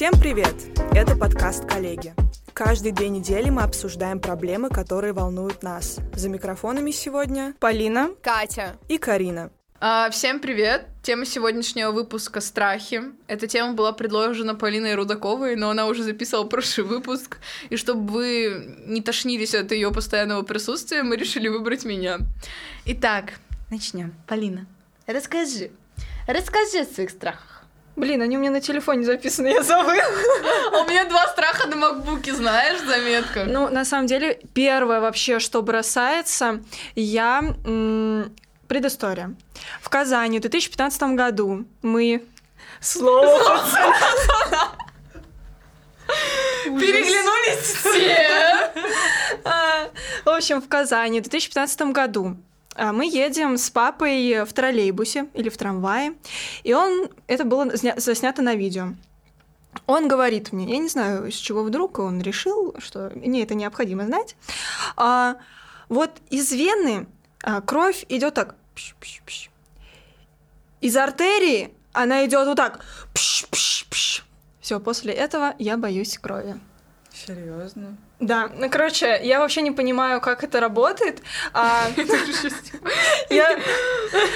Всем 0.00 0.14
привет! 0.18 0.54
Это 0.94 1.14
подкаст 1.14 1.66
«Коллеги». 1.66 2.14
Каждые 2.54 2.94
две 2.94 3.10
недели 3.10 3.50
мы 3.50 3.64
обсуждаем 3.64 4.18
проблемы, 4.18 4.70
которые 4.70 5.12
волнуют 5.12 5.62
нас. 5.62 5.98
За 6.14 6.30
микрофонами 6.30 6.90
сегодня 6.90 7.54
Полина, 7.60 8.08
Катя 8.22 8.78
и 8.88 8.96
Карина. 8.96 9.50
А, 9.78 10.08
всем 10.08 10.40
привет! 10.40 10.86
Тема 11.02 11.26
сегодняшнего 11.26 11.90
выпуска— 11.90 12.40
страхи. 12.40 13.02
Эта 13.26 13.46
тема 13.46 13.74
была 13.74 13.92
предложена 13.92 14.54
Полиной 14.54 14.94
Рудаковой, 14.94 15.54
но 15.54 15.68
она 15.68 15.86
уже 15.86 16.02
записала 16.02 16.44
прошлый 16.44 16.86
выпуск. 16.86 17.36
И 17.68 17.76
чтобы 17.76 18.10
вы 18.10 18.76
не 18.86 19.02
тошнились 19.02 19.54
от 19.54 19.70
ее 19.70 19.92
постоянного 19.92 20.40
присутствия, 20.44 21.02
мы 21.02 21.16
решили 21.16 21.48
выбрать 21.48 21.84
меня. 21.84 22.20
Итак, 22.86 23.34
начнем. 23.70 24.14
Полина, 24.26 24.64
расскажи. 25.06 25.72
Расскажи 26.26 26.78
о 26.78 26.84
своих 26.86 27.10
страхах. 27.10 27.59
Блин, 28.00 28.22
они 28.22 28.38
у 28.38 28.40
меня 28.40 28.50
на 28.50 28.62
телефоне 28.62 29.04
записаны, 29.04 29.48
я 29.48 29.62
забыла. 29.62 30.02
А 30.72 30.78
у 30.78 30.88
меня 30.88 31.04
два 31.04 31.28
страха 31.28 31.68
на 31.68 31.76
макбуке, 31.76 32.34
знаешь, 32.34 32.80
заметка. 32.80 33.44
Ну, 33.44 33.68
на 33.68 33.84
самом 33.84 34.06
деле, 34.06 34.40
первое 34.54 35.00
вообще, 35.00 35.38
что 35.38 35.60
бросается, 35.60 36.62
я... 36.94 37.42
Предыстория. 38.68 39.34
В 39.82 39.90
Казани 39.90 40.38
в 40.38 40.40
2015 40.40 41.02
году 41.14 41.66
мы... 41.82 42.24
Слово 42.80 43.60
Переглянулись 46.64 47.74
все. 47.74 48.72
А, 49.44 49.90
В 50.24 50.28
общем, 50.30 50.62
в 50.62 50.68
Казани 50.68 51.20
в 51.20 51.24
2015 51.24 51.80
году 51.92 52.36
мы 52.92 53.06
едем 53.06 53.56
с 53.56 53.70
папой 53.70 54.44
в 54.44 54.52
троллейбусе 54.52 55.28
или 55.34 55.48
в 55.48 55.56
трамвае, 55.56 56.14
и 56.62 56.72
он, 56.72 57.08
это 57.26 57.44
было 57.44 57.64
зня- 57.66 57.98
заснято 58.00 58.42
на 58.42 58.54
видео. 58.54 58.94
Он 59.86 60.08
говорит 60.08 60.52
мне, 60.52 60.72
я 60.72 60.78
не 60.78 60.88
знаю, 60.88 61.30
с 61.30 61.34
чего 61.34 61.62
вдруг 61.62 61.98
он 61.98 62.20
решил, 62.20 62.74
что 62.78 63.12
мне 63.14 63.42
это 63.42 63.54
необходимо 63.54 64.06
знать. 64.06 64.36
а, 64.96 65.36
вот 65.88 66.10
из 66.30 66.52
вены 66.52 67.06
а, 67.42 67.60
кровь 67.60 68.04
идет 68.08 68.34
так. 68.34 68.56
пш-пш-пш. 68.74 69.50
Из 70.80 70.96
артерии 70.96 71.74
она 71.92 72.24
идет 72.24 72.46
вот 72.46 72.56
так. 72.56 72.84
Все, 74.60 74.80
после 74.80 75.12
этого 75.12 75.54
я 75.58 75.76
боюсь 75.76 76.18
крови. 76.18 76.60
Серьезно? 77.34 77.96
Да, 78.18 78.50
ну 78.58 78.68
короче, 78.68 79.20
я 79.22 79.38
вообще 79.38 79.62
не 79.62 79.70
понимаю, 79.70 80.20
как 80.20 80.42
это 80.44 80.60
работает. 80.60 81.22
а, 81.52 81.86
я 83.30 83.58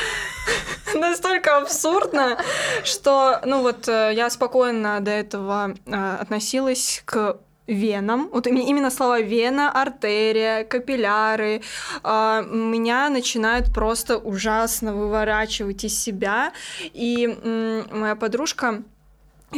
настолько 0.94 1.56
абсурдно, 1.56 2.38
что, 2.84 3.40
ну 3.44 3.62
вот, 3.62 3.88
э, 3.88 4.12
я 4.14 4.30
спокойно 4.30 5.00
до 5.00 5.10
этого 5.10 5.74
э, 5.86 6.16
относилась 6.20 7.02
к 7.04 7.38
венам, 7.66 8.28
вот 8.32 8.46
им- 8.46 8.56
именно 8.58 8.90
слова 8.90 9.20
вена, 9.20 9.70
артерия, 9.72 10.64
капилляры, 10.64 11.62
а, 12.02 12.42
меня 12.42 13.08
начинают 13.08 13.72
просто 13.74 14.18
ужасно 14.18 14.94
выворачивать 14.94 15.82
из 15.84 15.98
себя, 15.98 16.52
и 16.82 17.26
моя 17.90 18.16
подружка 18.16 18.82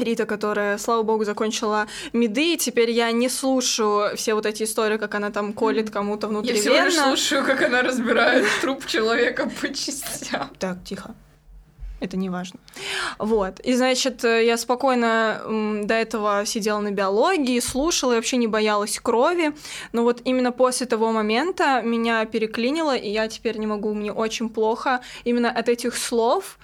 Рита, 0.03 0.27
которая, 0.27 0.79
слава 0.79 1.03
богу, 1.03 1.25
закончила 1.25 1.87
меды, 2.13 2.55
и 2.55 2.57
теперь 2.57 2.91
я 2.91 3.13
не 3.13 3.29
слушаю 3.29 4.17
все 4.17 4.35
вот 4.35 4.47
эти 4.47 4.65
истории, 4.65 4.97
как 4.97 5.15
она 5.15 5.31
там 5.31 5.53
колет 5.53 5.91
кому-то 5.91 6.29
Я 6.45 6.55
всего 6.55 6.75
лишь 6.75 6.95
слушаю, 6.95 7.45
как 7.45 7.63
она 7.63 7.83
разбирает 7.83 8.47
труп 8.61 8.87
человека 8.87 9.51
по 9.61 9.69
частям. 9.73 10.51
Так, 10.59 10.79
тихо. 10.85 11.15
Это 11.99 12.19
не 12.19 12.29
важно. 12.29 12.61
Вот. 13.19 13.59
И, 13.61 13.73
значит, 13.75 14.23
я 14.23 14.59
спокойно 14.59 15.41
до 15.83 15.95
этого 15.95 16.45
сидела 16.45 16.81
на 16.81 16.91
биологии, 16.91 17.59
слушала 17.61 18.13
и 18.13 18.17
вообще 18.17 18.37
не 18.37 18.47
боялась 18.47 19.01
крови. 19.01 19.55
Но 19.93 20.03
вот 20.03 20.21
именно 20.25 20.53
после 20.53 20.87
того 20.87 21.11
момента 21.11 21.81
меня 21.83 22.27
переклинило, 22.27 22.95
и 22.95 23.09
я 23.09 23.29
теперь 23.29 23.57
не 23.57 23.67
могу, 23.67 23.95
мне 23.95 24.13
очень 24.13 24.51
плохо 24.51 25.01
именно 25.25 25.51
от 25.51 25.71
этих 25.71 25.97
слов, 25.97 26.59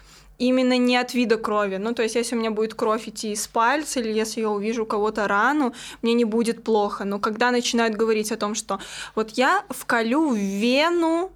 именно 0.48 0.76
не 0.76 0.96
от 0.96 1.14
вида 1.14 1.36
крови. 1.36 1.76
Ну, 1.76 1.94
то 1.94 2.02
есть, 2.02 2.16
если 2.16 2.34
у 2.34 2.38
меня 2.38 2.50
будет 2.50 2.74
кровь 2.74 3.08
идти 3.08 3.32
из 3.32 3.46
пальца, 3.46 4.00
или 4.00 4.12
если 4.12 4.40
я 4.40 4.50
увижу 4.50 4.82
у 4.82 4.86
кого-то 4.86 5.28
рану, 5.28 5.72
мне 6.02 6.14
не 6.14 6.24
будет 6.24 6.64
плохо. 6.64 7.04
Но 7.04 7.18
когда 7.18 7.50
начинают 7.50 7.96
говорить 7.96 8.32
о 8.32 8.36
том, 8.36 8.54
что 8.54 8.80
вот 9.14 9.30
я 9.30 9.64
вколю 9.70 10.30
в 10.30 10.36
вену, 10.36 11.30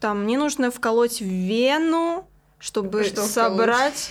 там, 0.00 0.24
мне 0.24 0.38
нужно 0.38 0.70
вколоть 0.70 1.20
в 1.20 1.24
вену, 1.24 2.26
чтобы 2.58 3.04
Что 3.04 3.22
вколоть? 3.22 3.30
собрать 3.30 4.10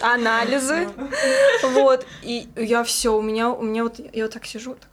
анализы. 0.00 0.88
Вот. 1.62 2.06
И 2.22 2.48
я 2.56 2.82
все, 2.82 3.16
у 3.16 3.22
меня, 3.22 3.50
у 3.50 3.62
меня 3.62 3.84
вот, 3.84 4.00
я 4.12 4.24
вот 4.24 4.32
так 4.32 4.46
сижу. 4.46 4.74
так. 4.74 4.88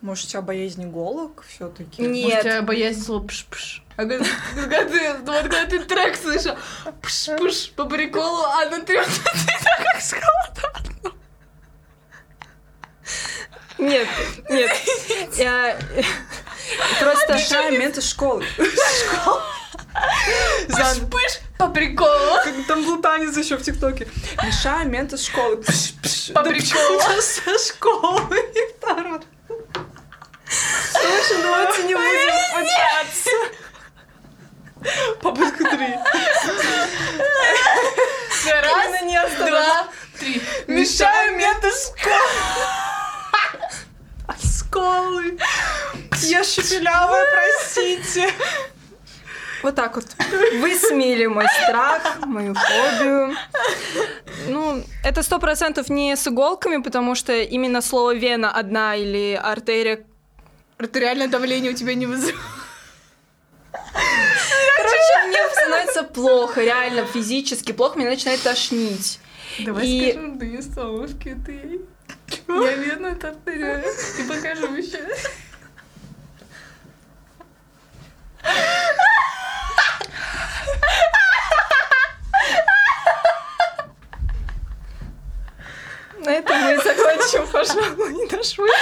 Может, 0.00 0.26
у 0.26 0.28
тебя 0.28 0.42
боязнь 0.42 0.84
иголок 0.84 1.44
все-таки? 1.48 2.02
Нет. 2.02 2.24
Может, 2.24 2.38
у 2.40 2.42
тебя 2.42 2.62
боязнь 2.62 3.02
слова 3.02 3.26
пш-пш. 3.26 3.82
А 3.98 4.06
когда, 4.06 4.24
когда 4.54 4.84
ты, 4.84 5.12
вот 5.24 5.42
когда 5.42 5.66
ты 5.66 5.80
трек 5.80 6.16
слышал, 6.16 6.56
пш-пш, 7.02 7.72
по 7.74 7.84
приколу, 7.84 8.44
а 8.44 8.66
внутри 8.66 8.96
вот 8.96 9.08
это 9.08 9.82
как 9.82 10.00
сказала. 10.00 10.54
Нет, 13.78 14.06
нет. 14.48 14.70
Я 15.36 15.76
просто... 17.00 17.70
Мент 17.72 17.98
из 17.98 18.08
школы. 18.08 18.44
Пш-пш, 18.56 19.40
по 21.58 21.66
приколу. 21.66 22.38
Там 22.68 22.84
был 22.84 23.02
танец 23.02 23.36
еще 23.36 23.56
в 23.56 23.64
ТикТоке. 23.64 24.06
Мешай 24.44 24.84
мент 24.86 25.12
из 25.12 25.26
школы. 25.26 25.56
По 26.34 26.44
приколу. 26.44 27.00
со 27.20 27.58
школы, 27.58 28.48
Виктор? 28.54 29.22
Слушай, 30.92 31.42
давайте 31.42 31.82
не 31.82 31.94
будем 31.96 32.30
пытаться. 32.54 33.30
Попытка 35.22 35.64
три. 35.64 35.98
Раз, 38.46 39.02
не 39.02 39.20
два, 39.46 39.88
три. 40.18 40.42
Из 40.66 40.98
школы. 41.86 42.78
От 44.26 44.40
школы. 44.40 45.38
Я 46.22 46.44
шепелявая, 46.44 47.24
простите. 47.32 48.30
Вот 49.62 49.74
так 49.74 49.96
вот. 49.96 50.04
Вы 50.60 50.76
смели 50.76 51.26
мой 51.26 51.46
страх, 51.64 52.18
мою 52.24 52.54
фобию. 52.54 53.34
Ну, 54.46 54.84
это 55.04 55.22
сто 55.22 55.38
процентов 55.38 55.88
не 55.88 56.16
с 56.16 56.28
иголками, 56.28 56.80
потому 56.82 57.14
что 57.14 57.32
именно 57.32 57.80
слово 57.82 58.14
вена 58.14 58.52
одна 58.52 58.94
или 58.94 59.34
артерия. 59.34 60.04
Артериальное 60.78 61.28
давление 61.28 61.72
у 61.72 61.74
тебя 61.74 61.94
не 61.94 62.06
вызывает. 62.06 62.36
Короче, 63.92 65.26
мне 65.28 65.38
становится 65.50 66.02
плохо, 66.04 66.62
реально 66.62 67.04
физически 67.06 67.72
плохо, 67.72 67.98
меня 67.98 68.10
начинает 68.10 68.42
тошнить. 68.42 69.18
Давай 69.64 69.86
И- 69.86 70.12
скажем, 70.12 70.38
ты 70.38 70.62
столовки, 70.62 71.36
ты. 71.44 71.80
Я 72.48 72.74
верно 72.74 73.08
это 73.08 73.28
артерия. 73.30 73.82
Ты 74.16 74.24
покажу 74.24 74.74
еще. 74.74 74.98
На 86.18 86.30
этом 86.30 86.58
мы 86.60 86.74
и 86.74 86.76
закончим, 86.76 87.46
пожалуй, 87.46 88.28
наш 88.30 88.58
выпуск. 88.58 88.76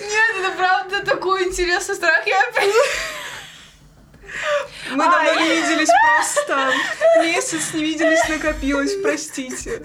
Нет, 0.00 0.30
это 0.40 0.50
правда 0.56 1.04
такой 1.04 1.48
интересный 1.48 1.94
страх. 1.96 2.24
Я 2.26 2.40
виделись 5.82 6.44
просто. 6.44 6.72
Месяц 7.20 7.74
не 7.74 7.82
виделись, 7.82 8.28
накопилось, 8.28 8.94
простите. 9.02 9.82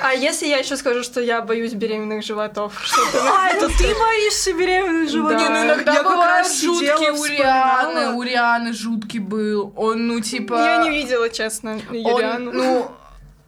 А 0.00 0.12
если 0.14 0.46
я 0.46 0.58
еще 0.58 0.76
скажу, 0.76 1.02
что 1.02 1.20
я 1.20 1.42
боюсь 1.42 1.72
беременных 1.72 2.24
животов? 2.24 2.80
Что 2.84 3.04
ты 3.10 3.18
А, 3.18 3.48
это 3.48 3.66
ты 3.66 3.94
боишься 3.94 4.52
беременных 4.52 5.10
животных? 5.10 5.40
Да. 5.40 5.48
Не, 5.48 5.64
ну 5.64 5.64
иногда 5.64 5.92
Я 5.94 6.02
бывают 6.04 6.46
жуткие 6.46 7.12
у. 7.12 7.24
Рианы. 7.24 8.14
У 8.14 8.22
Рианы 8.22 8.72
жуткий 8.72 9.18
был. 9.18 9.72
Он, 9.76 10.06
ну, 10.06 10.20
типа... 10.20 10.54
Я 10.54 10.76
не 10.84 10.90
видела, 10.90 11.28
честно, 11.28 11.80
он, 11.90 12.44
ну, 12.44 12.92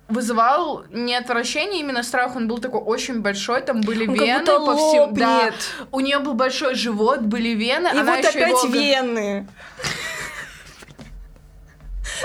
вызывал 0.08 0.84
не 0.90 1.14
отвращение, 1.14 1.80
именно 1.80 2.02
страх. 2.02 2.36
Он 2.36 2.48
был 2.48 2.58
такой 2.58 2.80
очень 2.80 3.20
большой, 3.20 3.62
там 3.62 3.80
были 3.80 4.06
Он 4.06 4.14
как 4.14 4.26
вены 4.26 4.40
будто 4.40 4.60
по 4.60 4.76
всему. 4.76 5.12
Да. 5.12 5.50
У 5.92 6.00
нее 6.00 6.18
был 6.18 6.34
большой 6.34 6.74
живот, 6.74 7.20
были 7.20 7.50
вены. 7.50 7.88
И 7.88 7.90
она 7.90 8.04
вот 8.04 8.24
опять 8.24 8.64
его... 8.64 8.66
вены. 8.66 9.46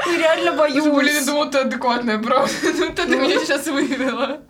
Я 0.05 0.17
реально 0.17 0.51
Блин, 0.51 0.85
я 0.85 0.91
боюсь. 0.91 1.25
думала, 1.25 1.51
ты 1.51 1.57
адекватная, 1.59 2.19
правда. 2.19 2.53
Ты 2.95 3.17
меня 3.17 3.39
сейчас 3.39 3.67
вывела. 3.67 4.41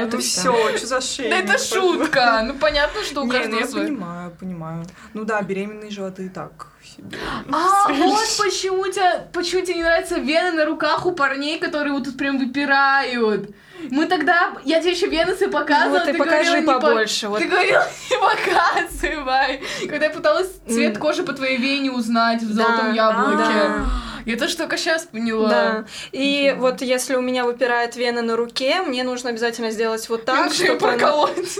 Вот 0.00 0.14
и 0.14 0.18
все, 0.18 0.76
что 0.76 0.86
за 0.86 1.00
шея? 1.00 1.30
Да 1.30 1.38
это 1.38 1.58
шутка. 1.62 2.42
Ну 2.44 2.54
понятно, 2.54 3.02
что 3.04 3.22
у 3.22 3.24
Не, 3.26 3.32
ну 3.32 3.38
каждого 3.38 3.60
я 3.60 3.66
свой. 3.66 3.84
понимаю, 3.86 4.30
понимаю. 4.40 4.84
Ну 5.14 5.24
да, 5.24 5.40
беременные 5.42 5.90
животы 5.90 6.26
и 6.26 6.28
так 6.28 6.68
себе. 6.84 7.18
А, 7.52 7.92
вот 7.92 8.20
почему 8.38 8.86
тебе, 8.88 9.28
почему 9.32 9.62
тебе 9.64 9.74
не 9.76 9.82
нравятся 9.82 10.18
вены 10.18 10.52
на 10.52 10.64
руках 10.64 11.06
у 11.06 11.12
парней, 11.12 11.58
которые 11.58 11.92
вот 11.92 12.04
тут 12.04 12.16
прям 12.16 12.38
выпирают. 12.38 13.50
Мы 13.90 14.06
тогда, 14.06 14.52
я 14.64 14.80
тебе 14.80 14.90
еще 14.92 15.06
вены 15.06 15.34
свои 15.34 15.48
показывала, 15.48 16.00
Ну, 16.00 16.04
ты 16.04 16.12
ты 16.12 16.18
покажи 16.18 16.44
говорила, 16.44 16.60
не 16.60 16.66
по- 16.66 16.80
побольше, 16.80 17.28
вот. 17.28 17.38
Ты 17.38 17.48
говорила, 17.48 17.86
не 18.10 18.16
показывай. 18.18 19.62
Когда 19.88 20.06
я 20.06 20.10
пыталась 20.10 20.50
цвет 20.68 20.98
кожи 20.98 21.22
по 21.22 21.32
твоей 21.32 21.56
вене 21.56 21.90
узнать 21.90 22.42
в 22.42 22.54
Да, 22.54 22.62
золотом 22.64 22.92
яблоке. 22.94 23.36
да. 23.38 23.84
Я 24.26 24.36
тоже 24.36 24.56
только 24.56 24.76
сейчас 24.76 25.04
поняла. 25.06 25.48
Да. 25.48 25.84
И 26.12 26.54
вот 26.58 26.82
если 26.82 27.14
у 27.16 27.20
меня 27.20 27.44
выпирает 27.44 27.96
вена 27.96 28.22
на 28.22 28.36
руке, 28.36 28.82
мне 28.82 29.02
нужно 29.04 29.30
обязательно 29.30 29.70
сделать 29.70 30.08
вот 30.08 30.24
так, 30.24 30.52
чтобы 30.52 30.70
она- 30.72 30.78
проколоть. 30.98 31.36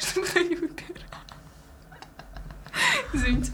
Чтобы 0.00 0.26
она 0.34 0.44
не 0.44 0.54
выпирала. 0.54 0.93
Извините. 3.12 3.52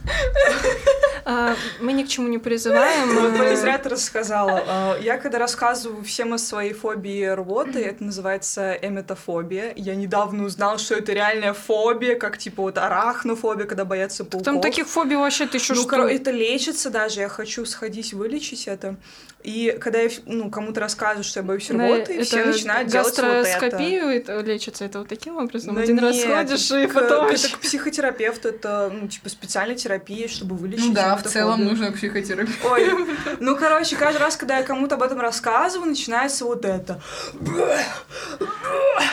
А, 1.25 1.55
Мы 1.81 1.93
ни 1.93 2.03
к 2.03 2.09
чему 2.09 2.29
не 2.29 2.39
призываем. 2.39 3.15
Ну, 3.15 3.21
вот, 3.23 3.39
Полин, 3.39 3.53
э, 3.53 3.57
зря 3.57 3.79
ты 3.79 3.91
рассказала. 3.91 4.63
А, 4.67 4.99
Я 5.01 5.19
когда 5.19 5.39
рассказываю 5.39 6.03
всем 6.03 6.33
о 6.33 6.39
своей 6.39 6.73
фобии 6.73 7.25
рвоты, 7.27 7.81
это 7.81 8.03
называется 8.03 8.73
эметофобия. 8.73 9.73
Я 9.77 9.95
недавно 9.95 10.45
узнала, 10.45 10.79
что 10.79 10.95
это 10.95 11.13
реальная 11.13 11.53
фобия, 11.53 12.17
как 12.17 12.39
типа 12.39 12.63
вот 12.63 12.79
арахнофобия, 12.79 13.67
когда 13.67 13.85
боятся 13.85 14.25
пауков. 14.25 14.45
Там 14.45 14.61
таких 14.61 14.89
фобий 14.89 15.17
вообще 15.17 15.47
ты 15.47 15.59
еще 15.59 15.75
ну, 15.75 15.83
что? 15.83 16.09
это 16.09 16.31
лечится 16.31 16.91
даже, 16.91 17.21
я 17.21 17.29
хочу 17.29 17.65
сходить 17.67 18.13
вылечить 18.13 18.67
это. 18.67 18.97
И 19.43 19.77
когда 19.81 20.01
я 20.01 20.11
ну, 20.27 20.51
кому-то 20.51 20.81
рассказываю, 20.81 21.25
что 21.25 21.41
я 21.41 21.45
боюсь 21.45 21.71
рвоты, 21.71 22.23
все 22.25 22.41
это 22.41 22.49
начинают 22.51 22.89
делать 22.89 23.17
вот 23.17 23.25
это. 23.25 23.43
гастроскопию 23.43 24.09
это 24.09 24.41
лечится 24.41 24.85
это 24.85 24.99
вот 24.99 25.09
таким 25.09 25.39
образом. 25.39 25.75
Да 25.75 25.81
Один 25.81 25.99
раз 25.99 26.17
нет, 26.17 26.27
сходишь, 26.27 26.71
и 26.73 26.87
к- 26.87 26.95
потом... 26.95 27.27
Это 27.29 27.49
к 27.49 27.59
психотерапевту, 27.59 28.49
это, 28.49 28.93
ну, 28.93 29.09
типа, 29.11 29.29
специальная 29.29 29.77
терапия, 29.77 30.29
чтобы 30.29 30.57
вылечить 30.57 30.87
Ну 30.87 30.95
да, 30.95 31.17
в 31.17 31.23
целом 31.23 31.65
нужно 31.65 31.93
психотерапия. 31.93 32.55
Ой, 32.65 33.07
ну, 33.41 33.57
короче, 33.57 33.97
каждый 33.97 34.19
раз, 34.19 34.37
когда 34.37 34.59
я 34.59 34.63
кому-то 34.63 34.95
об 34.95 35.03
этом 35.03 35.21
рассказываю, 35.21 35.89
начинается 35.89 36.45
вот 36.45 36.65
это. 36.65 37.01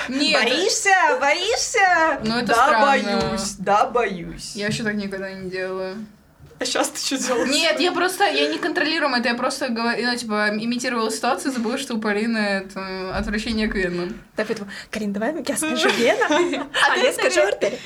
Нет, 0.09 0.43
Боишься? 0.43 0.89
Боишься? 1.19 2.19
Ну, 2.23 2.37
это 2.37 2.47
да, 2.47 2.53
странно. 2.53 2.85
боюсь, 2.85 3.55
да, 3.57 3.85
боюсь. 3.85 4.55
я 4.55 4.65
вообще 4.65 4.83
так 4.83 4.95
никогда 4.95 5.31
не 5.31 5.49
делаю. 5.49 6.05
А 6.59 6.65
сейчас 6.65 6.89
ты 6.89 6.99
что 6.99 7.17
делаешь? 7.17 7.49
Нет, 7.49 7.79
я 7.79 7.91
просто, 7.91 8.25
я 8.25 8.47
не 8.47 8.57
контролируем 8.57 9.13
это, 9.13 9.29
я 9.29 9.35
просто, 9.35 9.69
говорю, 9.69 10.03
ну, 10.03 10.15
типа, 10.15 10.49
имитировала 10.53 11.11
ситуацию, 11.11 11.51
забыла, 11.51 11.77
что 11.77 11.93
у 11.93 11.99
Полины 11.99 12.37
это 12.37 13.15
отвращение 13.15 13.67
к 13.67 13.75
венам. 13.75 14.19
Да, 14.35 14.43
поэтому, 14.43 14.69
Карин, 14.89 15.13
давай 15.13 15.35
я 15.47 15.57
скажу 15.57 15.89
вена, 15.89 16.25
а 16.89 16.97
я 16.97 17.13
скажу 17.13 17.41
артерия. 17.41 17.77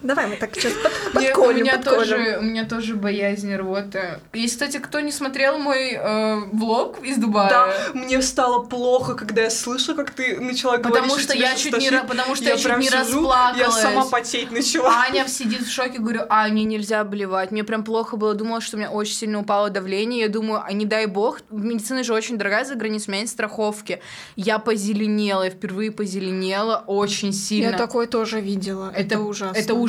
Давай 0.00 0.28
мы 0.28 0.36
так 0.36 0.54
сейчас 0.54 0.72
под- 0.74 1.22
Я- 1.22 1.32
у 1.32 1.34
подколем, 1.34 1.60
меня 1.62 1.72
подколем. 1.76 1.98
тоже, 1.98 2.38
у 2.38 2.42
меня 2.42 2.64
тоже 2.64 2.94
боязнь 2.94 3.52
рвоты. 3.54 4.20
И, 4.32 4.46
кстати, 4.46 4.76
кто 4.76 5.00
не 5.00 5.10
смотрел 5.10 5.58
мой 5.58 5.92
э, 5.92 6.36
влог 6.52 7.02
из 7.04 7.16
Дубая, 7.16 7.48
Да, 7.50 7.74
мне 7.94 8.22
стало 8.22 8.62
плохо, 8.64 9.14
когда 9.14 9.42
я 9.42 9.50
слышу, 9.50 9.96
как 9.96 10.12
ты 10.12 10.38
начала 10.40 10.76
говорить, 10.76 11.02
потому 11.02 11.18
что 11.18 11.32
тебе 11.32 11.42
я 11.42 11.56
чуть 11.56 11.76
не, 11.78 11.90
потому 12.02 12.36
что 12.36 12.44
я, 12.44 12.54
чуть 12.56 12.64
прям 12.64 12.78
не 12.80 12.86
сижу, 12.86 13.00
расплакалась. 13.00 13.58
Я 13.58 13.70
сама 13.72 14.04
потеть 14.04 14.52
начала. 14.52 14.88
Аня 15.08 15.26
сидит 15.26 15.62
в 15.62 15.70
шоке, 15.70 15.98
говорю, 15.98 16.20
а, 16.28 16.46
мне 16.46 16.62
нельзя 16.64 17.00
обливать. 17.00 17.50
Мне 17.50 17.64
прям 17.64 17.82
плохо 17.82 18.16
было, 18.16 18.34
думала, 18.34 18.60
что 18.60 18.76
у 18.76 18.78
меня 18.78 18.90
очень 18.90 19.14
сильно 19.14 19.40
упало 19.40 19.68
давление. 19.68 20.20
Я 20.20 20.28
думаю, 20.28 20.62
а 20.64 20.72
не 20.72 20.84
дай 20.86 21.06
бог, 21.06 21.40
медицина 21.50 22.04
же 22.04 22.14
очень 22.14 22.38
дорогая 22.38 22.64
за 22.64 22.76
границей, 22.76 23.06
у 23.08 23.10
меня 23.12 23.22
нет 23.22 23.30
страховки. 23.30 24.00
Я 24.36 24.60
позеленела, 24.60 25.42
я 25.42 25.50
впервые 25.50 25.90
позеленела 25.90 26.84
очень 26.86 27.32
сильно. 27.32 27.70
Я 27.70 27.76
такое 27.76 28.06
тоже 28.06 28.40
видела. 28.40 28.92
Это 28.94 29.18
ужасно. 29.18 29.58
Это 29.58 29.74
ужасно. 29.74 29.87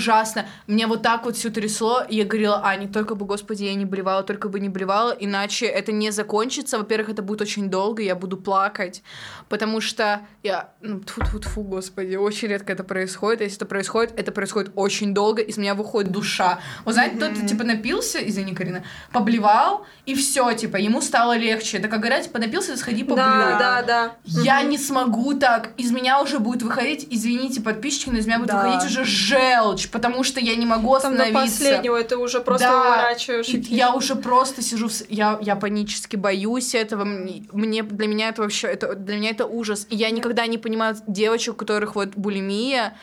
Меня 0.67 0.87
вот 0.87 1.01
так 1.01 1.25
вот 1.25 1.35
все 1.35 1.49
трясло, 1.49 2.01
и 2.07 2.15
я 2.17 2.25
говорила, 2.25 2.61
Ане, 2.63 2.87
только 2.87 3.15
бы, 3.15 3.25
господи, 3.25 3.63
я 3.65 3.75
не 3.75 3.85
блевала, 3.85 4.23
только 4.23 4.49
бы 4.49 4.59
не 4.59 4.69
блевала, 4.69 5.11
иначе 5.11 5.65
это 5.65 5.91
не 5.91 6.11
закончится. 6.11 6.77
Во-первых, 6.77 7.09
это 7.09 7.21
будет 7.21 7.41
очень 7.41 7.69
долго, 7.69 8.01
я 8.01 8.15
буду 8.15 8.37
плакать, 8.37 9.03
потому 9.49 9.81
что 9.81 10.21
я, 10.43 10.69
ну, 10.81 10.99
тьфу 11.01 11.21
тьфу 11.21 11.39
тьфу 11.39 11.63
господи, 11.63 12.15
очень 12.15 12.47
редко 12.47 12.73
это 12.73 12.83
происходит. 12.83 13.41
Если 13.41 13.57
это 13.57 13.65
происходит, 13.65 14.19
это 14.19 14.31
происходит 14.31 14.71
очень 14.75 15.13
долго, 15.13 15.41
из 15.41 15.57
меня 15.57 15.75
выходит 15.75 16.11
душа. 16.11 16.59
Вот 16.85 16.93
знаете, 16.93 17.17
тот, 17.17 17.47
типа, 17.47 17.63
напился, 17.63 18.19
извини, 18.19 18.53
Карина, 18.55 18.83
поблевал, 19.11 19.85
и 20.05 20.15
все, 20.15 20.53
типа, 20.53 20.77
ему 20.77 21.01
стало 21.01 21.37
легче. 21.37 21.77
Это 21.77 21.87
как 21.87 21.99
говорят, 21.99 22.23
типа, 22.23 22.39
напился, 22.39 22.77
сходи 22.77 23.03
поблюй. 23.03 23.25
Да, 23.25 23.57
да, 23.59 23.81
да. 23.81 24.15
Я 24.23 24.61
не 24.63 24.77
смогу 24.77 25.33
так. 25.33 25.71
Из 25.77 25.91
меня 25.91 26.21
уже 26.21 26.39
будет 26.39 26.63
выходить, 26.63 27.07
извините, 27.09 27.61
подписчики, 27.61 28.09
но 28.09 28.17
из 28.17 28.25
меня 28.27 28.39
будет 28.39 28.49
Да. 28.49 28.63
выходить 28.63 28.89
уже 28.89 29.03
желчь, 29.03 29.88
потому 29.91 30.23
что 30.23 30.39
я 30.39 30.55
не 30.55 30.65
могу 30.65 30.97
Там 30.99 31.15
до 31.15 31.23
остановиться. 31.23 31.57
последнего 31.59 31.97
это 31.97 32.17
уже 32.17 32.39
просто 32.41 32.67
Да, 32.67 32.83
выворачиваешь. 32.83 33.49
и 33.49 33.57
я 33.59 33.93
уже 33.93 34.15
просто 34.15 34.61
сижу, 34.61 34.87
в 34.89 34.93
я, 35.09 35.37
я 35.41 35.55
панически 35.55 36.15
боюсь 36.15 36.75
этого. 36.75 37.03
Мне, 37.05 37.83
для 37.83 38.07
меня 38.07 38.29
это 38.29 38.41
вообще, 38.41 38.67
это, 38.67 38.95
для 38.95 39.17
меня 39.17 39.31
это 39.31 39.45
ужас. 39.45 39.87
И 39.89 39.95
я 39.95 40.09
никогда 40.09 40.45
не 40.47 40.57
понимаю 40.57 40.95
девочек, 41.07 41.53
у 41.53 41.57
которых 41.57 41.95
вот 41.95 42.09
булимия, 42.15 42.95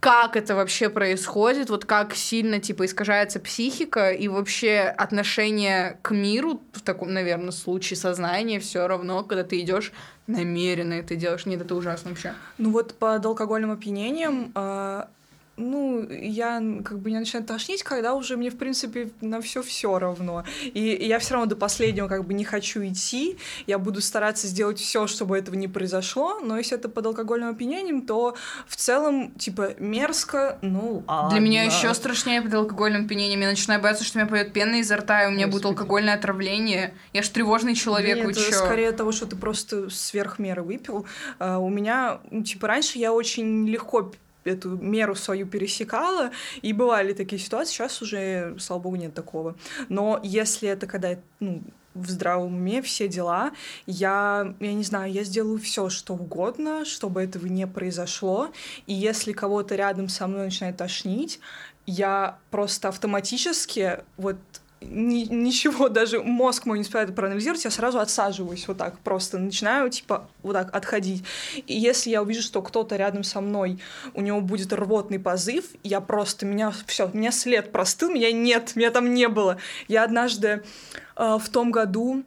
как 0.00 0.36
это 0.36 0.54
вообще 0.54 0.90
происходит, 0.90 1.70
вот 1.70 1.86
как 1.86 2.14
сильно, 2.14 2.60
типа, 2.60 2.84
искажается 2.84 3.40
психика 3.40 4.10
и 4.10 4.28
вообще 4.28 4.80
отношение 4.80 5.98
к 6.02 6.10
миру 6.10 6.60
в 6.72 6.82
таком, 6.82 7.14
наверное, 7.14 7.52
случае 7.52 7.96
сознания 7.96 8.60
все 8.60 8.86
равно, 8.86 9.22
когда 9.22 9.44
ты 9.44 9.58
идешь 9.60 9.92
намеренно 10.26 10.94
это 10.94 11.16
делаешь. 11.16 11.46
Нет, 11.46 11.62
это 11.62 11.74
ужасно 11.74 12.10
вообще. 12.10 12.34
Ну 12.58 12.70
вот 12.70 12.94
под 12.94 13.24
алкогольным 13.24 13.70
опьянением, 13.72 14.52
а, 14.54 15.08
ну, 15.56 16.08
я 16.10 16.62
как 16.84 16.98
бы 16.98 17.10
не 17.10 17.18
начинаю 17.18 17.46
тошнить, 17.46 17.82
когда 17.82 18.14
уже 18.14 18.36
мне, 18.36 18.50
в 18.50 18.56
принципе, 18.56 19.10
на 19.20 19.40
все 19.40 19.62
все 19.62 19.98
равно. 19.98 20.44
И, 20.62 20.92
и 20.92 21.06
я 21.06 21.18
все 21.18 21.34
равно 21.34 21.48
до 21.48 21.56
последнего 21.56 22.08
как 22.08 22.24
бы 22.26 22.34
не 22.34 22.44
хочу 22.44 22.84
идти. 22.84 23.36
Я 23.66 23.78
буду 23.78 24.00
стараться 24.00 24.46
сделать 24.46 24.78
все, 24.78 25.06
чтобы 25.06 25.38
этого 25.38 25.54
не 25.54 25.68
произошло. 25.68 26.40
Но 26.40 26.58
если 26.58 26.76
это 26.76 26.88
под 26.88 27.06
алкогольным 27.06 27.50
опьянением, 27.50 28.02
то 28.02 28.34
в 28.66 28.76
целом, 28.76 29.32
типа, 29.32 29.74
мерзко, 29.78 30.58
ну, 30.62 31.04
Для 31.30 31.40
меня 31.40 31.64
ладно. 31.64 31.76
еще 31.76 31.94
страшнее 31.94 32.42
под 32.42 32.54
алкогольным 32.54 33.04
опьянением. 33.04 33.40
Я 33.40 33.48
начинаю 33.48 33.80
бояться, 33.80 34.04
что 34.04 34.18
у 34.18 34.22
меня 34.22 34.30
пойдет 34.30 34.52
пена 34.52 34.76
изо 34.80 34.96
рта, 34.96 35.24
и 35.24 35.28
у 35.28 35.30
меня 35.30 35.46
будет 35.46 35.64
алкогольное 35.64 36.14
отравление. 36.14 36.94
Я 37.12 37.22
ж 37.22 37.28
тревожный 37.28 37.74
человек, 37.74 38.16
Нет, 38.16 38.26
вы 38.26 38.34
чё? 38.34 38.52
скорее 38.52 38.92
того, 38.92 39.12
что 39.12 39.26
ты 39.26 39.36
просто 39.36 39.88
сверх 39.90 40.38
меры 40.38 40.62
выпил. 40.62 41.06
А, 41.38 41.58
у 41.58 41.68
меня, 41.68 42.20
ну, 42.30 42.42
типа, 42.42 42.66
раньше 42.66 42.98
я 42.98 43.12
очень 43.12 43.68
легко 43.68 44.12
эту 44.44 44.76
меру 44.76 45.14
свою 45.14 45.46
пересекала, 45.46 46.30
и 46.62 46.72
бывали 46.72 47.12
такие 47.12 47.40
ситуации, 47.40 47.72
сейчас 47.72 48.02
уже, 48.02 48.56
слава 48.58 48.82
богу, 48.82 48.96
нет 48.96 49.14
такого. 49.14 49.56
Но 49.88 50.20
если 50.22 50.68
это 50.68 50.86
когда, 50.86 51.16
ну, 51.40 51.62
в 51.94 52.10
здравом 52.10 52.56
уме, 52.56 52.82
все 52.82 53.08
дела, 53.08 53.52
я, 53.86 54.54
я 54.60 54.72
не 54.74 54.82
знаю, 54.82 55.12
я 55.12 55.22
сделаю 55.24 55.58
все, 55.58 55.88
что 55.88 56.14
угодно, 56.14 56.84
чтобы 56.84 57.22
этого 57.22 57.46
не 57.46 57.66
произошло. 57.66 58.50
И 58.86 58.92
если 58.92 59.32
кого-то 59.32 59.76
рядом 59.76 60.08
со 60.08 60.26
мной 60.26 60.46
начинает 60.46 60.76
тошнить, 60.76 61.40
я 61.86 62.38
просто 62.50 62.88
автоматически 62.88 63.98
вот 64.16 64.36
ни- 64.90 65.24
ничего, 65.24 65.88
даже 65.88 66.22
мозг 66.22 66.66
мой 66.66 66.78
не 66.78 66.82
успевает 66.82 67.14
проанализировать, 67.14 67.64
я 67.64 67.70
сразу 67.70 67.98
отсаживаюсь 67.98 68.66
вот 68.68 68.78
так, 68.78 68.98
просто 69.00 69.38
начинаю, 69.38 69.90
типа, 69.90 70.28
вот 70.42 70.54
так 70.54 70.74
отходить. 70.74 71.24
И 71.66 71.74
если 71.74 72.10
я 72.10 72.22
увижу, 72.22 72.42
что 72.42 72.62
кто-то 72.62 72.96
рядом 72.96 73.24
со 73.24 73.40
мной, 73.40 73.78
у 74.14 74.20
него 74.20 74.40
будет 74.40 74.72
рвотный 74.72 75.18
позыв, 75.18 75.64
я 75.82 76.00
просто, 76.00 76.46
меня, 76.46 76.72
все, 76.86 77.10
меня 77.12 77.32
след 77.32 77.72
простыл, 77.72 78.10
меня 78.10 78.32
нет, 78.32 78.76
меня 78.76 78.90
там 78.90 79.12
не 79.14 79.28
было. 79.28 79.58
Я 79.88 80.04
однажды 80.04 80.62
э, 81.16 81.38
в 81.40 81.48
том 81.48 81.70
году 81.70 82.24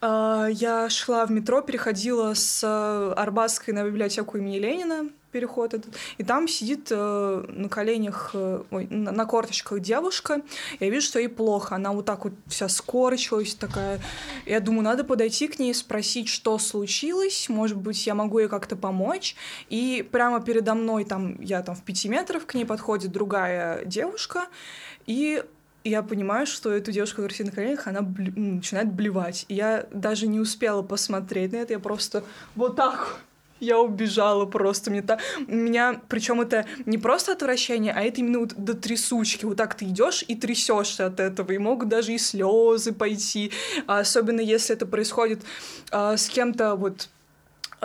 э, 0.00 0.48
я 0.52 0.88
шла 0.90 1.26
в 1.26 1.30
метро, 1.30 1.60
переходила 1.62 2.34
с 2.34 2.62
э, 2.62 3.12
Арбатской 3.16 3.74
на 3.74 3.84
библиотеку 3.84 4.38
имени 4.38 4.58
Ленина, 4.58 5.08
переход 5.36 5.74
этот, 5.74 5.94
и 6.16 6.24
там 6.24 6.48
сидит 6.48 6.88
э, 6.90 7.44
на 7.48 7.68
коленях, 7.68 8.30
э, 8.32 8.62
ой, 8.70 8.86
на, 8.88 9.12
на 9.12 9.26
корточках 9.26 9.80
девушка, 9.80 10.40
я 10.80 10.88
вижу, 10.88 11.06
что 11.06 11.18
ей 11.18 11.28
плохо, 11.28 11.74
она 11.74 11.92
вот 11.92 12.06
так 12.06 12.24
вот 12.24 12.32
вся 12.46 12.68
скорчилась 12.68 13.54
такая, 13.54 14.00
я 14.46 14.60
думаю, 14.60 14.84
надо 14.84 15.04
подойти 15.04 15.46
к 15.48 15.58
ней, 15.58 15.74
спросить, 15.74 16.28
что 16.28 16.58
случилось, 16.58 17.50
может 17.50 17.76
быть, 17.76 18.06
я 18.06 18.14
могу 18.14 18.38
ей 18.38 18.48
как-то 18.48 18.76
помочь, 18.76 19.36
и 19.68 20.08
прямо 20.10 20.40
передо 20.40 20.74
мной, 20.74 21.04
там, 21.04 21.38
я 21.42 21.62
там 21.62 21.74
в 21.74 21.82
пяти 21.82 22.08
метрах, 22.08 22.46
к 22.46 22.54
ней 22.54 22.64
подходит 22.64 23.12
другая 23.12 23.84
девушка, 23.84 24.46
и 25.04 25.44
я 25.84 26.02
понимаю, 26.02 26.46
что 26.46 26.72
эту 26.72 26.92
девушку, 26.92 27.16
которая 27.16 27.34
сидит 27.34 27.46
на 27.46 27.52
коленях, 27.52 27.86
она 27.86 28.00
м, 28.00 28.56
начинает 28.56 28.92
блевать. 28.92 29.44
Я 29.48 29.86
даже 29.92 30.26
не 30.26 30.40
успела 30.40 30.82
посмотреть 30.82 31.52
на 31.52 31.56
это, 31.56 31.74
я 31.74 31.78
просто 31.78 32.24
вот 32.54 32.76
так 32.76 33.20
я 33.60 33.78
убежала 33.78 34.46
просто. 34.46 34.90
Мне 34.90 35.02
та... 35.02 35.18
Меня, 35.46 36.00
причем 36.08 36.40
это 36.40 36.66
не 36.84 36.98
просто 36.98 37.32
отвращение, 37.32 37.92
а 37.92 38.02
это 38.02 38.20
именно 38.20 38.40
вот 38.40 38.54
до 38.56 38.74
трясучки. 38.74 39.44
Вот 39.44 39.56
так 39.56 39.74
ты 39.74 39.86
идешь 39.86 40.24
и 40.26 40.34
трясешься 40.34 41.06
от 41.06 41.20
этого. 41.20 41.52
И 41.52 41.58
могут 41.58 41.88
даже 41.88 42.12
и 42.12 42.18
слезы 42.18 42.92
пойти. 42.92 43.52
А 43.86 44.00
особенно 44.00 44.40
если 44.40 44.74
это 44.74 44.86
происходит 44.86 45.42
а, 45.90 46.16
с 46.16 46.28
кем-то 46.28 46.74
вот 46.74 47.08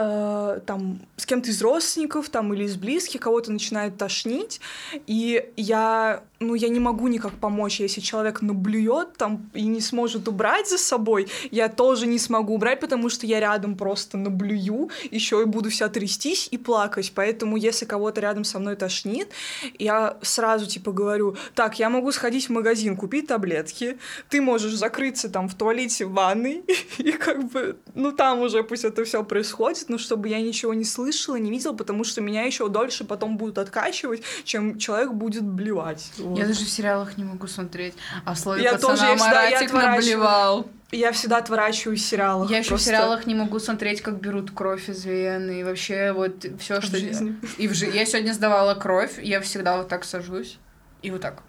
э, 0.01 0.59
там 0.65 0.99
с 1.17 1.25
кем-то 1.25 1.49
из 1.49 1.61
родственников 1.61 2.29
там 2.29 2.53
или 2.53 2.63
из 2.63 2.75
близких 2.75 3.21
кого-то 3.21 3.51
начинает 3.51 3.97
тошнить, 3.97 4.59
и 5.07 5.49
я 5.55 6.23
ну, 6.41 6.55
я 6.55 6.69
не 6.69 6.79
могу 6.79 7.07
никак 7.07 7.33
помочь, 7.33 7.79
если 7.79 8.01
человек 8.01 8.41
наблюет 8.41 9.15
там 9.15 9.49
и 9.53 9.67
не 9.67 9.79
сможет 9.79 10.27
убрать 10.27 10.67
за 10.67 10.77
собой, 10.77 11.27
я 11.51 11.69
тоже 11.69 12.07
не 12.07 12.17
смогу 12.17 12.55
убрать, 12.55 12.79
потому 12.79 13.09
что 13.09 13.27
я 13.27 13.39
рядом 13.39 13.77
просто 13.77 14.17
наблюю, 14.17 14.89
еще 15.11 15.41
и 15.43 15.45
буду 15.45 15.69
вся 15.69 15.87
трястись 15.87 16.47
и 16.51 16.57
плакать. 16.57 17.11
Поэтому, 17.15 17.57
если 17.57 17.85
кого-то 17.85 18.21
рядом 18.21 18.43
со 18.43 18.59
мной 18.59 18.75
тошнит, 18.75 19.29
я 19.77 20.17
сразу 20.23 20.65
типа 20.65 20.91
говорю, 20.91 21.37
так, 21.53 21.77
я 21.79 21.89
могу 21.89 22.11
сходить 22.11 22.47
в 22.47 22.51
магазин, 22.51 22.97
купить 22.97 23.27
таблетки, 23.27 23.99
ты 24.29 24.41
можешь 24.41 24.73
закрыться 24.73 25.29
там 25.29 25.47
в 25.47 25.53
туалете, 25.53 26.05
в 26.05 26.13
ванной, 26.13 26.63
и 26.97 27.11
как 27.11 27.51
бы, 27.51 27.77
ну, 27.93 28.11
там 28.11 28.41
уже 28.41 28.63
пусть 28.63 28.83
это 28.83 29.05
все 29.05 29.23
происходит, 29.23 29.89
но 29.91 29.97
чтобы 29.97 30.29
я 30.29 30.41
ничего 30.41 30.73
не 30.73 30.85
слышала, 30.85 31.35
не 31.35 31.51
видела, 31.51 31.73
потому 31.73 32.05
что 32.05 32.21
меня 32.21 32.43
еще 32.43 32.69
дольше 32.69 33.03
потом 33.03 33.35
будут 33.37 33.57
откачивать, 33.57 34.23
чем 34.45 34.79
человек 34.79 35.11
будет 35.11 35.43
блевать. 35.43 36.11
Вот. 36.17 36.39
Я 36.39 36.47
даже 36.47 36.63
в 36.63 36.69
сериалах 36.69 37.17
не 37.17 37.25
могу 37.25 37.47
смотреть. 37.47 37.93
А 38.23 38.33
в 38.33 38.39
слове 38.39 38.63
я 38.63 38.71
пацана 38.71 38.95
тоже, 38.95 39.05
я 39.05 39.15
всегда, 39.17 39.43
я 39.43 39.49
Маратик 39.51 39.73
наблевал. 39.73 40.67
Я 40.91 41.11
всегда 41.11 41.37
отворачиваюсь 41.37 42.01
в 42.01 42.05
сериалах. 42.05 42.49
Я 42.49 42.59
еще 42.59 42.69
просто... 42.69 42.85
в 42.85 42.87
сериалах 42.87 43.25
не 43.27 43.35
могу 43.35 43.59
смотреть, 43.59 44.01
как 44.01 44.19
берут 44.19 44.51
кровь 44.51 44.89
из 44.89 45.03
вен, 45.05 45.49
и 45.51 45.63
вообще 45.63 46.13
вот 46.13 46.45
все, 46.59 46.79
что... 46.79 46.97
жизни. 46.97 47.35
И 47.57 47.67
в 47.67 47.73
жи... 47.73 47.87
Я 47.87 48.05
сегодня 48.05 48.33
сдавала 48.33 48.73
кровь, 48.75 49.19
я 49.21 49.41
всегда 49.41 49.77
вот 49.77 49.89
так 49.89 50.05
сажусь, 50.05 50.57
и 51.01 51.11
вот 51.11 51.21
так. 51.21 51.43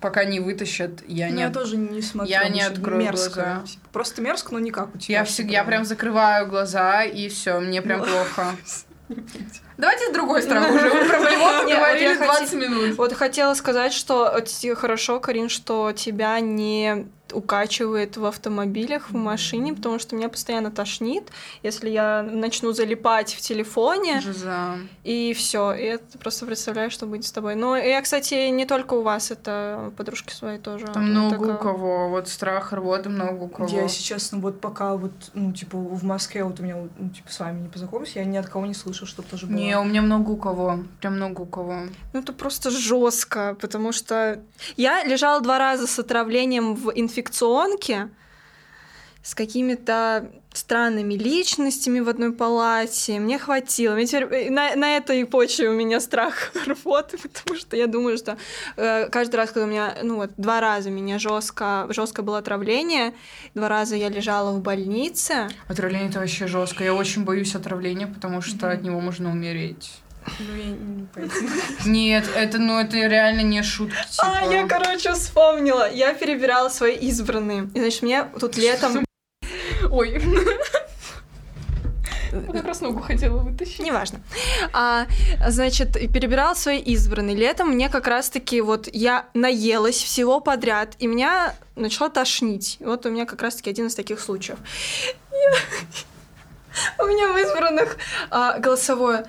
Пока 0.00 0.24
не 0.24 0.40
вытащат, 0.40 1.02
я 1.06 1.28
Ну, 1.28 1.34
не... 1.34 1.40
я 1.42 1.48
от- 1.48 1.52
тоже 1.54 1.76
не 1.76 2.00
смотрю. 2.02 2.30
Я 2.30 2.48
не 2.48 2.62
открою 2.62 2.98
мерзко. 3.02 3.34
глаза. 3.34 3.62
Типа, 3.66 3.88
Просто 3.92 4.22
мерзко, 4.22 4.52
но 4.54 4.58
никак 4.58 4.94
у 4.94 4.98
тебя. 4.98 5.18
Я, 5.18 5.24
всегда, 5.24 5.52
я 5.52 5.64
прям 5.64 5.84
закрываю 5.84 6.46
глаза, 6.48 7.04
и 7.04 7.28
все, 7.28 7.60
мне 7.60 7.82
прям 7.82 8.00
Ну. 8.00 8.06
плохо. 8.06 8.46
Давайте 9.76 10.08
с 10.10 10.12
другой 10.12 10.42
стороны 10.42 10.68
уже. 10.74 10.88
Мы 10.92 11.04
про 11.08 11.18
болевок 11.20 11.64
Не, 11.66 11.74
говорили 11.74 12.14
вот 12.14 12.20
я 12.20 12.24
20 12.38 12.52
минут. 12.54 12.96
Вот 12.98 13.12
хотела 13.14 13.54
сказать, 13.54 13.92
что 13.92 14.38
хорошо, 14.76 15.20
Карин, 15.20 15.48
что 15.48 15.92
тебя 15.92 16.38
не 16.40 17.06
укачивает 17.32 18.16
в 18.16 18.24
автомобилях, 18.24 19.10
в 19.10 19.14
машине, 19.14 19.74
потому 19.74 19.98
что 19.98 20.16
меня 20.16 20.28
постоянно 20.28 20.70
тошнит, 20.70 21.24
если 21.62 21.90
я 21.90 22.22
начну 22.22 22.72
залипать 22.72 23.34
в 23.34 23.40
телефоне, 23.40 24.20
Жиза. 24.20 24.78
и 25.04 25.32
все, 25.34 25.72
и 25.72 25.82
это 25.82 26.18
просто 26.18 26.46
представляю, 26.46 26.90
что 26.90 27.06
будет 27.06 27.24
с 27.24 27.32
тобой. 27.32 27.54
Но 27.54 27.76
я, 27.76 28.00
кстати, 28.02 28.48
не 28.50 28.66
только 28.66 28.94
у 28.94 29.02
вас, 29.02 29.30
это 29.30 29.92
подружки 29.96 30.32
свои 30.32 30.58
тоже. 30.58 30.86
Там 30.86 31.12
Ну, 31.12 31.20
много 31.26 31.36
такая- 31.46 31.56
у 31.56 31.58
кого. 31.58 32.08
Вот 32.08 32.28
страх, 32.28 32.72
рвота 32.72 33.08
много 33.10 33.44
у 33.44 33.48
кого. 33.48 33.68
Я, 33.68 33.82
если 33.82 34.02
честно, 34.02 34.38
вот 34.38 34.60
пока 34.60 34.96
вот, 34.96 35.12
ну, 35.34 35.52
типа, 35.52 35.76
в 35.78 36.04
Москве 36.04 36.44
вот 36.44 36.60
у 36.60 36.62
меня, 36.62 36.76
ну, 36.98 37.08
типа, 37.10 37.30
с 37.32 37.38
вами 37.40 37.62
не 37.62 37.68
познакомилась, 37.68 38.12
я 38.16 38.24
ни 38.24 38.36
от 38.36 38.48
кого 38.48 38.66
не 38.66 38.74
слышала, 38.74 39.06
чтобы 39.06 39.28
тоже 39.28 39.46
было. 39.46 39.56
Не, 39.56 39.78
у 39.78 39.84
меня 39.84 40.02
много 40.02 40.30
у 40.30 40.36
кого. 40.36 40.80
Прям 41.00 41.16
много 41.16 41.42
у 41.42 41.46
кого. 41.46 41.82
Ну, 42.12 42.20
это 42.20 42.32
просто 42.32 42.70
жестко, 42.70 43.56
потому 43.60 43.92
что 43.92 44.40
я 44.76 45.04
лежала 45.04 45.40
два 45.40 45.58
раза 45.58 45.86
с 45.86 45.98
отравлением 45.98 46.74
в 46.74 46.90
инфекционке 47.20 48.08
с 49.22 49.34
какими-то 49.34 50.30
странными 50.54 51.12
личностями 51.14 52.00
в 52.00 52.08
одной 52.08 52.32
палате. 52.32 53.20
Мне 53.20 53.38
хватило. 53.38 53.94
Мне 53.94 54.06
теперь 54.06 54.24
э, 54.24 54.50
на, 54.50 54.74
на 54.76 54.96
этой 54.96 55.24
почве 55.26 55.68
у 55.68 55.74
меня 55.74 56.00
страх 56.00 56.52
рвоты, 56.66 57.18
потому 57.18 57.58
что 57.58 57.76
я 57.76 57.86
думаю, 57.86 58.16
что 58.16 58.38
э, 58.76 59.08
каждый 59.10 59.36
раз, 59.36 59.50
когда 59.50 59.66
у 59.66 59.68
меня, 59.68 59.94
ну 60.02 60.16
вот, 60.16 60.30
два 60.38 60.60
раза 60.60 60.90
меня 60.90 61.18
жестко, 61.18 61.86
жестко 61.90 62.22
было 62.22 62.38
отравление, 62.38 63.12
два 63.54 63.68
раза 63.68 63.94
я 63.94 64.08
лежала 64.08 64.52
в 64.52 64.62
больнице. 64.62 65.48
Отравление 65.68 66.08
это 66.08 66.20
вообще 66.20 66.46
жестко. 66.46 66.82
Я 66.82 66.94
очень 66.94 67.24
боюсь 67.24 67.54
отравления, 67.54 68.06
потому 68.06 68.40
что 68.40 68.66
Мгм. 68.66 68.74
от 68.74 68.82
него 68.82 69.00
можно 69.00 69.30
умереть. 69.30 70.00
Ну, 70.38 70.54
я 70.56 70.64
не 70.66 71.06
поэтому. 71.14 71.48
Нет, 71.86 72.24
это, 72.34 72.58
ну, 72.58 72.78
это 72.78 72.96
реально 72.96 73.40
не 73.40 73.62
шутки. 73.62 73.96
А, 74.18 74.40
типа. 74.42 74.52
я, 74.52 74.66
короче, 74.66 75.12
вспомнила. 75.12 75.90
Я 75.90 76.14
перебирала 76.14 76.68
свои 76.68 76.94
избранные. 76.96 77.68
И, 77.74 77.80
значит, 77.80 78.02
мне 78.02 78.24
тут 78.38 78.56
летом... 78.56 79.04
Ой. 79.90 80.22
Я 82.32 82.52
как 82.52 82.64
раз 82.64 82.80
ногу 82.80 83.00
хотела 83.00 83.38
вытащить. 83.38 83.80
Неважно. 83.80 84.20
А, 84.72 85.06
значит, 85.48 85.94
перебирала 86.12 86.54
свои 86.54 86.78
избранные. 86.78 87.34
Летом 87.36 87.70
мне 87.70 87.88
как 87.88 88.06
раз-таки 88.06 88.60
вот 88.60 88.88
я 88.92 89.26
наелась 89.34 89.96
всего 89.96 90.40
подряд, 90.40 90.94
и 90.98 91.06
меня 91.06 91.54
начало 91.74 92.08
тошнить. 92.08 92.76
Вот 92.80 93.04
у 93.06 93.10
меня 93.10 93.26
как 93.26 93.42
раз-таки 93.42 93.70
один 93.70 93.86
из 93.86 93.94
таких 93.94 94.20
случаев. 94.20 94.58
Я- 95.32 95.84
У 97.04 97.06
меня 97.06 97.32
в 97.32 97.36
избранных 97.36 97.96
а, 98.30 98.58
голосовое 98.58 99.26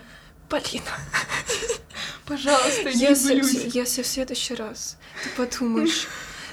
Полина, 0.52 0.92
Пожалуйста, 2.26 2.92
не 2.94 3.00
если, 3.00 3.40
блюдь. 3.40 3.74
если 3.74 4.02
в 4.02 4.08
следующий 4.08 4.54
раз 4.54 4.98
ты 5.24 5.30
подумаешь, 5.30 6.10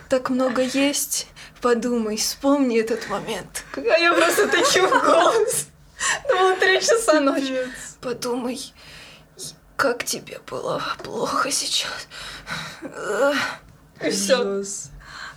так 0.08 0.30
много 0.30 0.62
есть, 0.62 1.26
подумай, 1.60 2.16
вспомни 2.16 2.78
этот 2.78 3.08
момент. 3.08 3.64
Когда 3.72 3.96
я 3.96 4.14
просто 4.14 4.46
таким 4.46 4.88
голос. 4.88 5.66
Думала, 6.28 6.54
три 6.58 6.80
часа 6.80 7.18
ночи. 7.20 7.66
Подумай, 8.00 8.72
как 9.74 10.04
тебе 10.04 10.38
было 10.48 10.80
плохо 11.02 11.50
сейчас. 11.50 12.06
И 14.00 14.10
все. 14.10 14.62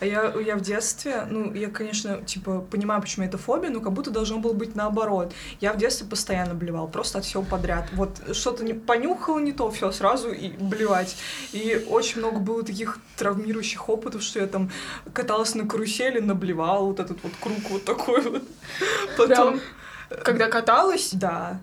А 0.01 0.05
я, 0.05 0.34
я 0.43 0.55
в 0.55 0.62
детстве, 0.62 1.27
ну, 1.29 1.53
я, 1.53 1.70
конечно, 1.70 2.24
типа, 2.24 2.62
понимаю, 2.72 3.01
почему 3.01 3.24
это 3.24 3.38
фобия, 3.38 3.70
но 3.70 3.81
как 3.81 3.93
будто 3.93 4.10
должно 4.10 4.39
было 4.39 4.51
быть 4.51 4.75
наоборот. 4.75 5.31
Я 5.60 5.74
в 5.74 5.77
детстве 5.77 6.08
постоянно 6.08 6.55
блевал, 6.55 6.88
просто 6.88 7.20
от 7.20 7.25
всего 7.25 7.43
подряд. 7.43 7.88
Вот 7.93 8.36
что-то 8.36 8.63
не 8.63 8.74
понюхало 8.74 9.38
не 9.38 9.51
то, 9.51 9.70
все 9.70 9.91
сразу 9.91 10.31
и 10.31 10.50
блевать. 10.50 11.15
И 11.51 11.86
очень 11.88 12.17
много 12.17 12.39
было 12.39 12.63
таких 12.63 12.98
травмирующих 13.15 13.89
опытов, 13.89 14.24
что 14.24 14.39
я 14.39 14.48
там 14.48 14.72
каталась 15.13 15.53
на 15.53 15.67
карусели, 15.67 16.20
наблевала 16.20 16.84
вот 16.84 17.00
этот 17.00 17.22
вот 17.22 17.34
круг 17.39 17.60
вот 17.70 17.86
такой 17.86 18.22
вот. 18.22 18.43
Потом... 19.17 19.60
Когда 20.24 20.48
каталась, 20.48 21.12
Да. 21.13 21.62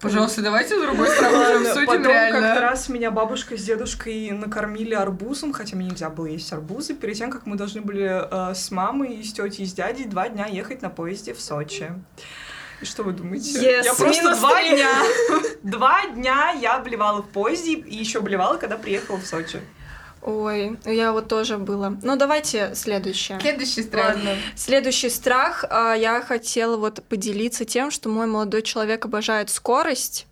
Пожалуйста, 0.00 0.42
давайте 0.42 0.78
с 0.78 0.80
другой 0.80 1.08
стороны 1.08 1.66
обсудим 1.68 1.86
Потом 1.86 2.02
как-то 2.04 2.08
реально. 2.08 2.60
раз 2.60 2.88
меня 2.88 3.10
бабушка 3.10 3.56
с 3.56 3.64
дедушкой 3.64 4.30
накормили 4.30 4.94
арбузом, 4.94 5.52
хотя 5.52 5.76
мне 5.76 5.88
нельзя 5.88 6.08
было 6.08 6.26
есть 6.26 6.52
арбузы, 6.52 6.94
перед 6.94 7.16
тем, 7.16 7.30
как 7.30 7.46
мы 7.46 7.56
должны 7.56 7.80
были 7.80 8.08
э, 8.08 8.54
с 8.54 8.70
мамой, 8.70 9.14
и 9.14 9.24
с 9.24 9.32
тетей, 9.32 9.64
и 9.64 9.66
с 9.66 9.72
дядей 9.72 10.04
два 10.04 10.28
дня 10.28 10.46
ехать 10.46 10.82
на 10.82 10.90
поезде 10.90 11.34
в 11.34 11.40
Сочи. 11.40 11.92
И 12.80 12.84
что 12.84 13.02
вы 13.02 13.12
думаете? 13.12 13.58
Yes, 13.58 13.84
я 13.84 13.94
просто 13.94 14.36
два 14.36 14.62
дня, 14.62 14.92
два 15.64 16.06
дня 16.06 16.50
я 16.52 16.78
блевала 16.78 17.22
в 17.22 17.28
поезде, 17.28 17.72
и 17.72 17.96
еще 17.96 18.20
блевала, 18.20 18.56
когда 18.56 18.76
приехала 18.76 19.16
в 19.16 19.26
Сочи. 19.26 19.60
Ой, 20.22 20.78
я 20.84 21.12
вот 21.12 21.28
тоже 21.28 21.58
было. 21.58 21.96
Ну, 22.02 22.16
давайте 22.16 22.74
следующее. 22.74 23.38
Следующий 23.40 23.82
страх. 23.82 24.16
Следующий 24.56 25.10
страх. 25.10 25.64
а, 25.70 25.94
Я 25.94 26.20
хотела 26.22 26.76
вот 26.76 27.02
поделиться 27.08 27.64
тем, 27.64 27.90
что 27.90 28.08
мой 28.08 28.26
молодой 28.26 28.62
человек 28.62 29.04
обожает 29.04 29.48
скорость. 29.50 30.26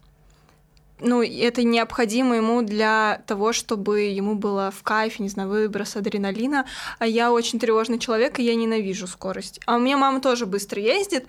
Ну, 0.99 1.23
это 1.23 1.62
необходимо 1.62 2.37
ему 2.37 2.62
для 2.62 3.21
того, 3.26 3.52
чтобы 3.52 4.00
ему 4.00 4.35
было 4.35 4.71
в 4.71 4.83
кайфе, 4.83 5.23
не 5.23 5.28
знаю, 5.28 5.50
выброс 5.50 5.95
адреналина. 5.95 6.64
А 6.99 7.07
я 7.07 7.31
очень 7.33 7.59
тревожный 7.61 7.99
человек, 7.99 8.38
и 8.38 8.43
я 8.43 8.55
ненавижу 8.55 9.07
скорость. 9.07 9.61
А 9.66 9.76
у 9.76 9.78
меня 9.78 9.99
мама 9.99 10.23
тоже 10.23 10.47
быстро 10.47 10.81
ездит. 10.81 11.26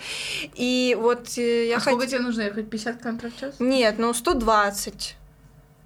И 0.56 0.98
вот 1.00 1.38
э, 1.38 1.68
я 1.68 1.78
А 1.78 1.80
сколько 1.82 2.06
хот- 2.06 2.08
тебе 2.08 2.20
нужно 2.20 2.44
ехать? 2.44 2.70
50 2.70 3.02
км 3.02 3.30
в 3.30 3.40
час? 3.40 3.56
Нет, 3.60 3.96
ну 3.98 4.14
120. 4.14 5.16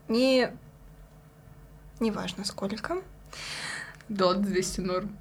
Не... 0.09 0.51
Неважно 2.01 2.43
сколько. 2.45 2.97
Да, 4.09 4.33
200 4.33 4.81
норм. 4.81 5.17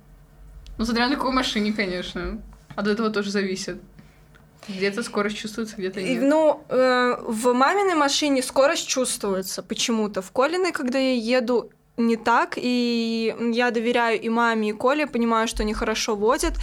Ну, 0.79 0.85
смотря 0.85 1.09
на 1.09 1.15
какой 1.15 1.31
машине, 1.31 1.73
конечно. 1.73 2.41
От 2.75 2.87
этого 2.87 3.11
тоже 3.11 3.31
зависит. 3.31 3.81
Где-то 4.67 5.03
скорость 5.03 5.37
чувствуется, 5.37 5.77
где-то 5.77 6.03
нет. 6.03 6.23
Ну, 6.23 6.65
э, 6.71 7.17
в 7.21 7.53
маминой 7.53 7.95
машине 7.95 8.43
скорость 8.43 8.89
чувствуется 8.89 9.63
почему-то. 9.63 10.23
В 10.23 10.33
Колиной, 10.33 10.73
когда 10.73 10.99
я 10.99 11.15
еду, 11.15 11.71
не 12.07 12.17
так, 12.17 12.55
и 12.57 13.35
я 13.53 13.71
доверяю 13.71 14.21
и 14.21 14.29
маме, 14.29 14.71
и 14.71 14.73
Коле, 14.73 15.07
понимаю, 15.07 15.49
что 15.49 15.63
они 15.63 15.75
хорошо 15.75 16.17
водят, 16.17 16.55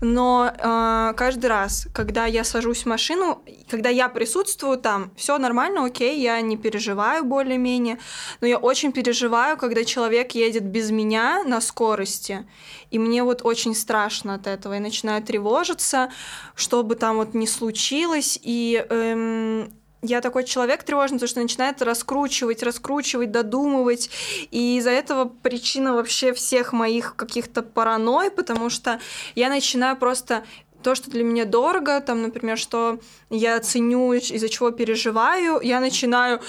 но 0.00 0.50
э, 0.52 1.14
каждый 1.16 1.46
раз, 1.46 1.88
когда 1.92 2.26
я 2.26 2.44
сажусь 2.44 2.82
в 2.82 2.86
машину, 2.86 3.42
когда 3.70 3.88
я 3.88 4.08
присутствую 4.08 4.78
там, 4.78 5.12
все 5.16 5.38
нормально, 5.38 5.84
окей, 5.84 6.20
я 6.20 6.40
не 6.40 6.56
переживаю 6.56 7.24
более-менее, 7.24 7.98
но 8.40 8.46
я 8.46 8.58
очень 8.58 8.92
переживаю, 8.92 9.56
когда 9.56 9.84
человек 9.84 10.32
едет 10.32 10.64
без 10.64 10.90
меня 10.90 11.42
на 11.44 11.60
скорости, 11.60 12.46
и 12.90 12.98
мне 12.98 13.22
вот 13.22 13.42
очень 13.44 13.74
страшно 13.74 14.34
от 14.34 14.46
этого, 14.46 14.74
я 14.74 14.80
начинаю 14.80 15.22
тревожиться, 15.22 16.10
что 16.54 16.82
бы 16.82 16.94
там 16.94 17.16
вот 17.16 17.34
ни 17.34 17.46
случилось, 17.46 18.38
и 18.42 18.84
эм, 18.88 19.72
я 20.02 20.20
такой 20.20 20.44
человек 20.44 20.82
тревожный, 20.82 21.18
потому 21.18 21.28
что 21.28 21.40
начинает 21.40 21.82
раскручивать, 21.82 22.62
раскручивать, 22.62 23.30
додумывать, 23.30 24.10
и 24.50 24.78
из-за 24.78 24.90
этого 24.90 25.26
причина 25.26 25.94
вообще 25.94 26.32
всех 26.32 26.72
моих 26.72 27.16
каких-то 27.16 27.62
паранойй, 27.62 28.30
потому 28.30 28.70
что 28.70 29.00
я 29.34 29.48
начинаю 29.48 29.96
просто 29.96 30.44
то, 30.82 30.94
что 30.94 31.10
для 31.10 31.24
меня 31.24 31.44
дорого, 31.44 32.00
там, 32.00 32.22
например, 32.22 32.56
что 32.56 33.00
я 33.28 33.60
ценю, 33.60 34.14
из-за 34.14 34.48
чего 34.48 34.70
переживаю, 34.70 35.60
я 35.60 35.80
начинаю 35.80 36.40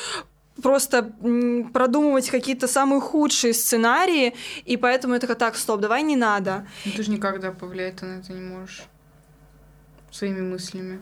просто 0.62 1.12
продумывать 1.74 2.30
какие-то 2.30 2.68
самые 2.68 3.02
худшие 3.02 3.54
сценарии, 3.54 4.34
и 4.64 4.78
поэтому 4.78 5.16
я 5.16 5.20
такая, 5.20 5.38
так, 5.38 5.56
стоп, 5.56 5.82
давай 5.82 6.04
не 6.04 6.16
надо. 6.16 6.68
Ну, 6.86 6.92
ты 6.96 7.04
же 7.04 7.12
никогда 7.12 7.52
повлиять 7.52 8.02
на 8.02 8.20
это 8.20 8.32
не 8.32 8.42
можешь 8.42 8.84
своими 10.12 10.42
мыслями. 10.42 11.00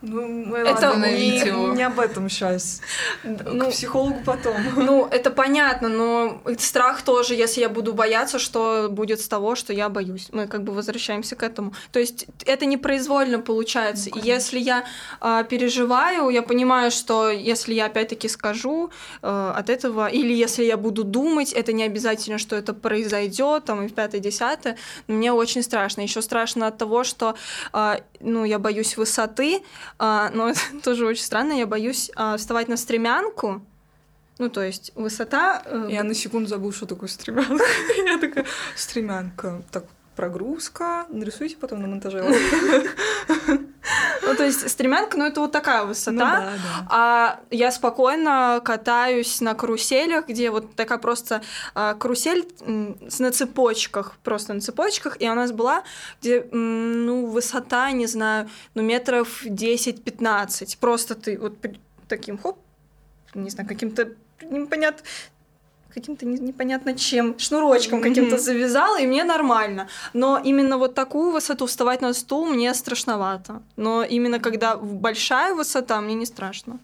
Ну, 0.00 0.54
это 0.54 0.94
не, 0.96 1.74
не 1.74 1.82
об 1.82 1.98
этом 1.98 2.28
сейчас. 2.28 2.80
Ну, 3.24 3.66
К 3.66 3.70
психологу 3.70 4.20
потом. 4.24 4.54
Ну, 4.76 5.08
это 5.10 5.30
понятно, 5.30 5.88
но 5.88 6.40
страх 6.58 7.02
тоже, 7.02 7.34
если 7.34 7.62
я 7.62 7.68
буду 7.68 7.92
бояться, 7.92 8.38
что 8.38 8.88
будет 8.88 9.20
с 9.20 9.26
того, 9.26 9.56
что 9.56 9.72
я 9.72 9.88
боюсь. 9.88 10.28
Мы 10.30 10.46
как 10.46 10.62
бы 10.62 10.72
возвращаемся 10.72 11.34
к 11.34 11.42
этому. 11.42 11.72
То 11.90 11.98
есть 11.98 12.26
это 12.46 12.64
непроизвольно 12.64 13.40
получается. 13.40 14.10
Ну, 14.14 14.22
если 14.22 14.60
я 14.60 14.84
э, 15.20 15.44
переживаю, 15.48 16.28
я 16.28 16.42
понимаю, 16.42 16.92
что 16.92 17.30
если 17.30 17.74
я 17.74 17.86
опять-таки 17.86 18.28
скажу 18.28 18.90
э, 19.22 19.52
от 19.56 19.68
этого, 19.68 20.06
или 20.06 20.32
если 20.32 20.64
я 20.64 20.76
буду 20.76 21.02
думать, 21.02 21.52
это 21.52 21.72
не 21.72 21.82
обязательно, 21.82 22.38
что 22.38 22.54
это 22.54 22.72
произойдет, 22.72 23.64
там 23.64 23.82
и 23.82 23.88
в 23.88 23.94
пятое, 23.94 24.20
десятое. 24.20 24.76
Мне 25.08 25.32
очень 25.32 25.64
страшно. 25.64 26.02
Еще 26.02 26.22
страшно 26.22 26.68
от 26.68 26.78
того, 26.78 27.02
что 27.02 27.34
э, 27.72 27.96
ну, 28.20 28.44
я 28.44 28.60
боюсь 28.60 28.96
высоты, 28.96 29.62
а, 29.98 30.30
но 30.30 30.48
это 30.48 30.60
тоже 30.82 31.06
очень 31.06 31.24
странно. 31.24 31.52
Я 31.52 31.66
боюсь 31.66 32.10
а, 32.14 32.36
вставать 32.36 32.68
на 32.68 32.76
стремянку. 32.76 33.62
Ну, 34.38 34.48
то 34.48 34.62
есть 34.62 34.92
высота... 34.94 35.62
Э... 35.66 35.88
Я 35.90 36.04
на 36.04 36.14
секунду 36.14 36.48
забыла, 36.48 36.72
что 36.72 36.86
такое 36.86 37.08
стремянка. 37.08 37.64
Я 38.06 38.18
такая, 38.18 38.46
стремянка. 38.76 39.62
Так, 39.72 39.84
прогрузка. 40.14 41.06
Нарисуйте 41.10 41.56
потом 41.56 41.82
на 41.82 41.88
монтаже. 41.88 42.22
Ну, 44.28 44.36
то 44.36 44.44
есть 44.44 44.68
стремянка, 44.68 45.16
ну, 45.16 45.26
это 45.26 45.40
вот 45.40 45.52
такая 45.52 45.84
высота. 45.84 46.12
Ну, 46.12 46.20
да, 46.20 46.40
да. 46.40 46.86
А 46.90 47.40
я 47.50 47.70
спокойно 47.70 48.60
катаюсь 48.64 49.40
на 49.40 49.54
каруселях, 49.54 50.28
где 50.28 50.50
вот 50.50 50.74
такая 50.74 50.98
просто 50.98 51.42
а, 51.74 51.94
карусель 51.94 52.46
на 52.60 53.30
цепочках, 53.32 54.16
просто 54.22 54.54
на 54.54 54.60
цепочках, 54.60 55.16
и 55.20 55.28
у 55.28 55.34
нас 55.34 55.52
была, 55.52 55.82
где, 56.20 56.46
ну, 56.52 57.26
высота, 57.26 57.90
не 57.92 58.06
знаю, 58.06 58.48
ну, 58.74 58.82
метров 58.82 59.44
10-15. 59.44 60.78
Просто 60.78 61.14
ты 61.14 61.38
вот 61.38 61.54
таким, 62.08 62.38
хоп, 62.38 62.58
не 63.34 63.50
знаю, 63.50 63.68
каким-то 63.68 64.10
непонятно 64.42 65.02
каким-то 65.94 66.26
непонятно 66.26 66.94
чем, 66.94 67.38
шнурочком 67.38 68.00
каким-то 68.02 68.38
завязала, 68.38 69.00
и 69.00 69.06
мне 69.06 69.24
нормально. 69.24 69.88
Но 70.12 70.40
именно 70.44 70.78
вот 70.78 70.94
такую 70.94 71.32
высоту 71.32 71.66
вставать 71.66 72.02
на 72.02 72.14
стул 72.14 72.46
мне 72.46 72.74
страшновато. 72.74 73.62
Но 73.76 74.02
именно 74.02 74.38
когда 74.38 74.76
большая 74.76 75.54
высота, 75.54 76.00
мне 76.00 76.14
не 76.14 76.26
страшно. 76.26 76.78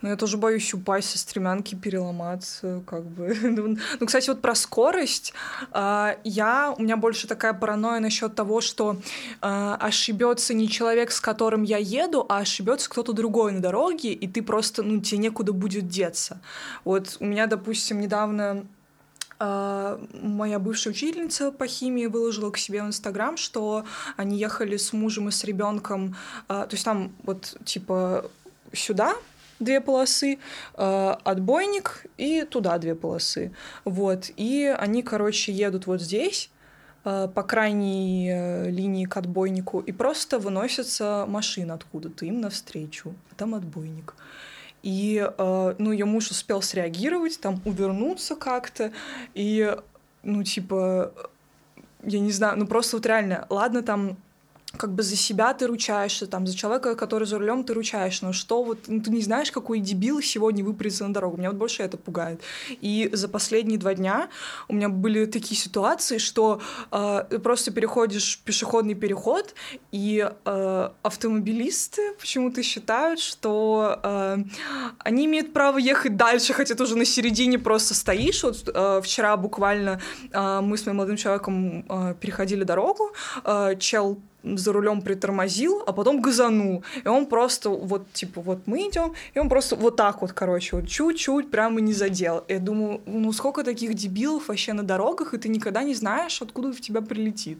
Но 0.00 0.08
я 0.10 0.16
тоже 0.16 0.36
боюсь 0.36 0.72
упасть 0.74 1.10
со 1.10 1.18
стремянки, 1.18 1.74
переломаться, 1.74 2.82
как 2.86 3.04
бы. 3.04 3.36
ну, 4.00 4.06
кстати, 4.06 4.28
вот 4.28 4.40
про 4.40 4.54
скорость. 4.54 5.32
Э, 5.72 6.16
я, 6.24 6.74
у 6.76 6.82
меня 6.82 6.96
больше 6.96 7.26
такая 7.26 7.52
паранойя 7.52 8.00
насчет 8.00 8.34
того, 8.34 8.60
что 8.60 8.96
э, 9.42 9.76
ошибется 9.80 10.54
не 10.54 10.68
человек, 10.68 11.10
с 11.10 11.20
которым 11.20 11.62
я 11.64 11.78
еду, 11.78 12.24
а 12.28 12.38
ошибется 12.38 12.88
кто-то 12.88 13.12
другой 13.12 13.52
на 13.52 13.60
дороге, 13.60 14.12
и 14.12 14.28
ты 14.28 14.42
просто, 14.42 14.82
ну, 14.82 15.00
тебе 15.00 15.18
некуда 15.18 15.52
будет 15.52 15.88
деться. 15.88 16.40
Вот 16.84 17.16
у 17.20 17.24
меня, 17.24 17.46
допустим, 17.46 18.00
недавно 18.00 18.64
Uh, 19.40 20.04
моя 20.20 20.58
бывшая 20.58 20.90
учительница 20.90 21.52
по 21.52 21.68
химии 21.68 22.06
выложила 22.06 22.50
к 22.50 22.58
себе 22.58 22.82
в 22.82 22.86
Инстаграм, 22.88 23.36
что 23.36 23.84
они 24.16 24.36
ехали 24.36 24.76
с 24.76 24.92
мужем 24.92 25.28
и 25.28 25.30
с 25.30 25.44
ребенком, 25.44 26.16
то 26.48 26.68
есть 26.72 26.84
там 26.84 27.12
вот 27.22 27.56
типа 27.64 28.28
сюда 28.72 29.14
две 29.58 29.80
полосы, 29.80 30.38
э, 30.74 31.14
отбойник 31.24 32.06
и 32.16 32.44
туда 32.44 32.78
две 32.78 32.94
полосы. 32.94 33.52
Вот. 33.84 34.30
И 34.36 34.74
они, 34.78 35.02
короче, 35.02 35.52
едут 35.52 35.86
вот 35.86 36.00
здесь, 36.00 36.50
э, 37.04 37.28
по 37.34 37.42
крайней 37.42 38.30
э, 38.30 38.70
линии 38.70 39.04
к 39.04 39.16
отбойнику, 39.16 39.80
и 39.80 39.92
просто 39.92 40.38
выносится 40.38 41.24
машина 41.28 41.74
откуда-то 41.74 42.24
им 42.24 42.40
навстречу. 42.40 43.14
Там 43.36 43.54
отбойник. 43.54 44.14
И, 44.82 45.26
э, 45.26 45.74
ну, 45.78 45.92
ее 45.92 46.04
муж 46.04 46.30
успел 46.30 46.62
среагировать, 46.62 47.40
там, 47.40 47.60
увернуться 47.64 48.36
как-то, 48.36 48.92
и, 49.34 49.76
ну, 50.22 50.44
типа, 50.44 51.12
я 52.04 52.20
не 52.20 52.30
знаю, 52.30 52.58
ну, 52.58 52.66
просто 52.66 52.96
вот 52.96 53.06
реально, 53.06 53.46
ладно, 53.50 53.82
там 53.82 54.16
как 54.76 54.92
бы 54.92 55.02
за 55.02 55.16
себя 55.16 55.54
ты 55.54 55.66
ручаешься, 55.66 56.26
там, 56.26 56.46
за 56.46 56.54
человека, 56.54 56.94
который 56.94 57.26
за 57.26 57.38
рулем, 57.38 57.64
ты 57.64 57.72
ручаешь, 57.72 58.20
но 58.20 58.32
что 58.32 58.62
вот, 58.62 58.80
ну, 58.86 59.00
ты 59.00 59.10
не 59.10 59.22
знаешь, 59.22 59.50
какой 59.50 59.80
дебил 59.80 60.20
сегодня 60.20 60.62
выпрется 60.62 61.06
на 61.06 61.14
дорогу, 61.14 61.38
меня 61.38 61.50
вот 61.50 61.58
больше 61.58 61.82
это 61.82 61.96
пугает. 61.96 62.42
И 62.68 63.08
за 63.12 63.28
последние 63.28 63.78
два 63.78 63.94
дня 63.94 64.28
у 64.68 64.74
меня 64.74 64.88
были 64.90 65.24
такие 65.24 65.58
ситуации, 65.58 66.18
что 66.18 66.60
э, 66.90 67.24
ты 67.30 67.38
просто 67.38 67.70
переходишь 67.70 68.40
пешеходный 68.44 68.94
переход, 68.94 69.54
и 69.90 70.28
э, 70.44 70.88
автомобилисты 71.02 72.14
почему-то 72.18 72.62
считают, 72.62 73.20
что 73.20 73.98
э, 74.02 74.36
они 74.98 75.24
имеют 75.24 75.54
право 75.54 75.78
ехать 75.78 76.16
дальше, 76.16 76.52
хотя 76.52 76.74
ты 76.74 76.82
уже 76.82 76.96
на 76.96 77.06
середине 77.06 77.58
просто 77.58 77.94
стоишь. 77.94 78.42
Вот 78.42 78.68
э, 78.72 79.00
вчера 79.02 79.36
буквально 79.36 80.00
э, 80.30 80.60
мы 80.60 80.76
с 80.76 80.84
моим 80.84 80.98
молодым 80.98 81.16
человеком 81.16 81.86
э, 81.88 82.14
переходили 82.20 82.64
дорогу, 82.64 83.12
э, 83.44 83.76
чел 83.78 84.18
за 84.42 84.72
рулем 84.72 85.02
притормозил, 85.02 85.82
а 85.86 85.92
потом 85.92 86.20
газанул. 86.20 86.84
И 87.04 87.08
он 87.08 87.26
просто 87.26 87.70
вот, 87.70 88.12
типа, 88.12 88.40
вот 88.40 88.66
мы 88.66 88.88
идем, 88.88 89.14
и 89.34 89.38
он 89.38 89.48
просто 89.48 89.76
вот 89.76 89.96
так 89.96 90.22
вот, 90.22 90.32
короче, 90.32 90.76
вот 90.76 90.88
чуть-чуть 90.88 91.50
прямо 91.50 91.80
не 91.80 91.92
задел. 91.92 92.44
Я 92.48 92.58
думаю, 92.58 93.00
ну 93.06 93.32
сколько 93.32 93.64
таких 93.64 93.94
дебилов 93.94 94.48
вообще 94.48 94.72
на 94.72 94.82
дорогах, 94.82 95.34
и 95.34 95.38
ты 95.38 95.48
никогда 95.48 95.82
не 95.82 95.94
знаешь, 95.94 96.40
откуда 96.42 96.72
в 96.72 96.80
тебя 96.80 97.00
прилетит. 97.00 97.58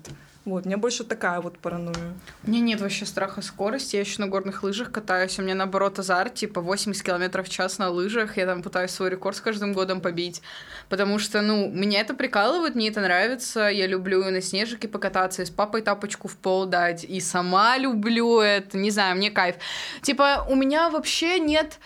Вот, 0.48 0.64
у 0.64 0.66
меня 0.66 0.78
больше 0.78 1.04
такая 1.04 1.42
вот 1.42 1.58
паранойя. 1.58 2.14
У 2.42 2.50
меня 2.50 2.61
нет 2.61 2.80
вообще 2.80 3.04
страха 3.04 3.42
скорости. 3.42 3.96
Я 3.96 4.00
еще 4.00 4.22
на 4.22 4.28
горных 4.28 4.62
лыжах 4.62 4.90
катаюсь. 4.90 5.38
У 5.38 5.42
меня 5.42 5.54
наоборот 5.54 5.98
азарт, 5.98 6.37
типа 6.37 6.62
80 6.62 7.02
км 7.02 7.42
в 7.42 7.48
час 7.50 7.76
на 7.76 7.90
лыжах. 7.90 8.38
Я 8.38 8.46
там 8.46 8.62
пытаюсь 8.62 8.90
свой 8.90 9.11
рекорд 9.11 9.37
с 9.37 9.42
каждым 9.42 9.74
годом 9.74 10.00
побить. 10.00 10.40
Потому 10.88 11.18
что, 11.18 11.42
ну, 11.42 11.68
меня 11.68 12.00
это 12.00 12.14
прикалывает, 12.14 12.74
мне 12.74 12.88
это 12.88 13.02
нравится. 13.02 13.68
Я 13.68 13.87
люблю 13.87 14.24
на 14.24 14.40
снежике 14.40 14.88
покататься, 14.88 15.42
и 15.42 15.44
с 15.44 15.50
папой 15.50 15.82
тапочку 15.82 16.28
в 16.28 16.37
пол 16.38 16.64
дать. 16.64 17.04
И 17.04 17.20
сама 17.20 17.76
люблю 17.76 18.40
это. 18.40 18.78
Не 18.78 18.90
знаю, 18.90 19.16
мне 19.16 19.30
кайф. 19.30 19.56
Типа, 20.00 20.46
у 20.48 20.56
меня 20.56 20.88
вообще 20.88 21.40
нет 21.40 21.78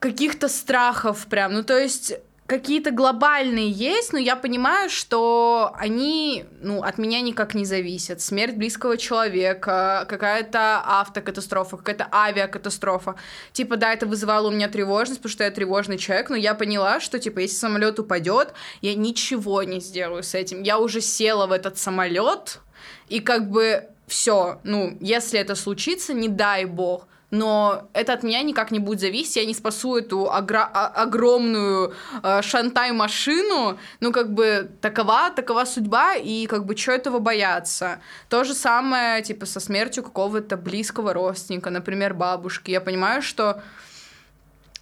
каких-то 0.00 0.48
страхов 0.48 1.28
прям. 1.28 1.52
Ну, 1.52 1.62
то 1.62 1.78
есть 1.78 2.14
какие-то 2.46 2.92
глобальные 2.92 3.70
есть, 3.70 4.12
но 4.12 4.18
я 4.18 4.36
понимаю, 4.36 4.88
что 4.88 5.72
они, 5.76 6.44
ну, 6.60 6.82
от 6.82 6.98
меня 6.98 7.20
никак 7.20 7.54
не 7.54 7.64
зависят. 7.64 8.20
Смерть 8.20 8.54
близкого 8.56 8.96
человека, 8.96 10.06
какая-то 10.08 10.82
автокатастрофа, 10.84 11.76
какая-то 11.76 12.08
авиакатастрофа. 12.12 13.16
Типа, 13.52 13.76
да, 13.76 13.92
это 13.92 14.06
вызывало 14.06 14.48
у 14.48 14.50
меня 14.50 14.68
тревожность, 14.68 15.20
потому 15.20 15.32
что 15.32 15.44
я 15.44 15.50
тревожный 15.50 15.98
человек, 15.98 16.30
но 16.30 16.36
я 16.36 16.54
поняла, 16.54 17.00
что, 17.00 17.18
типа, 17.18 17.40
если 17.40 17.56
самолет 17.56 17.98
упадет, 17.98 18.54
я 18.80 18.94
ничего 18.94 19.62
не 19.64 19.80
сделаю 19.80 20.22
с 20.22 20.34
этим. 20.34 20.62
Я 20.62 20.78
уже 20.78 21.00
села 21.00 21.46
в 21.46 21.52
этот 21.52 21.78
самолет, 21.78 22.60
и 23.08 23.20
как 23.20 23.50
бы 23.50 23.88
все, 24.06 24.60
ну, 24.62 24.96
если 25.00 25.40
это 25.40 25.56
случится, 25.56 26.14
не 26.14 26.28
дай 26.28 26.64
бог, 26.64 27.08
но 27.30 27.88
это 27.92 28.12
от 28.12 28.22
меня 28.22 28.42
никак 28.42 28.70
не 28.70 28.78
будет 28.78 29.00
зависеть, 29.00 29.36
я 29.36 29.44
не 29.44 29.54
спасу 29.54 29.96
эту 29.96 30.26
огра- 30.26 30.70
огромную 30.72 31.94
э, 32.22 32.42
шантай-машину, 32.42 33.78
ну, 34.00 34.12
как 34.12 34.32
бы, 34.32 34.70
такова, 34.80 35.30
такова 35.30 35.64
судьба, 35.64 36.14
и, 36.14 36.46
как 36.46 36.64
бы, 36.64 36.76
что 36.76 36.92
этого 36.92 37.18
бояться? 37.18 38.00
То 38.28 38.44
же 38.44 38.54
самое, 38.54 39.22
типа, 39.22 39.46
со 39.46 39.60
смертью 39.60 40.04
какого-то 40.04 40.56
близкого 40.56 41.12
родственника, 41.12 41.70
например, 41.70 42.14
бабушки. 42.14 42.70
Я 42.70 42.80
понимаю, 42.80 43.22
что 43.22 43.62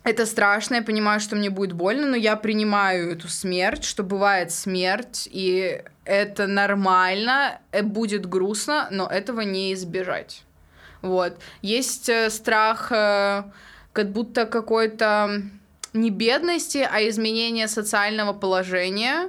это 0.02 0.26
страшно, 0.26 0.76
я 0.76 0.82
понимаю, 0.82 1.20
что 1.20 1.36
мне 1.36 1.48
будет 1.48 1.72
больно, 1.72 2.08
но 2.08 2.16
я 2.16 2.36
принимаю 2.36 3.12
эту 3.12 3.28
смерть, 3.28 3.84
что 3.84 4.02
бывает 4.02 4.52
смерть, 4.52 5.26
и 5.32 5.82
это 6.04 6.46
нормально, 6.46 7.58
э, 7.72 7.82
будет 7.82 8.26
грустно, 8.26 8.88
но 8.90 9.06
этого 9.06 9.40
не 9.40 9.72
избежать. 9.72 10.44
Вот. 11.04 11.36
Есть 11.60 12.08
э, 12.08 12.30
страх 12.30 12.90
э, 12.90 13.44
как 13.92 14.10
будто 14.10 14.46
какой-то 14.46 15.42
не 15.92 16.08
бедности, 16.08 16.78
а 16.90 17.06
изменения 17.06 17.68
социального 17.68 18.32
положения. 18.32 19.28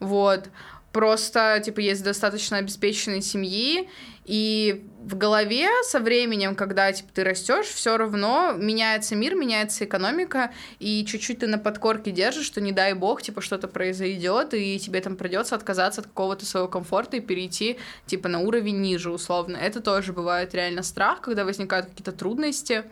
Вот. 0.00 0.48
просто, 0.92 1.60
типа, 1.62 1.80
есть 1.80 2.02
достаточно 2.02 2.56
обеспеченной 2.56 3.20
семьи, 3.20 3.90
и 4.24 4.88
в 5.02 5.16
голове 5.16 5.68
со 5.82 5.98
временем, 5.98 6.54
когда 6.54 6.92
типа, 6.92 7.08
ты 7.14 7.24
растешь, 7.24 7.66
все 7.66 7.96
равно 7.96 8.52
меняется 8.52 9.16
мир, 9.16 9.34
меняется 9.34 9.84
экономика, 9.84 10.52
и 10.78 11.04
чуть-чуть 11.06 11.38
ты 11.38 11.46
на 11.46 11.58
подкорке 11.58 12.10
держишь, 12.10 12.44
что 12.44 12.60
не 12.60 12.72
дай 12.72 12.92
бог, 12.92 13.22
типа, 13.22 13.40
что-то 13.40 13.66
произойдет, 13.66 14.52
и 14.52 14.78
тебе 14.78 15.00
там 15.00 15.16
придется 15.16 15.54
отказаться 15.54 16.02
от 16.02 16.08
какого-то 16.08 16.44
своего 16.44 16.68
комфорта 16.68 17.16
и 17.16 17.20
перейти, 17.20 17.78
типа, 18.06 18.28
на 18.28 18.40
уровень 18.40 18.80
ниже, 18.80 19.10
условно. 19.10 19.56
Это 19.56 19.80
тоже 19.80 20.12
бывает 20.12 20.54
реально 20.54 20.82
страх, 20.82 21.22
когда 21.22 21.44
возникают 21.44 21.86
какие-то 21.86 22.12
трудности. 22.12 22.84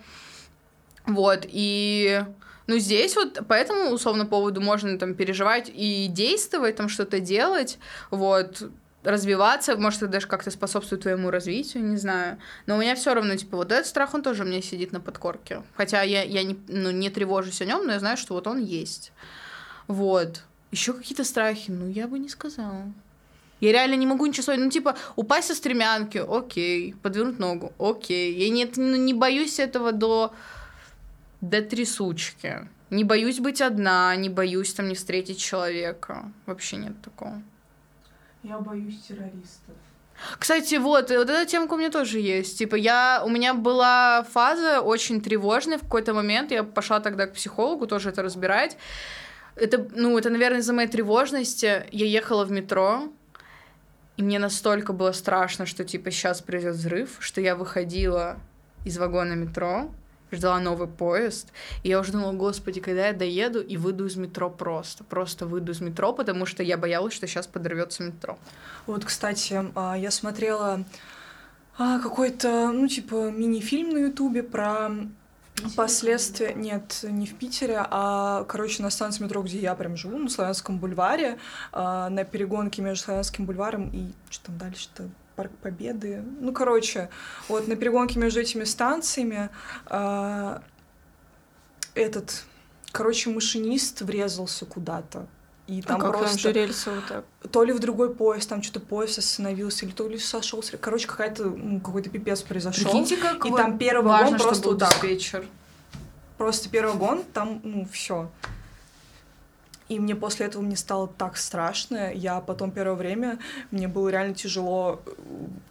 Вот, 1.04 1.46
и 1.46 2.22
ну, 2.66 2.78
здесь 2.78 3.16
вот 3.16 3.46
по 3.46 3.52
этому, 3.52 3.90
условно, 3.90 4.24
поводу 4.24 4.60
можно 4.60 4.98
там 4.98 5.14
переживать 5.14 5.70
и 5.74 6.06
действовать, 6.08 6.76
там 6.76 6.88
что-то 6.88 7.20
делать, 7.20 7.78
вот, 8.10 8.70
развиваться, 9.04 9.76
может, 9.76 10.02
это 10.02 10.12
даже 10.12 10.26
как-то 10.26 10.50
способствует 10.50 11.02
твоему 11.02 11.30
развитию, 11.30 11.84
не 11.84 11.96
знаю. 11.96 12.38
Но 12.66 12.76
у 12.76 12.80
меня 12.80 12.94
все 12.94 13.14
равно, 13.14 13.36
типа, 13.36 13.56
вот 13.56 13.72
этот 13.72 13.86
страх, 13.86 14.14
он 14.14 14.22
тоже 14.22 14.42
у 14.42 14.46
меня 14.46 14.60
сидит 14.60 14.92
на 14.92 15.00
подкорке. 15.00 15.62
Хотя 15.76 16.02
я, 16.02 16.22
я 16.22 16.42
не, 16.42 16.58
ну, 16.68 16.90
не 16.90 17.10
тревожусь 17.10 17.62
о 17.62 17.64
нем, 17.64 17.86
но 17.86 17.92
я 17.92 18.00
знаю, 18.00 18.16
что 18.16 18.34
вот 18.34 18.46
он 18.46 18.58
есть. 18.58 19.12
Вот. 19.86 20.42
Еще 20.70 20.92
какие-то 20.92 21.24
страхи, 21.24 21.70
ну, 21.70 21.88
я 21.88 22.08
бы 22.08 22.18
не 22.18 22.28
сказала. 22.28 22.92
Я 23.60 23.72
реально 23.72 23.94
не 23.94 24.06
могу 24.06 24.26
ничего 24.26 24.42
сказать. 24.42 24.60
Ну, 24.60 24.70
типа, 24.70 24.96
упасть 25.16 25.48
со 25.48 25.54
стремянки, 25.54 26.18
окей. 26.18 26.94
Подвернуть 27.02 27.38
ногу, 27.38 27.72
окей. 27.78 28.34
Я 28.34 28.50
не, 28.50 28.70
ну, 28.76 28.96
не 28.96 29.14
боюсь 29.14 29.58
этого 29.58 29.92
до, 29.92 30.32
до 31.40 31.62
трясучки. 31.62 32.68
Не 32.90 33.04
боюсь 33.04 33.38
быть 33.38 33.60
одна, 33.60 34.14
не 34.16 34.28
боюсь 34.28 34.72
там 34.74 34.88
не 34.88 34.94
встретить 34.94 35.38
человека. 35.38 36.32
Вообще 36.46 36.76
нет 36.76 37.00
такого. 37.02 37.42
Я 38.42 38.58
боюсь 38.58 39.00
террористов. 39.00 39.74
Кстати, 40.38 40.76
вот, 40.76 41.10
вот 41.10 41.30
эта 41.30 41.46
темка 41.46 41.74
у 41.74 41.76
меня 41.76 41.90
тоже 41.90 42.18
есть. 42.18 42.58
Типа, 42.58 42.74
я, 42.74 43.22
у 43.24 43.28
меня 43.28 43.54
была 43.54 44.24
фаза 44.32 44.80
очень 44.80 45.20
тревожная 45.20 45.78
в 45.78 45.82
какой-то 45.82 46.12
момент. 46.12 46.50
Я 46.50 46.64
пошла 46.64 47.00
тогда 47.00 47.26
к 47.26 47.34
психологу 47.34 47.86
тоже 47.86 48.08
это 48.10 48.22
разбирать. 48.22 48.76
Это, 49.54 49.86
ну, 49.94 50.16
это, 50.18 50.30
наверное, 50.30 50.60
из-за 50.60 50.72
моей 50.72 50.88
тревожности. 50.88 51.86
Я 51.90 52.06
ехала 52.06 52.44
в 52.44 52.50
метро, 52.50 53.12
и 54.16 54.22
мне 54.22 54.38
настолько 54.38 54.92
было 54.92 55.12
страшно, 55.12 55.66
что, 55.66 55.84
типа, 55.84 56.10
сейчас 56.10 56.40
придет 56.40 56.74
взрыв, 56.74 57.16
что 57.20 57.40
я 57.40 57.54
выходила 57.54 58.38
из 58.84 58.98
вагона 58.98 59.34
метро, 59.34 59.90
ждала 60.30 60.60
новый 60.60 60.88
поезд, 60.88 61.52
и 61.82 61.88
я 61.88 62.00
уже 62.00 62.12
думала, 62.12 62.32
господи, 62.32 62.80
когда 62.80 63.08
я 63.08 63.12
доеду 63.12 63.60
и 63.60 63.76
выйду 63.76 64.06
из 64.06 64.16
метро 64.16 64.50
просто, 64.50 65.04
просто 65.04 65.46
выйду 65.46 65.72
из 65.72 65.80
метро, 65.80 66.12
потому 66.12 66.46
что 66.46 66.62
я 66.62 66.76
боялась, 66.76 67.14
что 67.14 67.26
сейчас 67.26 67.46
подорвется 67.46 68.02
метро. 68.02 68.38
Вот, 68.86 69.04
кстати, 69.04 69.64
а, 69.74 69.96
я 69.96 70.10
смотрела 70.10 70.84
а, 71.76 71.98
какой-то, 72.00 72.70
ну, 72.72 72.88
типа, 72.88 73.30
мини-фильм 73.30 73.90
на 73.90 73.98
Ютубе 73.98 74.42
про 74.42 74.90
Последствия, 75.76 76.54
нет, 76.54 77.00
не 77.02 77.26
в 77.26 77.34
Питере, 77.34 77.84
а, 77.90 78.44
короче, 78.44 78.82
на 78.82 78.90
станции 78.90 79.24
метро, 79.24 79.42
где 79.42 79.58
я 79.58 79.74
прям 79.74 79.96
живу, 79.96 80.16
на 80.18 80.28
Славянском 80.28 80.78
бульваре, 80.78 81.38
на 81.72 82.24
перегонке 82.30 82.80
между 82.80 83.04
Славянским 83.04 83.44
бульваром 83.44 83.90
и 83.92 84.12
что 84.30 84.46
там 84.46 84.58
дальше-то, 84.58 85.08
Парк 85.38 85.52
Победы. 85.62 86.24
Ну, 86.40 86.52
короче, 86.52 87.10
вот 87.46 87.68
на 87.68 87.76
перегонке 87.76 88.18
между 88.18 88.40
этими 88.40 88.64
станциями 88.64 89.50
э, 89.88 90.58
этот, 91.94 92.42
короче, 92.90 93.30
машинист 93.30 94.00
врезался 94.00 94.66
куда-то. 94.66 95.28
И 95.68 95.80
там 95.80 96.02
а 96.02 96.10
просто... 96.10 96.50
Рельсы 96.50 96.90
вот 96.90 97.06
так? 97.06 97.24
То 97.52 97.62
ли 97.62 97.72
в 97.72 97.78
другой 97.78 98.12
поезд, 98.12 98.48
там 98.48 98.64
что-то 98.64 98.80
поезд 98.80 99.18
остановился, 99.18 99.86
или 99.86 99.92
то 99.92 100.08
ли 100.08 100.18
сошел. 100.18 100.60
Короче, 100.80 101.06
какая-то, 101.06 101.44
ну, 101.44 101.78
какой-то 101.78 102.10
пипец 102.10 102.42
произошел. 102.42 102.82
Прикиньте, 102.82 103.16
как 103.16 103.46
и 103.46 103.50
там 103.52 103.78
первый 103.78 104.08
вагон 104.08 104.38
просто 104.38 104.74
так. 104.74 105.04
вечер. 105.04 105.46
Просто 106.36 106.68
первый 106.68 106.94
вагон, 106.94 107.22
там, 107.32 107.60
ну, 107.62 107.86
все. 107.92 108.28
И 109.88 109.98
мне 109.98 110.14
после 110.14 110.46
этого 110.46 110.62
мне 110.62 110.76
стало 110.76 111.08
так 111.08 111.36
страшно. 111.36 112.12
Я 112.12 112.40
потом 112.40 112.70
первое 112.70 112.94
время, 112.94 113.38
мне 113.70 113.88
было 113.88 114.08
реально 114.10 114.34
тяжело, 114.34 115.00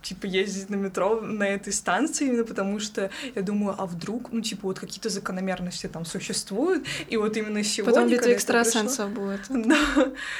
типа, 0.01 0.25
ездить 0.25 0.69
на 0.69 0.75
метро 0.75 1.21
на 1.21 1.43
этой 1.43 1.71
станции, 1.71 2.27
именно 2.27 2.43
потому 2.43 2.80
что 2.80 3.12
я 3.36 3.41
думаю, 3.43 3.75
а 3.77 3.86
вдруг, 3.86 4.32
ну, 4.32 4.41
типа, 4.41 4.62
вот 4.63 4.80
какие-то 4.80 5.10
закономерности 5.10 5.88
там 5.88 6.03
существуют, 6.03 6.86
и 7.08 7.17
вот 7.17 7.38
именно 7.38 7.63
сегодня... 7.63 7.93
Потом 7.93 8.10
битва 8.10 8.32
экстрасенсов 8.32 9.12
будет. 9.12 9.41
Да. 9.67 9.77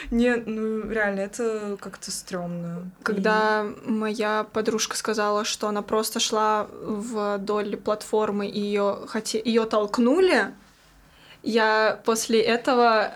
Нет, 0.10 0.44
ну, 0.46 0.90
реально, 0.90 1.20
это 1.22 1.78
как-то 1.80 2.12
стрёмно. 2.12 2.90
Когда 3.04 3.66
и... 3.66 3.90
моя 3.90 4.46
подружка 4.54 4.96
сказала, 4.96 5.44
что 5.44 5.68
она 5.68 5.82
просто 5.82 6.20
шла 6.20 6.68
вдоль 6.72 7.76
платформы, 7.78 8.48
и 8.48 8.60
ее 8.60 9.02
хоте... 9.08 9.42
ее 9.44 9.66
толкнули, 9.66 10.54
я 11.44 12.00
после 12.06 12.42
этого 12.42 13.12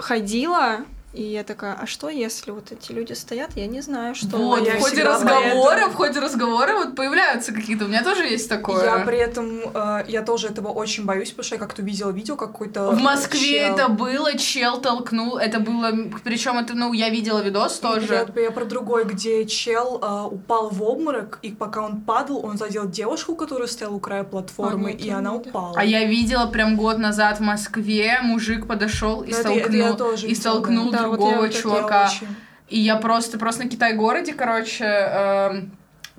ходила, 0.00 0.84
и 1.12 1.22
я 1.24 1.42
такая, 1.42 1.74
а 1.74 1.86
что 1.86 2.08
если 2.08 2.52
вот 2.52 2.70
эти 2.70 2.92
люди 2.92 3.14
стоят, 3.14 3.50
я 3.56 3.66
не 3.66 3.80
знаю, 3.80 4.14
что. 4.14 4.36
Вот, 4.36 4.66
в 4.66 4.80
ходе 4.80 5.02
разговора, 5.02 5.88
в 5.88 5.94
ходе 5.94 6.20
разговора 6.20 6.74
вот 6.74 6.94
появляются 6.94 7.52
какие-то, 7.52 7.86
у 7.86 7.88
меня 7.88 8.04
тоже 8.04 8.24
есть 8.26 8.48
такое. 8.48 8.84
Я 8.84 8.98
при 9.04 9.18
этом, 9.18 9.60
э, 9.74 10.04
я 10.06 10.22
тоже 10.22 10.46
этого 10.46 10.68
очень 10.68 11.04
боюсь, 11.04 11.30
потому 11.30 11.44
что 11.44 11.54
я 11.56 11.58
как-то 11.58 11.82
видела 11.82 12.10
видео 12.10 12.36
какой-то. 12.36 12.92
В 12.92 13.00
Москве 13.00 13.66
чел... 13.66 13.74
это 13.74 13.88
было, 13.88 14.38
чел 14.38 14.80
толкнул, 14.80 15.36
это 15.36 15.58
было, 15.58 15.90
причем 16.22 16.58
это, 16.58 16.74
ну, 16.74 16.92
я 16.92 17.08
видела 17.08 17.40
видос 17.40 17.80
тоже. 17.80 18.28
Я, 18.36 18.42
я 18.42 18.50
про 18.52 18.64
другой, 18.64 19.04
где 19.04 19.44
чел 19.46 19.98
э, 20.00 20.28
упал 20.32 20.68
в 20.70 20.80
обморок, 20.80 21.40
и 21.42 21.50
пока 21.50 21.82
он 21.82 22.02
падал, 22.02 22.44
он 22.44 22.56
задел 22.56 22.88
девушку, 22.88 23.34
которая 23.34 23.66
стояла 23.66 23.94
у 23.94 24.00
края 24.00 24.22
платформы, 24.22 24.90
а, 24.90 24.92
нет, 24.92 25.04
и 25.04 25.10
она 25.10 25.32
видела. 25.32 25.50
упала. 25.50 25.74
А 25.76 25.84
я 25.84 26.04
видела 26.04 26.46
прям 26.46 26.76
год 26.76 26.98
назад 26.98 27.38
в 27.38 27.42
Москве, 27.42 28.20
мужик 28.22 28.68
подошел 28.68 29.22
и 29.22 29.32
столкнул, 29.32 30.12
и 30.14 30.34
столкнул 30.36 30.92
да, 31.02 31.08
другого 31.08 31.36
вот 31.36 31.52
чувака. 31.54 32.06
Очень... 32.06 32.28
И 32.68 32.78
я 32.78 32.96
просто, 32.96 33.38
просто 33.38 33.64
на 33.64 33.68
Китай-городе, 33.68 34.32
короче, 34.32 34.84
э, 34.84 35.62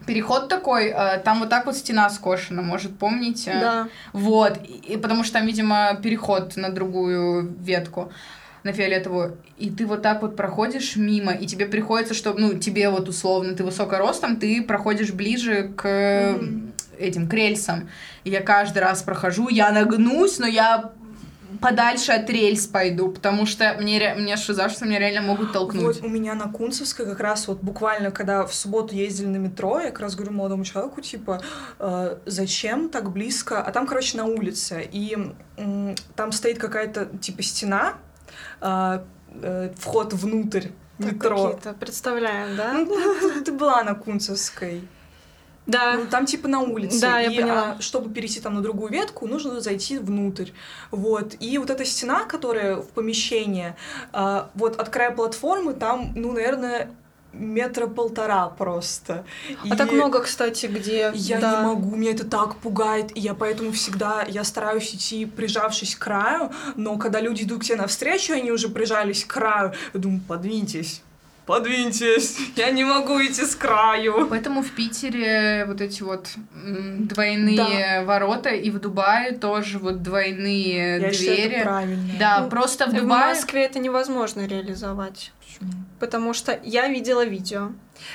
переход 0.05 0.49
такой, 0.49 0.87
э, 0.87 1.19
там 1.19 1.39
вот 1.39 1.49
так 1.49 1.65
вот 1.65 1.77
стена 1.77 2.09
скошена, 2.09 2.61
может, 2.61 2.97
помните? 2.97 3.57
Да. 3.59 3.87
Вот, 4.11 4.57
и, 4.63 4.93
и 4.93 4.97
потому 4.97 5.23
что 5.23 5.33
там, 5.35 5.45
видимо, 5.45 5.97
переход 6.01 6.57
на 6.57 6.69
другую 6.69 7.53
ветку 7.59 8.11
на 8.63 8.73
фиолетовую, 8.73 9.37
и 9.57 9.71
ты 9.71 9.87
вот 9.87 10.03
так 10.03 10.21
вот 10.21 10.35
проходишь 10.35 10.95
мимо, 10.95 11.31
и 11.31 11.47
тебе 11.47 11.65
приходится, 11.65 12.13
что, 12.13 12.33
ну, 12.33 12.53
тебе 12.59 12.89
вот 12.89 13.09
условно, 13.09 13.55
ты 13.55 13.63
высокоростом, 13.63 14.35
ты 14.35 14.61
проходишь 14.61 15.11
ближе 15.11 15.71
к 15.75 15.85
mm-hmm. 15.85 16.71
этим, 16.99 17.27
к 17.27 17.33
рельсам. 17.33 17.89
И 18.23 18.29
я 18.29 18.41
каждый 18.41 18.79
раз 18.79 19.01
прохожу, 19.01 19.49
я 19.49 19.71
нагнусь, 19.71 20.37
но 20.37 20.45
я 20.45 20.91
подальше 21.61 22.11
от 22.11 22.29
рельс 22.29 22.67
пойду, 22.67 23.09
потому 23.09 23.45
что 23.45 23.75
мне, 23.79 24.15
мне 24.15 24.35
шиза, 24.35 24.67
что 24.69 24.85
меня 24.85 24.99
реально 24.99 25.21
могут 25.21 25.53
толкнуть. 25.53 25.83
Вот 25.83 26.03
у 26.03 26.09
меня 26.09 26.33
на 26.33 26.51
Кунцевской 26.51 27.05
как 27.05 27.19
раз 27.19 27.47
вот 27.47 27.59
буквально, 27.61 28.11
когда 28.11 28.45
в 28.45 28.53
субботу 28.53 28.95
ездили 28.95 29.27
на 29.27 29.37
метро, 29.37 29.79
я 29.79 29.91
как 29.91 29.99
раз 29.99 30.15
говорю 30.15 30.33
молодому 30.33 30.65
человеку, 30.65 31.01
типа, 31.01 31.41
э, 31.79 32.17
зачем 32.25 32.89
так 32.89 33.11
близко? 33.11 33.61
А 33.61 33.71
там, 33.71 33.85
короче, 33.85 34.17
на 34.17 34.25
улице, 34.25 34.87
и 34.91 35.17
э, 35.57 35.95
там 36.15 36.31
стоит 36.31 36.57
какая-то, 36.57 37.05
типа, 37.05 37.43
стена, 37.43 37.93
э, 38.61 39.03
э, 39.41 39.73
вход 39.77 40.13
внутрь 40.13 40.67
метро. 40.97 41.59
Представляем, 41.79 42.55
да? 42.55 42.73
Ну, 42.73 43.43
ты 43.43 43.51
была 43.51 43.83
на 43.83 43.95
Кунцевской. 43.95 44.81
Да. 45.67 45.95
Ну, 45.95 46.05
там 46.07 46.25
типа 46.25 46.47
на 46.47 46.61
улице. 46.61 47.01
Да, 47.01 47.21
и, 47.21 47.33
я 47.33 47.41
поняла. 47.41 47.75
А, 47.77 47.81
чтобы 47.81 48.13
перейти 48.13 48.39
там 48.39 48.55
на 48.55 48.61
другую 48.61 48.91
ветку, 48.91 49.27
нужно 49.27 49.61
зайти 49.61 49.97
внутрь. 49.97 50.49
Вот. 50.89 51.35
И 51.39 51.57
вот 51.57 51.69
эта 51.69 51.85
стена, 51.85 52.25
которая 52.25 52.77
в 52.77 52.87
помещении, 52.89 53.75
а, 54.11 54.49
вот 54.55 54.79
от 54.79 54.89
края 54.89 55.11
платформы, 55.11 55.73
там, 55.73 56.11
ну, 56.15 56.31
наверное, 56.31 56.91
метра 57.33 57.87
полтора 57.87 58.49
просто. 58.49 59.23
А 59.63 59.67
и 59.67 59.77
так 59.77 59.91
много, 59.91 60.21
кстати, 60.21 60.65
где... 60.65 61.11
Я 61.13 61.39
да. 61.39 61.59
не 61.61 61.67
могу, 61.67 61.95
меня 61.95 62.11
это 62.11 62.25
так 62.25 62.57
пугает, 62.57 63.15
и 63.15 63.21
я 63.21 63.33
поэтому 63.33 63.71
всегда, 63.71 64.25
я 64.27 64.43
стараюсь 64.43 64.93
идти, 64.93 65.25
прижавшись 65.25 65.95
к 65.95 65.99
краю, 65.99 66.51
но 66.75 66.97
когда 66.97 67.21
люди 67.21 67.43
идут 67.43 67.61
к 67.61 67.63
тебе 67.65 67.77
навстречу, 67.77 68.33
они 68.33 68.51
уже 68.51 68.67
прижались 68.67 69.23
к 69.23 69.33
краю, 69.33 69.73
я 69.93 69.99
думаю, 69.99 70.21
подвиньтесь 70.27 71.01
подвиньтесь, 71.45 72.37
я 72.55 72.71
не 72.71 72.83
могу 72.83 73.21
идти 73.21 73.45
с 73.45 73.55
краю. 73.55 74.27
Поэтому 74.29 74.61
в 74.61 74.71
Питере 74.71 75.65
вот 75.67 75.81
эти 75.81 76.03
вот 76.03 76.29
двойные 76.53 77.57
да. 77.57 78.03
ворота, 78.03 78.49
и 78.49 78.69
в 78.69 78.79
Дубае 78.79 79.33
тоже 79.33 79.79
вот 79.79 80.01
двойные 80.01 80.99
я 80.99 81.09
двери. 81.09 81.13
Считаю, 81.13 81.51
это 81.51 81.63
правильно. 81.63 82.09
Да, 82.19 82.39
ну, 82.41 82.49
просто 82.49 82.85
в 82.85 82.93
Дубае... 82.93 83.33
В 83.33 83.37
Москве 83.37 83.65
это 83.65 83.79
невозможно 83.79 84.45
реализовать. 84.45 85.31
Почему? 85.39 85.71
Потому 85.99 86.33
что 86.33 86.59
я 86.63 86.87
видела 86.87 87.25
видео, 87.25 87.71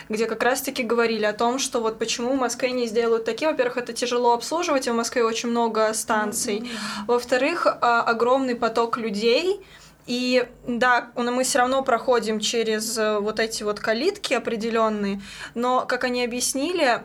где 0.08 0.26
как 0.26 0.42
раз-таки 0.42 0.82
говорили 0.82 1.24
о 1.24 1.32
том, 1.32 1.58
что 1.58 1.80
вот 1.80 1.98
почему 1.98 2.32
в 2.32 2.36
Москве 2.38 2.70
не 2.72 2.86
сделают 2.86 3.24
такие. 3.24 3.50
Во-первых, 3.50 3.76
это 3.76 3.92
тяжело 3.92 4.32
обслуживать, 4.32 4.88
в 4.88 4.94
Москве 4.94 5.24
очень 5.24 5.50
много 5.50 5.92
станций. 5.94 6.68
Во-вторых, 7.06 7.66
а, 7.66 8.02
огромный 8.02 8.54
поток 8.54 8.98
людей, 8.98 9.60
И 10.06 10.46
да, 10.66 11.10
мы 11.16 11.42
все 11.42 11.58
равно 11.58 11.82
проходим 11.82 12.38
через 12.38 12.96
э, 12.96 13.18
вот 13.18 13.40
эти 13.40 13.64
вот 13.64 13.80
калитки 13.80 14.34
определенные, 14.34 15.20
но, 15.54 15.84
как 15.84 16.04
они 16.04 16.24
объяснили, 16.24 17.02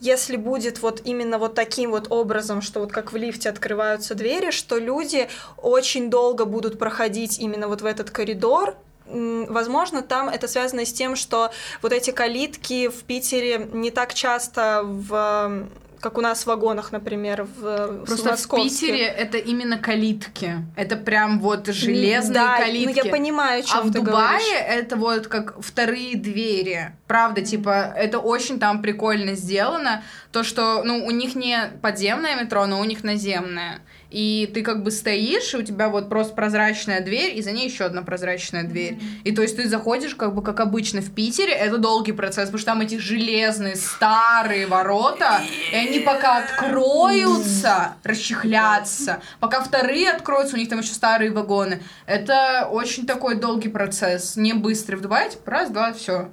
если 0.00 0.36
будет 0.36 0.82
вот 0.82 1.02
именно 1.04 1.38
вот 1.38 1.54
таким 1.54 1.92
вот 1.92 2.10
образом, 2.10 2.60
что 2.60 2.80
вот 2.80 2.90
как 2.90 3.12
в 3.12 3.16
лифте 3.16 3.48
открываются 3.48 4.16
двери, 4.16 4.50
что 4.50 4.78
люди 4.78 5.28
очень 5.56 6.10
долго 6.10 6.44
будут 6.44 6.76
проходить 6.78 7.38
именно 7.38 7.68
вот 7.68 7.82
в 7.82 7.86
этот 7.86 8.10
коридор, 8.10 8.76
Возможно, 9.08 10.02
там 10.02 10.28
это 10.28 10.48
связано 10.48 10.84
с 10.84 10.92
тем, 10.92 11.14
что 11.14 11.52
вот 11.80 11.92
эти 11.92 12.10
калитки 12.10 12.88
в 12.88 13.04
Питере 13.04 13.68
не 13.72 13.92
так 13.92 14.14
часто 14.14 14.82
в 14.82 15.68
как 16.00 16.18
у 16.18 16.20
нас 16.20 16.42
в 16.42 16.46
вагонах, 16.46 16.92
например, 16.92 17.46
в 17.58 18.04
Просто 18.04 18.36
в 18.36 18.48
Питере 18.48 19.04
это 19.04 19.38
именно 19.38 19.78
калитки. 19.78 20.56
Это 20.76 20.96
прям 20.96 21.40
вот 21.40 21.66
железные 21.68 22.34
да, 22.34 22.58
калитки. 22.58 23.00
Ну 23.00 23.04
я 23.04 23.10
понимаю, 23.10 23.60
о 23.60 23.62
чем 23.62 23.78
А 23.78 23.82
в 23.82 23.90
Дубае 23.90 24.14
говоришь. 24.14 24.46
это 24.68 24.96
вот 24.96 25.26
как 25.26 25.60
вторые 25.60 26.16
двери. 26.16 26.92
Правда, 27.06 27.42
типа, 27.42 27.92
это 27.96 28.18
очень 28.18 28.58
там 28.58 28.82
прикольно 28.82 29.34
сделано. 29.34 30.02
То, 30.32 30.42
что, 30.42 30.82
ну, 30.84 31.04
у 31.04 31.10
них 31.10 31.34
не 31.34 31.70
подземное 31.82 32.42
метро, 32.42 32.66
но 32.66 32.80
у 32.80 32.84
них 32.84 33.04
наземное 33.04 33.80
и 34.16 34.46
ты 34.46 34.62
как 34.62 34.82
бы 34.82 34.90
стоишь, 34.90 35.52
и 35.52 35.58
у 35.58 35.62
тебя 35.62 35.90
вот 35.90 36.08
просто 36.08 36.34
прозрачная 36.34 37.02
дверь, 37.02 37.36
и 37.36 37.42
за 37.42 37.52
ней 37.52 37.68
еще 37.68 37.84
одна 37.84 38.00
прозрачная 38.00 38.62
дверь. 38.62 38.94
Mm-hmm. 38.94 39.22
И 39.24 39.32
то 39.32 39.42
есть 39.42 39.56
ты 39.56 39.68
заходишь 39.68 40.14
как 40.14 40.34
бы 40.34 40.42
как 40.42 40.58
обычно 40.60 41.02
в 41.02 41.12
Питере, 41.12 41.52
это 41.52 41.76
долгий 41.76 42.12
процесс, 42.12 42.46
потому 42.46 42.58
что 42.58 42.72
там 42.72 42.80
эти 42.80 42.96
железные 42.96 43.76
старые 43.76 44.66
ворота, 44.68 45.42
и 45.70 45.76
они 45.76 45.98
пока 45.98 46.38
откроются, 46.38 47.96
расчехлятся, 48.04 49.20
пока 49.38 49.62
вторые 49.62 50.10
откроются, 50.10 50.56
у 50.56 50.58
них 50.58 50.70
там 50.70 50.78
еще 50.78 50.94
старые 50.94 51.30
вагоны. 51.30 51.82
Это 52.06 52.68
очень 52.70 53.06
такой 53.06 53.34
долгий 53.34 53.68
процесс, 53.68 54.36
не 54.36 54.54
быстрый. 54.54 54.96
В 54.96 55.02
Дубае, 55.02 55.28
типа, 55.28 55.50
раз, 55.50 55.68
два, 55.68 55.92
все. 55.92 56.30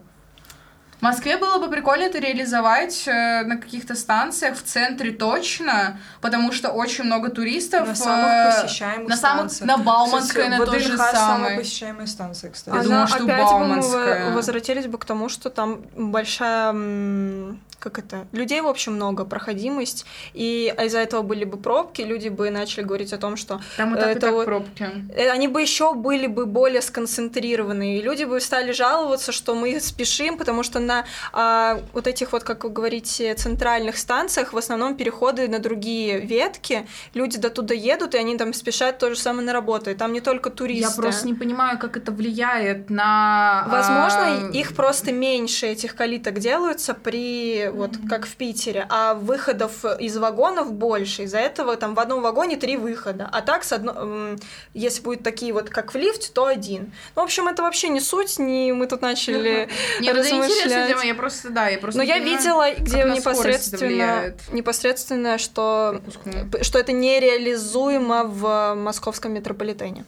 В 1.04 1.06
Москве 1.06 1.36
было 1.36 1.58
бы 1.58 1.70
прикольно 1.70 2.04
это 2.04 2.18
реализовать 2.20 3.10
э, 3.10 3.44
на 3.44 3.58
каких-то 3.58 3.94
станциях 3.94 4.56
в 4.56 4.64
центре 4.64 5.12
точно, 5.12 6.00
потому 6.22 6.54
что 6.54 6.70
очень 6.70 7.04
много 7.04 7.30
туристов. 7.30 7.90
На 7.90 7.94
самых 7.94 8.26
э, 8.26 8.62
посещаемых 8.62 9.10
на 9.10 9.18
самых, 9.18 9.62
На 9.62 9.78
Бауманской, 9.80 10.48
на 10.48 10.66
то 10.66 10.80
же 10.80 10.96
самое. 10.96 11.14
самая 11.14 11.58
посещаемая 11.58 12.08
станция, 12.08 12.52
кстати. 12.52 12.78
Я 12.78 12.84
думаю, 12.84 13.08
что 13.10 13.24
опять 13.26 13.38
Бауманская. 13.38 14.30
мы 14.30 14.36
возвратились 14.36 14.88
бы 14.88 14.98
к 14.98 15.04
тому, 15.04 15.28
что 15.28 15.50
там 15.50 15.82
большая 15.94 16.72
как 17.84 18.00
это, 18.00 18.28
людей, 18.32 18.62
в 18.62 18.68
общем, 18.68 18.94
много, 18.94 19.26
проходимость, 19.26 20.06
и 20.34 20.74
из-за 20.86 21.00
этого 21.00 21.22
были 21.22 21.44
бы 21.44 21.58
пробки, 21.58 22.02
люди 22.02 22.30
бы 22.30 22.50
начали 22.50 22.86
говорить 22.86 23.12
о 23.12 23.18
том, 23.18 23.36
что... 23.36 23.60
Там 23.76 23.94
и 23.94 24.00
так, 24.00 24.10
это, 24.10 24.28
и 24.30 24.32
так 24.32 24.46
пробки. 24.46 24.90
Э, 25.14 25.30
они 25.30 25.50
бы 25.50 25.62
еще 25.62 25.94
были 25.94 26.28
бы 26.28 26.46
более 26.46 26.82
сконцентрированы, 26.82 27.98
и 27.98 28.02
люди 28.02 28.24
бы 28.24 28.40
стали 28.40 28.72
жаловаться, 28.72 29.34
что 29.34 29.54
мы 29.54 29.82
спешим, 29.82 30.38
потому 30.38 30.64
что 30.64 30.80
на 30.80 30.93
а, 31.32 31.80
вот 31.94 32.08
этих 32.08 32.32
вот, 32.32 32.44
как 32.44 32.64
вы 32.64 32.70
говорите, 32.70 33.34
центральных 33.36 33.98
станциях 33.98 34.54
в 34.54 34.58
основном 34.58 34.96
переходы 34.96 35.48
на 35.48 35.60
другие 35.60 36.20
ветки, 36.20 36.88
люди 37.14 37.38
до 37.38 37.50
туда 37.50 37.74
едут, 37.74 38.16
и 38.16 38.18
они 38.18 38.38
там 38.38 38.54
спешат 38.54 38.98
то 39.00 39.10
же 39.10 39.20
самое 39.20 39.46
на 39.46 39.54
работу, 39.54 39.90
и 39.90 39.96
там 39.96 40.14
не 40.14 40.22
только 40.22 40.50
туристы. 40.50 40.96
Я 40.96 41.02
просто 41.02 41.28
не 41.28 41.34
понимаю, 41.34 41.80
как 41.80 41.98
это 41.98 42.12
влияет 42.12 42.90
на... 42.90 43.66
Возможно, 43.70 44.50
а... 44.50 44.52
их 44.52 44.76
просто 44.76 45.12
меньше, 45.12 45.68
этих 45.68 45.96
калиток 45.96 46.40
делаются 46.40 46.94
при 46.94 47.70
вот 47.74 47.92
mm-hmm. 47.92 48.10
как 48.10 48.26
в 48.26 48.36
Питере, 48.36 48.86
а 48.90 49.14
выходов 49.14 49.86
из 50.00 50.18
вагонов 50.18 50.74
больше. 50.74 51.24
Из-за 51.24 51.40
этого 51.40 51.76
там 51.76 51.96
в 51.96 52.00
одном 52.00 52.22
вагоне 52.22 52.58
три 52.58 52.78
выхода. 52.78 53.30
А 53.32 53.42
так, 53.42 53.64
с 53.64 53.72
одно... 53.72 54.38
если 54.74 55.02
будет 55.02 55.24
такие 55.24 55.54
вот, 55.54 55.70
как 55.70 55.94
в 55.94 55.98
лифте, 55.98 56.32
то 56.34 56.46
один. 56.46 56.94
Ну, 57.16 57.22
в 57.22 57.26
общем, 57.26 57.48
это 57.48 57.64
вообще 57.64 57.90
не 57.90 58.00
суть, 58.00 58.40
не 58.40 58.74
мы 58.74 58.88
тут 58.88 59.02
начали 59.02 59.70
Нет, 60.00 60.16
это 60.16 60.24
интересная 60.82 60.88
тема, 60.88 61.06
я 61.06 61.16
просто, 61.16 61.50
да, 61.50 61.68
я 61.70 61.78
просто 61.78 61.98
Но 61.98 62.04
я 62.04 62.20
видела, 62.20 62.74
где 62.78 63.04
непосредственно, 63.04 64.34
непосредственно, 64.52 65.38
что, 65.38 66.02
что 66.62 66.80
это 66.80 66.92
нереализуемо 66.92 68.24
в 68.26 68.76
московском 68.76 69.34
метрополитене. 69.34 70.06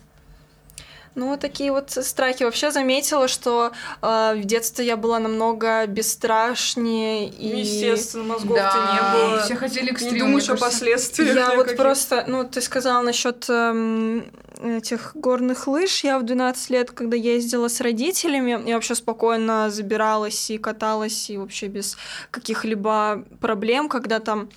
Ну, 1.15 1.29
вот 1.29 1.39
такие 1.39 1.71
вот 1.71 1.91
страхи. 1.91 2.43
Вообще 2.43 2.71
заметила, 2.71 3.29
что 3.29 3.71
э, 4.01 4.33
в 4.35 4.43
детстве 4.43 4.85
я 4.85 4.97
была 4.97 5.19
намного 5.19 5.85
бесстрашнее. 5.87 7.29
И... 7.29 7.59
Естественно, 7.61 8.25
мозгов-то 8.25 8.63
да. 8.63 8.93
не 8.93 9.17
было. 9.17 9.41
Все 9.43 9.55
хотели 9.55 9.93
к 9.93 10.01
Не 10.01 10.19
думаешь 10.19 10.49
о 10.49 10.57
последствиях. 10.57 11.35
Я 11.35 11.55
вот 11.55 11.75
просто, 11.77 12.25
ну, 12.27 12.43
ты 12.43 12.59
сказала 12.59 13.01
насчет 13.01 13.45
э, 13.47 14.23
этих 14.61 15.15
горных 15.15 15.67
лыж. 15.67 16.03
Я 16.03 16.19
в 16.19 16.23
12 16.23 16.69
лет, 16.69 16.91
когда 16.91 17.15
ездила 17.15 17.67
с 17.67 17.81
родителями, 17.81 18.67
я 18.67 18.75
вообще 18.75 18.95
спокойно 18.95 19.69
забиралась 19.69 20.49
и 20.49 20.57
каталась, 20.57 21.29
и 21.29 21.37
вообще 21.37 21.67
без 21.67 21.97
каких-либо 22.31 23.25
проблем, 23.39 23.89
когда 23.89 24.19
там 24.19 24.49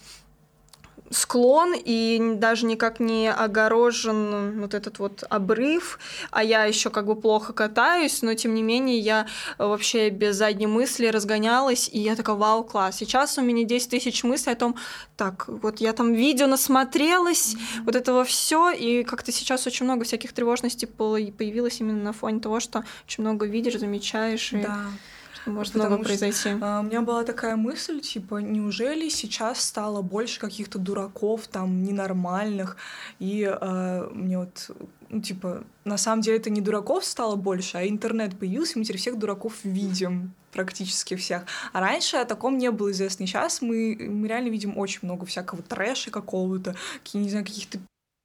склон 1.11 1.75
и 1.77 2.35
даже 2.37 2.66
никак 2.66 3.01
не 3.01 3.31
огорожен 3.31 4.61
вот 4.61 4.75
этот 4.75 4.99
вот 4.99 5.25
обрыв, 5.29 5.99
а 6.31 6.44
я 6.44 6.64
еще 6.64 6.90
как 6.90 7.07
бы 7.07 7.16
плохо 7.16 7.53
катаюсь, 7.53 8.23
но 8.23 8.35
тем 8.35 8.55
не 8.55 8.62
менее 8.62 8.99
я 8.99 9.27
вообще 9.59 10.11
без 10.11 10.37
задней 10.37 10.66
мысли 10.66 11.07
разгонялась, 11.07 11.88
и 11.92 11.99
я 11.99 12.16
такая, 12.16 12.37
вау, 12.37 12.64
класс. 12.64 12.97
Сейчас 12.97 13.38
у 13.38 13.42
меня 13.42 13.64
10 13.64 13.90
тысяч 13.90 14.25
мыслей 14.25 14.53
о 14.53 14.57
том, 14.57 14.77
так, 15.16 15.47
вот 15.49 15.81
я 15.81 15.92
там 15.92 16.12
видео 16.12 16.47
насмотрелась, 16.47 17.55
mm-hmm. 17.55 17.85
вот 17.85 17.97
этого 17.97 18.25
все, 18.25 18.71
и 18.71 19.03
как-то 19.03 19.33
сейчас 19.33 19.66
очень 19.66 19.85
много 19.85 20.05
всяких 20.05 20.33
тревожностей 20.33 20.87
появилось 20.87 21.81
именно 21.81 22.03
на 22.03 22.12
фоне 22.12 22.40
того, 22.40 22.61
что 22.61 22.85
очень 23.07 23.25
много 23.25 23.47
видишь, 23.47 23.79
замечаешь. 23.79 24.53
И... 24.53 24.59
Да. 24.59 24.87
Может 25.49 25.73
Потому 25.73 25.91
много 25.91 26.05
произойти. 26.05 26.57
Что, 26.57 26.59
а, 26.63 26.81
у 26.81 26.83
меня 26.83 27.03
была 27.03 27.25
такая 27.25 27.57
мысль, 27.57 28.01
типа, 28.01 28.37
неужели 28.37 29.09
сейчас 29.09 29.61
стало 29.61 30.03
больше 30.03 30.41
каких-то 30.41 30.79
дураков, 30.79 31.49
там, 31.49 31.83
ненормальных, 31.83 32.77
и 33.19 33.45
а, 33.45 34.09
мне 34.13 34.39
вот 34.39 34.71
ну, 35.11 35.23
типа, 35.23 35.65
на 35.85 35.97
самом 35.97 36.23
деле 36.23 36.37
это 36.37 36.51
не 36.51 36.61
дураков 36.61 37.05
стало 37.05 37.37
больше, 37.37 37.79
а 37.79 37.87
интернет 37.87 38.39
появился, 38.39 38.79
мы 38.79 38.85
теперь 38.85 39.01
всех 39.01 39.19
дураков 39.19 39.55
видим, 39.65 40.35
практически 40.53 41.17
всех. 41.17 41.45
А 41.73 41.81
раньше 41.81 42.17
о 42.17 42.25
таком 42.25 42.59
не 42.59 42.71
было 42.71 42.91
известно. 42.91 43.27
Сейчас 43.27 43.63
мы, 43.63 43.97
мы 43.99 44.29
реально 44.29 44.49
видим 44.49 44.77
очень 44.77 45.01
много 45.03 45.25
всякого 45.25 45.63
трэша 45.63 46.11
какого-то, 46.11 46.75
не 47.15 47.31
знаю, 47.31 47.45
каких-то 47.45 47.79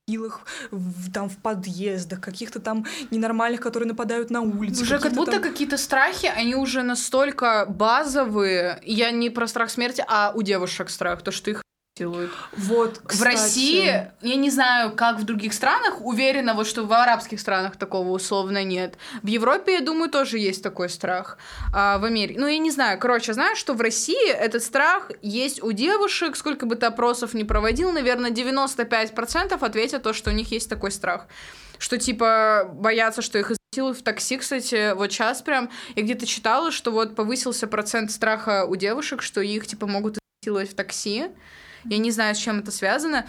силах, 0.09 0.41
в, 0.71 1.11
там 1.11 1.29
в 1.29 1.37
подъездах, 1.37 2.19
каких-то 2.19 2.59
там 2.59 2.85
ненормальных, 3.11 3.61
которые 3.61 3.87
нападают 3.87 4.29
на 4.31 4.41
улице. 4.41 4.81
Уже 4.81 4.99
как 4.99 5.13
будто 5.13 5.33
там... 5.33 5.41
какие-то 5.41 5.77
страхи, 5.77 6.25
они 6.25 6.55
уже 6.55 6.83
настолько 6.83 7.65
базовые. 7.69 8.81
Я 8.83 9.11
не 9.11 9.29
про 9.29 9.47
страх 9.47 9.69
смерти, 9.69 10.03
а 10.07 10.33
у 10.35 10.41
девушек 10.41 10.89
страх, 10.89 11.21
то, 11.21 11.31
что 11.31 11.51
их 11.51 11.63
делают. 11.95 12.31
Вот, 12.57 13.01
кстати. 13.05 13.19
В 13.19 13.23
России, 13.23 14.11
я 14.21 14.35
не 14.35 14.49
знаю, 14.49 14.95
как 14.95 15.19
в 15.19 15.25
других 15.25 15.53
странах, 15.53 16.01
уверена, 16.01 16.55
вот 16.55 16.65
что 16.65 16.85
в 16.85 16.91
арабских 16.91 17.39
странах 17.39 17.75
такого 17.75 18.09
условно 18.09 18.63
нет. 18.63 18.97
В 19.21 19.27
Европе, 19.27 19.73
я 19.73 19.81
думаю, 19.81 20.09
тоже 20.09 20.39
есть 20.39 20.63
такой 20.63 20.89
страх. 20.89 21.37
А 21.71 21.99
в 21.99 22.05
Америке, 22.05 22.39
ну, 22.39 22.47
я 22.47 22.57
не 22.57 22.71
знаю, 22.71 22.97
короче, 22.97 23.33
знаю, 23.33 23.55
что 23.55 23.75
в 23.75 23.81
России 23.81 24.31
этот 24.31 24.63
страх 24.63 25.11
есть 25.21 25.61
у 25.61 25.71
девушек, 25.71 26.35
сколько 26.35 26.65
бы 26.65 26.75
ты 26.75 26.87
опросов 26.87 27.35
не 27.35 27.43
проводил, 27.43 27.91
наверное, 27.91 28.31
95% 28.31 29.63
ответят 29.63 30.01
то, 30.01 30.13
что 30.13 30.31
у 30.31 30.33
них 30.33 30.51
есть 30.51 30.69
такой 30.69 30.89
страх. 30.89 31.27
Что, 31.77 31.99
типа, 31.99 32.71
боятся, 32.73 33.21
что 33.21 33.37
их 33.37 33.51
в 33.75 34.01
такси, 34.03 34.37
кстати, 34.37 34.93
вот 34.93 35.11
сейчас 35.11 35.41
прям, 35.41 35.69
я 35.95 36.03
где-то 36.03 36.25
читала, 36.25 36.71
что 36.71 36.91
вот 36.91 37.15
повысился 37.15 37.67
процент 37.67 38.11
страха 38.11 38.65
у 38.65 38.75
девушек, 38.75 39.21
что 39.21 39.41
их, 39.41 39.67
типа, 39.67 39.87
могут 39.87 40.17
изнасиловать 40.43 40.71
в 40.71 40.75
такси, 40.75 41.29
я 41.85 41.97
не 41.97 42.11
знаю, 42.11 42.35
с 42.35 42.37
чем 42.39 42.59
это 42.59 42.71
связано. 42.71 43.25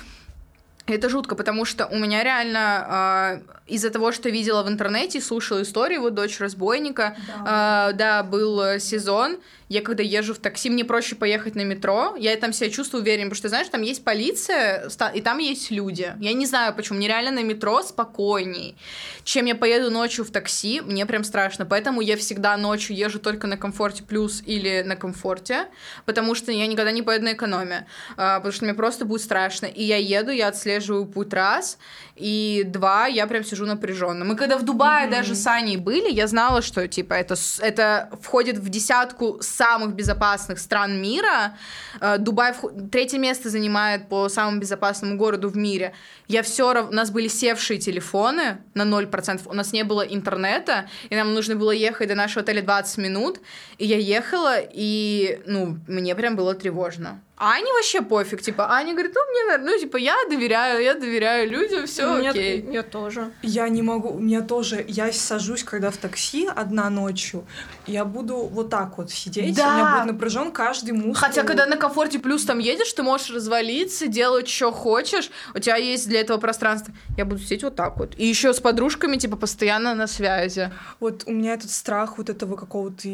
Это 0.87 1.09
жутко, 1.09 1.35
потому 1.35 1.64
что 1.64 1.87
у 1.87 1.97
меня 1.97 2.23
реально 2.23 3.42
э, 3.66 3.73
из-за 3.73 3.90
того, 3.90 4.12
что 4.12 4.29
видела 4.29 4.62
в 4.62 4.68
интернете, 4.68 5.20
слушала 5.20 5.62
историю, 5.62 6.03
вот 6.03 6.14
дочь 6.14 6.38
разбойника, 6.40 7.16
да, 7.44 7.90
э, 7.90 7.92
да 7.94 8.23
был 8.23 8.79
сезон, 8.79 9.38
я 9.68 9.81
когда 9.81 10.03
езжу 10.03 10.35
в 10.35 10.38
такси, 10.38 10.68
мне 10.68 10.85
проще 10.85 11.16
поехать 11.16 11.55
на 11.55 11.62
метро, 11.62 12.14
я 12.18 12.37
там 12.37 12.53
себя 12.53 12.68
чувствую 12.68 13.03
уверенно, 13.03 13.31
потому 13.31 13.38
что, 13.38 13.49
знаешь, 13.49 13.68
там 13.68 13.81
есть 13.81 14.05
полиция, 14.05 14.90
и 15.14 15.20
там 15.23 15.38
есть 15.38 15.70
люди. 15.70 16.12
Я 16.20 16.35
не 16.35 16.44
знаю, 16.44 16.75
почему, 16.75 16.99
мне 16.99 17.09
реально 17.09 17.31
на 17.31 17.42
метро 17.42 17.83
спокойней, 17.83 18.77
чем 19.25 19.47
я 19.47 19.55
поеду 19.55 19.90
ночью 19.90 20.25
в 20.25 20.31
такси, 20.31 20.83
мне 20.83 21.07
прям 21.07 21.25
страшно, 21.25 21.64
поэтому 21.64 22.03
я 22.03 22.16
всегда 22.18 22.57
ночью 22.59 22.94
езжу 22.94 23.18
только 23.18 23.47
на 23.47 23.57
комфорте 23.57 24.03
плюс 24.03 24.42
или 24.44 24.83
на 24.83 24.97
комфорте, 24.97 25.66
потому 26.05 26.35
что 26.35 26.53
я 26.53 26.66
никогда 26.66 26.90
не 26.90 27.03
поеду 27.03 27.25
на 27.25 27.33
экономе, 27.33 27.87
э, 28.11 28.14
потому 28.16 28.53
что 28.53 28.64
мне 28.66 28.75
просто 28.75 29.07
будет 29.07 29.23
страшно, 29.23 29.66
и 29.66 29.83
я 29.83 29.97
еду, 29.97 30.31
я 30.31 30.49
отслеживаю 30.49 30.74
отслеживаю 30.75 31.07
путь 31.07 31.33
раз, 31.33 31.79
и 32.17 32.63
два, 32.67 33.07
я 33.07 33.27
прям 33.27 33.45
сижу 33.45 33.67
напряженно. 33.67 34.25
Мы 34.25 34.37
когда 34.37 34.57
в 34.57 34.63
Дубае 34.63 35.07
mm-hmm. 35.07 35.11
даже 35.11 35.35
с 35.35 35.47
Аней 35.47 35.77
были, 35.77 36.11
я 36.11 36.27
знала, 36.27 36.63
что 36.63 36.87
типа 36.87 37.15
это, 37.15 37.35
это 37.61 38.11
входит 38.23 38.59
в 38.59 38.69
десятку 38.69 39.39
самых 39.41 39.95
безопасных 39.95 40.59
стран 40.59 41.01
мира. 41.01 41.57
Э, 42.01 42.19
Дубай 42.19 42.53
в... 42.53 42.91
третье 42.91 43.19
место 43.19 43.51
занимает 43.51 44.09
по 44.09 44.29
самому 44.29 44.61
безопасному 44.61 45.17
городу 45.17 45.49
в 45.49 45.57
мире. 45.57 45.93
Я 46.29 46.43
все 46.43 46.73
равно... 46.73 46.91
У 46.91 46.95
нас 46.95 47.11
были 47.11 47.29
севшие 47.29 47.79
телефоны 47.79 48.59
на 48.75 48.83
0%, 48.83 49.43
у 49.47 49.55
нас 49.55 49.73
не 49.73 49.85
было 49.85 50.03
интернета, 50.03 50.89
и 51.11 51.17
нам 51.17 51.35
нужно 51.35 51.57
было 51.57 51.73
ехать 51.73 52.09
до 52.09 52.15
нашего 52.15 52.43
отеля 52.43 52.63
20 52.63 52.99
минут, 52.99 53.41
и 53.79 53.87
я 53.87 53.99
ехала, 53.99 54.57
и, 54.61 55.41
ну, 55.47 55.79
мне 55.89 56.15
прям 56.15 56.37
было 56.37 56.55
тревожно. 56.55 57.21
А 57.37 57.55
Ане 57.55 57.73
вообще 57.73 58.01
пофиг, 58.01 58.42
типа, 58.42 58.73
Аня 58.73 58.92
говорит, 58.92 59.12
ну, 59.14 59.20
мне, 59.31 59.59
ну, 59.59 59.79
типа, 59.79 59.97
я 59.97 60.14
доверяю, 60.31 60.83
я 60.83 60.94
доверяю 60.94 61.51
людям, 61.51 61.87
все 61.87 62.29
окей. 62.29 62.64
Я 62.70 62.85
тоже. 62.85 63.33
Я 63.42 63.68
не 63.68 63.83
могу, 63.83 64.11
у 64.11 64.20
меня 64.20 64.40
тоже, 64.40 64.85
я 64.87 65.12
сажусь, 65.12 65.64
когда 65.64 65.90
в 65.90 65.97
такси 65.97 66.49
одна 66.55 66.90
ночью, 66.90 67.44
я 67.88 68.05
буду 68.05 68.37
вот 68.37 68.70
так 68.70 68.99
вот 68.99 69.11
сидеть, 69.11 69.57
да. 69.57 69.68
у 69.68 69.73
меня 69.73 69.97
будет 69.97 70.12
напряжен 70.12 70.53
каждый 70.53 70.92
мускул. 70.92 71.14
Хотя, 71.14 71.42
когда 71.42 71.66
на 71.66 71.77
комфорте 71.77 72.20
плюс 72.20 72.44
там 72.44 72.61
едешь, 72.61 72.92
ты 72.92 73.03
можешь 73.03 73.31
развалиться, 73.31 74.07
делать, 74.07 74.49
что 74.49 74.70
хочешь, 74.70 75.31
у 75.55 75.59
тебя 75.59 75.77
есть 75.77 76.09
для 76.09 76.20
этого 76.20 76.38
пространство. 76.38 76.94
Я 77.16 77.25
буду 77.25 77.40
сидеть 77.40 77.64
вот 77.64 77.75
так 77.75 77.97
вот. 77.97 78.14
И 78.16 78.25
еще 78.25 78.55
с 78.55 78.61
подружками, 78.61 79.16
типа, 79.16 79.37
постоянно 79.37 79.97
на 79.97 80.07
связи. 80.07 80.70
Вот 81.01 81.25
у 81.27 81.33
меня 81.33 81.55
этот 81.55 81.70
страх 81.70 82.18
вот 82.18 82.31
этого 82.31 82.55
какого-то 82.55 83.09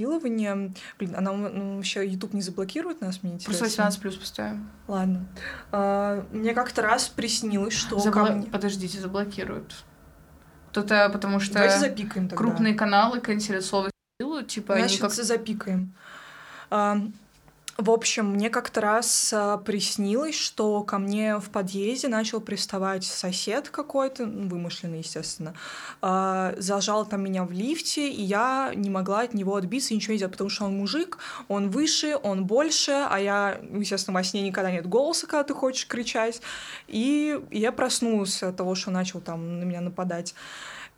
изнасилования. 0.00 0.72
Блин, 0.98 1.14
она 1.16 1.32
ну, 1.32 1.76
вообще 1.76 2.06
YouTube 2.06 2.34
не 2.34 2.42
заблокирует 2.42 3.00
нас, 3.00 3.22
мне 3.22 3.34
интересно. 3.34 3.58
Просто 3.58 3.82
18 3.82 4.00
плюс 4.00 4.16
поставим. 4.16 4.70
Ладно. 4.88 5.26
А, 5.72 6.26
мне 6.32 6.54
как-то 6.54 6.82
раз 6.82 7.08
приснилось, 7.08 7.74
что 7.74 7.98
Забла... 7.98 8.26
ко 8.26 8.32
мне... 8.32 8.46
Подождите, 8.46 8.98
заблокируют. 8.98 9.84
Тут-то 10.72 11.10
потому 11.12 11.40
что 11.40 11.54
Давайте 11.54 11.78
запикаем 11.78 12.28
тогда. 12.28 12.36
крупные 12.36 12.74
каналы 12.74 13.20
канцелят 13.20 13.64
слово 13.64 13.90
силу, 14.20 14.42
типа 14.42 14.74
Значит, 14.74 15.02
они 15.02 15.10
как... 15.10 15.24
запикаем. 15.24 15.94
А, 16.70 16.98
в 17.80 17.90
общем, 17.90 18.26
мне 18.32 18.50
как-то 18.50 18.80
раз 18.80 19.32
а, 19.32 19.56
приснилось, 19.58 20.34
что 20.34 20.82
ко 20.82 20.98
мне 20.98 21.38
в 21.38 21.50
подъезде 21.50 22.08
начал 22.08 22.40
приставать 22.40 23.04
сосед 23.04 23.68
какой-то, 23.70 24.26
ну, 24.26 24.48
вымышленный, 24.48 24.98
естественно, 24.98 25.54
а, 26.02 26.54
зажал 26.58 27.06
там 27.06 27.22
меня 27.22 27.44
в 27.44 27.52
лифте, 27.52 28.10
и 28.10 28.22
я 28.22 28.72
не 28.74 28.90
могла 28.90 29.20
от 29.20 29.34
него 29.34 29.56
отбиться 29.56 29.94
ничего 29.94 30.12
не 30.12 30.18
делать, 30.18 30.32
потому 30.32 30.50
что 30.50 30.64
он 30.64 30.76
мужик, 30.76 31.18
он 31.48 31.70
выше, 31.70 32.16
он 32.22 32.44
больше, 32.44 32.92
а 32.92 33.18
я, 33.18 33.60
естественно, 33.72 34.14
во 34.14 34.24
сне 34.24 34.42
никогда 34.42 34.70
нет 34.70 34.86
голоса, 34.86 35.26
когда 35.26 35.44
ты 35.44 35.54
хочешь 35.54 35.86
кричать, 35.86 36.42
и 36.88 37.40
я 37.50 37.72
проснулась 37.72 38.42
от 38.42 38.56
того, 38.56 38.74
что 38.74 38.90
начал 38.90 39.20
там 39.20 39.60
на 39.60 39.64
меня 39.64 39.80
нападать. 39.80 40.34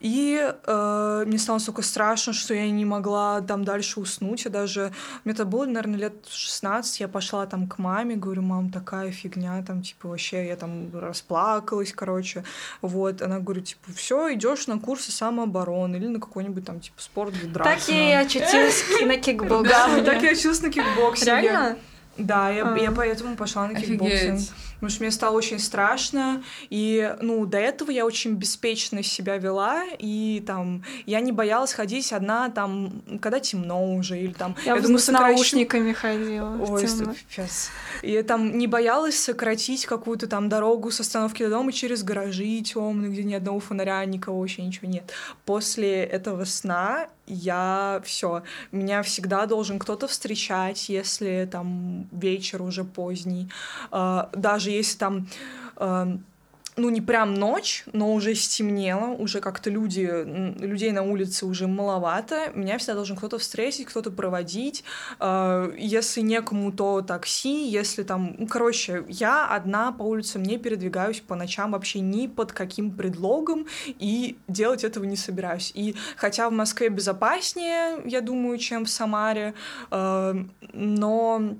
И 0.03 0.37
э, 0.37 1.23
мне 1.25 1.39
стало 1.39 1.55
настолько 1.55 1.81
страшно, 1.81 2.33
что 2.33 2.53
я 2.53 2.69
не 2.69 2.83
могла 2.83 3.39
там 3.39 3.63
дальше 3.63 4.01
уснуть. 4.01 4.43
Я 4.43 4.51
даже... 4.51 4.91
Мне 5.23 5.33
это 5.33 5.45
было, 5.45 5.65
наверное, 5.65 5.97
лет 5.97 6.13
16. 6.29 6.99
Я 6.99 7.07
пошла 7.07 7.45
там 7.45 7.69
к 7.69 7.77
маме, 7.77 8.17
говорю, 8.17 8.41
мам, 8.41 8.69
такая 8.69 9.11
фигня, 9.11 9.63
там, 9.65 9.81
типа, 9.81 10.09
вообще 10.09 10.45
я 10.47 10.57
там 10.57 10.89
расплакалась, 10.93 11.93
короче. 11.93 12.43
Вот. 12.81 13.21
Она 13.21 13.39
говорит, 13.39 13.67
типа, 13.67 13.93
все, 13.95 14.33
идешь 14.33 14.67
на 14.67 14.77
курсы 14.77 15.13
самообороны 15.13 15.95
или 15.95 16.07
на 16.07 16.19
какой-нибудь 16.19 16.65
там, 16.65 16.81
типа, 16.81 17.01
спорт 17.01 17.31
для 17.31 17.49
драться. 17.49 17.87
Так 17.87 17.95
я 17.95 18.19
очутилась 18.19 18.83
на 19.05 19.15
кикбоксе. 19.15 19.69
Да, 19.69 20.03
так 20.03 20.21
я 20.21 20.31
очутилась 20.31 20.61
на 20.61 20.69
кикбоксе. 20.69 21.25
Реально? 21.27 21.77
Да, 22.17 22.49
я, 22.49 22.75
я 22.77 22.91
поэтому 22.91 23.35
пошла 23.35 23.67
на 23.67 23.75
кикбоксинг. 23.79 24.39
Потому 24.75 24.91
что 24.91 25.03
мне 25.03 25.11
стало 25.11 25.37
очень 25.37 25.59
страшно. 25.59 26.43
И, 26.69 27.15
ну, 27.21 27.45
до 27.45 27.57
этого 27.57 27.89
я 27.89 28.05
очень 28.05 28.33
беспечно 28.33 29.01
себя 29.01 29.37
вела. 29.37 29.83
И 29.97 30.43
там 30.45 30.83
я 31.05 31.21
не 31.21 31.31
боялась 31.31 31.71
ходить 31.71 32.11
одна 32.11 32.49
там, 32.49 33.01
когда 33.21 33.39
темно 33.39 33.95
уже. 33.95 34.19
Или 34.19 34.33
там... 34.33 34.57
Я, 34.65 34.75
я 34.75 34.81
думаю, 34.81 34.99
с 34.99 35.05
сокращу... 35.05 35.37
наушниками 35.37 35.93
ходила. 35.93 36.57
Ой, 36.67 36.85
сейчас. 36.85 37.71
И 38.01 38.21
там 38.23 38.57
не 38.57 38.67
боялась 38.67 39.17
сократить 39.17 39.85
какую-то 39.85 40.27
там 40.27 40.49
дорогу 40.49 40.91
с 40.91 40.99
остановки 40.99 41.43
до 41.43 41.49
дома 41.49 41.71
через 41.71 42.03
гаражи 42.03 42.59
темные, 42.61 43.09
где 43.09 43.23
ни 43.23 43.33
одного 43.33 43.61
фонаря, 43.61 44.03
никого 44.03 44.41
вообще 44.41 44.63
ничего 44.63 44.89
нет. 44.89 45.13
После 45.45 46.03
этого 46.03 46.43
сна 46.43 47.07
я 47.27 48.01
все, 48.03 48.43
меня 48.71 49.01
всегда 49.03 49.45
должен 49.45 49.79
кто-то 49.79 50.07
встречать, 50.07 50.89
если 50.89 51.47
там 51.51 52.07
вечер 52.11 52.61
уже 52.61 52.83
поздний, 52.83 53.49
uh, 53.91 54.29
даже 54.33 54.71
если 54.71 54.97
там 54.97 55.27
uh, 55.75 56.19
ну, 56.75 56.89
не 56.89 57.01
прям 57.01 57.33
ночь, 57.33 57.83
но 57.93 58.13
уже 58.13 58.35
стемнело, 58.35 59.13
уже 59.13 59.39
как-то 59.41 59.69
люди, 59.69 60.09
людей 60.59 60.91
на 60.91 61.03
улице 61.03 61.45
уже 61.45 61.67
маловато, 61.67 62.51
меня 62.55 62.77
всегда 62.77 62.95
должен 62.95 63.15
кто-то 63.15 63.37
встретить, 63.37 63.85
кто-то 63.85 64.11
проводить, 64.11 64.83
если 65.19 66.21
некому, 66.21 66.71
то 66.71 67.01
такси, 67.01 67.67
если 67.67 68.03
там, 68.03 68.35
ну, 68.37 68.47
короче, 68.47 69.05
я 69.07 69.47
одна 69.47 69.91
по 69.91 70.03
улицам 70.03 70.43
не 70.43 70.57
передвигаюсь 70.57 71.19
по 71.21 71.35
ночам 71.35 71.71
вообще 71.71 71.99
ни 71.99 72.27
под 72.27 72.51
каким 72.51 72.91
предлогом, 72.91 73.67
и 73.85 74.37
делать 74.47 74.83
этого 74.83 75.03
не 75.05 75.15
собираюсь. 75.15 75.71
И 75.75 75.95
хотя 76.15 76.49
в 76.49 76.53
Москве 76.53 76.89
безопаснее, 76.89 78.01
я 78.05 78.21
думаю, 78.21 78.57
чем 78.57 78.85
в 78.85 78.89
Самаре, 78.89 79.53
но 79.91 81.55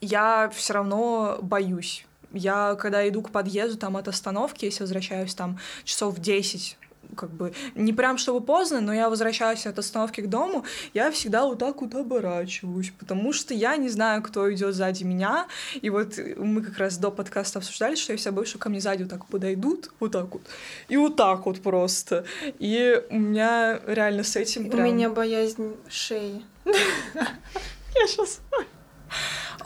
я 0.00 0.50
все 0.54 0.74
равно 0.74 1.38
боюсь 1.42 2.06
я, 2.36 2.76
когда 2.76 3.08
иду 3.08 3.22
к 3.22 3.30
подъезду, 3.30 3.76
там 3.78 3.96
от 3.96 4.08
остановки, 4.08 4.64
если 4.64 4.84
возвращаюсь 4.84 5.34
там 5.34 5.58
часов 5.84 6.16
в 6.16 6.20
10, 6.20 6.76
как 7.14 7.30
бы 7.30 7.52
не 7.74 7.92
прям 7.92 8.18
чтобы 8.18 8.40
поздно, 8.40 8.80
но 8.80 8.92
я 8.92 9.08
возвращаюсь 9.08 9.66
от 9.66 9.78
остановки 9.78 10.20
к 10.20 10.28
дому, 10.28 10.64
я 10.94 11.10
всегда 11.10 11.44
вот 11.44 11.58
так 11.58 11.80
вот 11.80 11.94
оборачиваюсь, 11.94 12.92
потому 12.98 13.32
что 13.32 13.54
я 13.54 13.76
не 13.76 13.88
знаю, 13.88 14.22
кто 14.22 14.52
идет 14.52 14.74
сзади 14.74 15.04
меня. 15.04 15.46
И 15.80 15.90
вот 15.90 16.18
мы 16.36 16.62
как 16.62 16.78
раз 16.78 16.98
до 16.98 17.10
подкаста 17.10 17.58
обсуждали, 17.58 17.94
что 17.94 18.12
я 18.12 18.18
вся 18.18 18.32
что 18.44 18.58
ко 18.58 18.68
мне 18.68 18.80
сзади 18.80 19.02
вот 19.02 19.10
так 19.10 19.26
подойдут, 19.26 19.90
вот 20.00 20.12
так 20.12 20.32
вот, 20.32 20.42
и 20.88 20.96
вот 20.96 21.16
так 21.16 21.46
вот 21.46 21.60
просто. 21.62 22.24
И 22.58 23.02
у 23.10 23.18
меня 23.18 23.80
реально 23.86 24.22
с 24.22 24.36
этим 24.36 24.70
прям... 24.70 24.88
У 24.88 24.92
меня 24.92 25.10
боязнь 25.10 25.74
шеи. 25.88 26.44
Я 26.64 28.06
сейчас... 28.06 28.40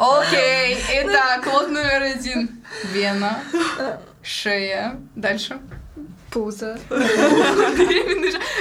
Окей, 0.00 0.78
итак, 1.02 1.46
лот 1.46 1.68
номер 1.68 2.00
один. 2.00 2.62
Вена, 2.84 3.42
шея. 4.22 4.98
Дальше. 5.14 5.58
Пузо. 6.30 6.78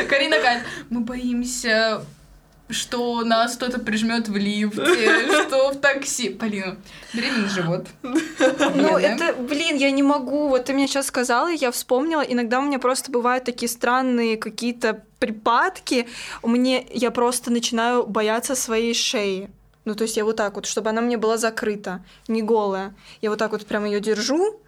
Карина 0.09 0.39
Кань, 0.39 0.63
мы 0.89 0.99
боимся 0.99 2.01
что 2.71 3.23
нас 3.23 3.55
кто-то 3.55 3.79
прижмет 3.79 4.27
в 4.27 4.35
лифте, 4.35 5.43
что 5.47 5.71
в 5.71 5.77
такси. 5.77 6.29
Полина, 6.29 6.77
беременный 7.13 7.49
живот. 7.49 7.87
Ну, 8.03 8.97
это, 8.97 9.33
блин, 9.33 9.77
я 9.77 9.89
не 9.91 10.03
могу. 10.03 10.49
Вот 10.49 10.65
ты 10.65 10.73
мне 10.73 10.87
сейчас 10.87 11.07
сказала, 11.07 11.47
я 11.47 11.71
вспомнила. 11.71 12.21
Иногда 12.21 12.59
у 12.59 12.63
меня 12.63 12.77
просто 12.77 13.11
бывают 13.11 13.45
такие 13.45 13.69
странные 13.69 14.37
какие-то 14.37 15.03
припадки. 15.19 16.07
Мне 16.43 16.85
я 16.93 17.09
просто 17.09 17.49
начинаю 17.49 18.05
бояться 18.05 18.55
своей 18.55 18.93
шеи. 18.93 19.49
Ну, 19.89 19.95
то 19.95 20.03
есть 20.03 20.17
я 20.17 20.23
вот 20.23 20.35
так 20.35 20.53
вот, 20.53 20.67
чтобы 20.67 20.91
она 20.91 21.01
мне 21.01 21.17
была 21.17 21.37
закрыта, 21.37 22.05
не 22.27 22.43
голая. 22.43 22.93
Я 23.21 23.31
вот 23.31 23.39
так 23.39 23.53
вот 23.53 23.65
прям 23.65 23.85
ее 23.85 23.99
держу, 23.99 24.61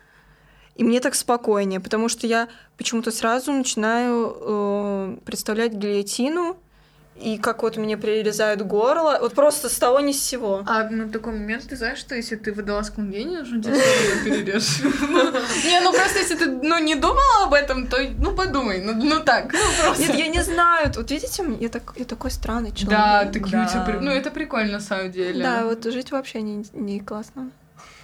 и 0.73 0.84
мне 0.84 0.99
так 0.99 1.13
спокойнее, 1.13 1.79
потому 1.79 2.10
что 2.10 2.25
я 2.25 2.47
почему-то 2.75 3.12
сразу 3.12 3.51
начинаю 3.51 4.36
э, 4.36 5.17
представлять 5.23 5.73
гильотину, 5.73 6.57
и 7.21 7.38
как 7.38 7.63
вот 7.63 7.77
мне 7.77 7.97
прирезают 7.97 8.62
горло, 8.62 9.17
вот 9.21 9.34
просто 9.34 9.69
с 9.69 9.77
того 9.77 9.99
ни 9.99 10.12
с 10.12 10.23
сего. 10.23 10.63
А 10.65 10.89
на 10.89 11.10
такой 11.10 11.34
момент 11.34 11.67
ты 11.69 11.75
знаешь, 11.75 11.99
что 11.99 12.15
если 12.15 12.36
ты 12.36 12.51
выдала 12.51 12.84
гений, 12.97 13.38
нужно 13.38 13.62
тебе 13.62 13.75
перережь. 14.23 14.81
Не, 15.63 15.81
ну 15.81 15.93
просто 15.93 16.19
если 16.19 16.36
ты 16.36 16.45
ну 16.47 16.79
не 16.79 16.95
думала 16.95 17.45
об 17.45 17.53
этом, 17.53 17.88
то 17.88 17.97
ну 18.17 18.36
подумай, 18.36 18.81
ну, 18.81 18.93
ну 18.93 19.19
так. 19.23 19.53
Ну, 19.53 19.95
Нет, 19.99 20.15
я 20.15 20.27
не 20.27 20.43
знаю. 20.43 20.91
Вот 20.95 21.12
видите, 21.12 21.43
я, 21.60 21.69
так, 21.69 21.93
я 21.95 22.05
такой 22.05 22.31
странный 22.31 22.71
человек. 22.71 22.89
Да, 22.89 23.25
ты 23.25 23.39
да. 23.39 23.99
Ну 24.01 24.12
это 24.12 24.31
прикольно 24.31 24.73
на 24.73 24.79
самом 24.79 25.12
деле. 25.12 25.43
Да, 25.43 25.65
вот 25.65 25.84
жить 25.84 26.12
вообще 26.12 26.41
не, 26.41 26.65
не 26.73 26.99
классно. 26.99 27.51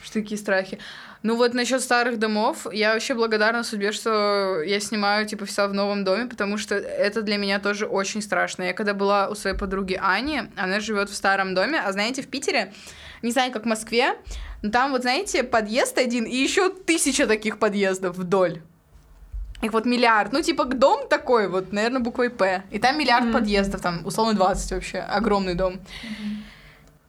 Что 0.04 0.14
такие 0.14 0.38
страхи. 0.38 0.80
Ну 1.24 1.36
вот 1.36 1.54
насчет 1.54 1.82
старых 1.82 2.20
домов, 2.20 2.68
я 2.72 2.94
вообще 2.94 3.14
благодарна 3.14 3.64
судьбе, 3.64 3.92
что 3.92 4.62
я 4.62 4.80
снимаю 4.80 5.26
типа 5.26 5.46
все 5.46 5.68
в 5.68 5.74
новом 5.74 6.04
доме, 6.04 6.28
потому 6.28 6.58
что 6.58 6.76
это 6.76 7.22
для 7.22 7.38
меня 7.38 7.60
тоже 7.60 7.86
очень 7.86 8.22
страшно. 8.22 8.64
Я 8.64 8.74
когда 8.74 8.94
была 8.94 9.28
у 9.28 9.36
своей 9.36 9.58
подруги 9.58 10.00
Ани, 10.02 10.44
она 10.56 10.80
живет 10.80 11.10
в 11.10 11.16
старом 11.16 11.56
доме, 11.56 11.80
а 11.80 11.92
знаете, 11.92 12.22
в 12.22 12.28
Питере, 12.28 12.74
не 13.22 13.32
знаю, 13.32 13.52
как 13.52 13.64
в 13.64 13.68
Москве, 13.68 14.16
но 14.62 14.70
там 14.70 14.92
вот, 14.92 15.02
знаете, 15.02 15.44
подъезд 15.44 15.98
один 15.98 16.26
и 16.26 16.36
еще 16.36 16.70
тысяча 16.70 17.26
таких 17.28 17.58
подъездов 17.58 18.16
вдоль. 18.16 18.62
Их 19.62 19.74
вот 19.74 19.86
миллиард. 19.86 20.34
Ну, 20.34 20.42
типа, 20.42 20.66
дом 20.66 21.08
такой 21.10 21.48
вот, 21.48 21.72
наверное, 21.74 22.00
буквой 22.00 22.30
П. 22.30 22.64
И 22.70 22.78
там 22.78 22.98
миллиард 23.00 23.26
mm-hmm. 23.26 23.34
подъездов, 23.34 23.82
там, 23.82 24.06
условно, 24.06 24.36
20 24.36 24.72
вообще. 24.72 25.00
Огромный 25.00 25.56
дом. 25.56 25.74
Mm-hmm. 25.74 26.37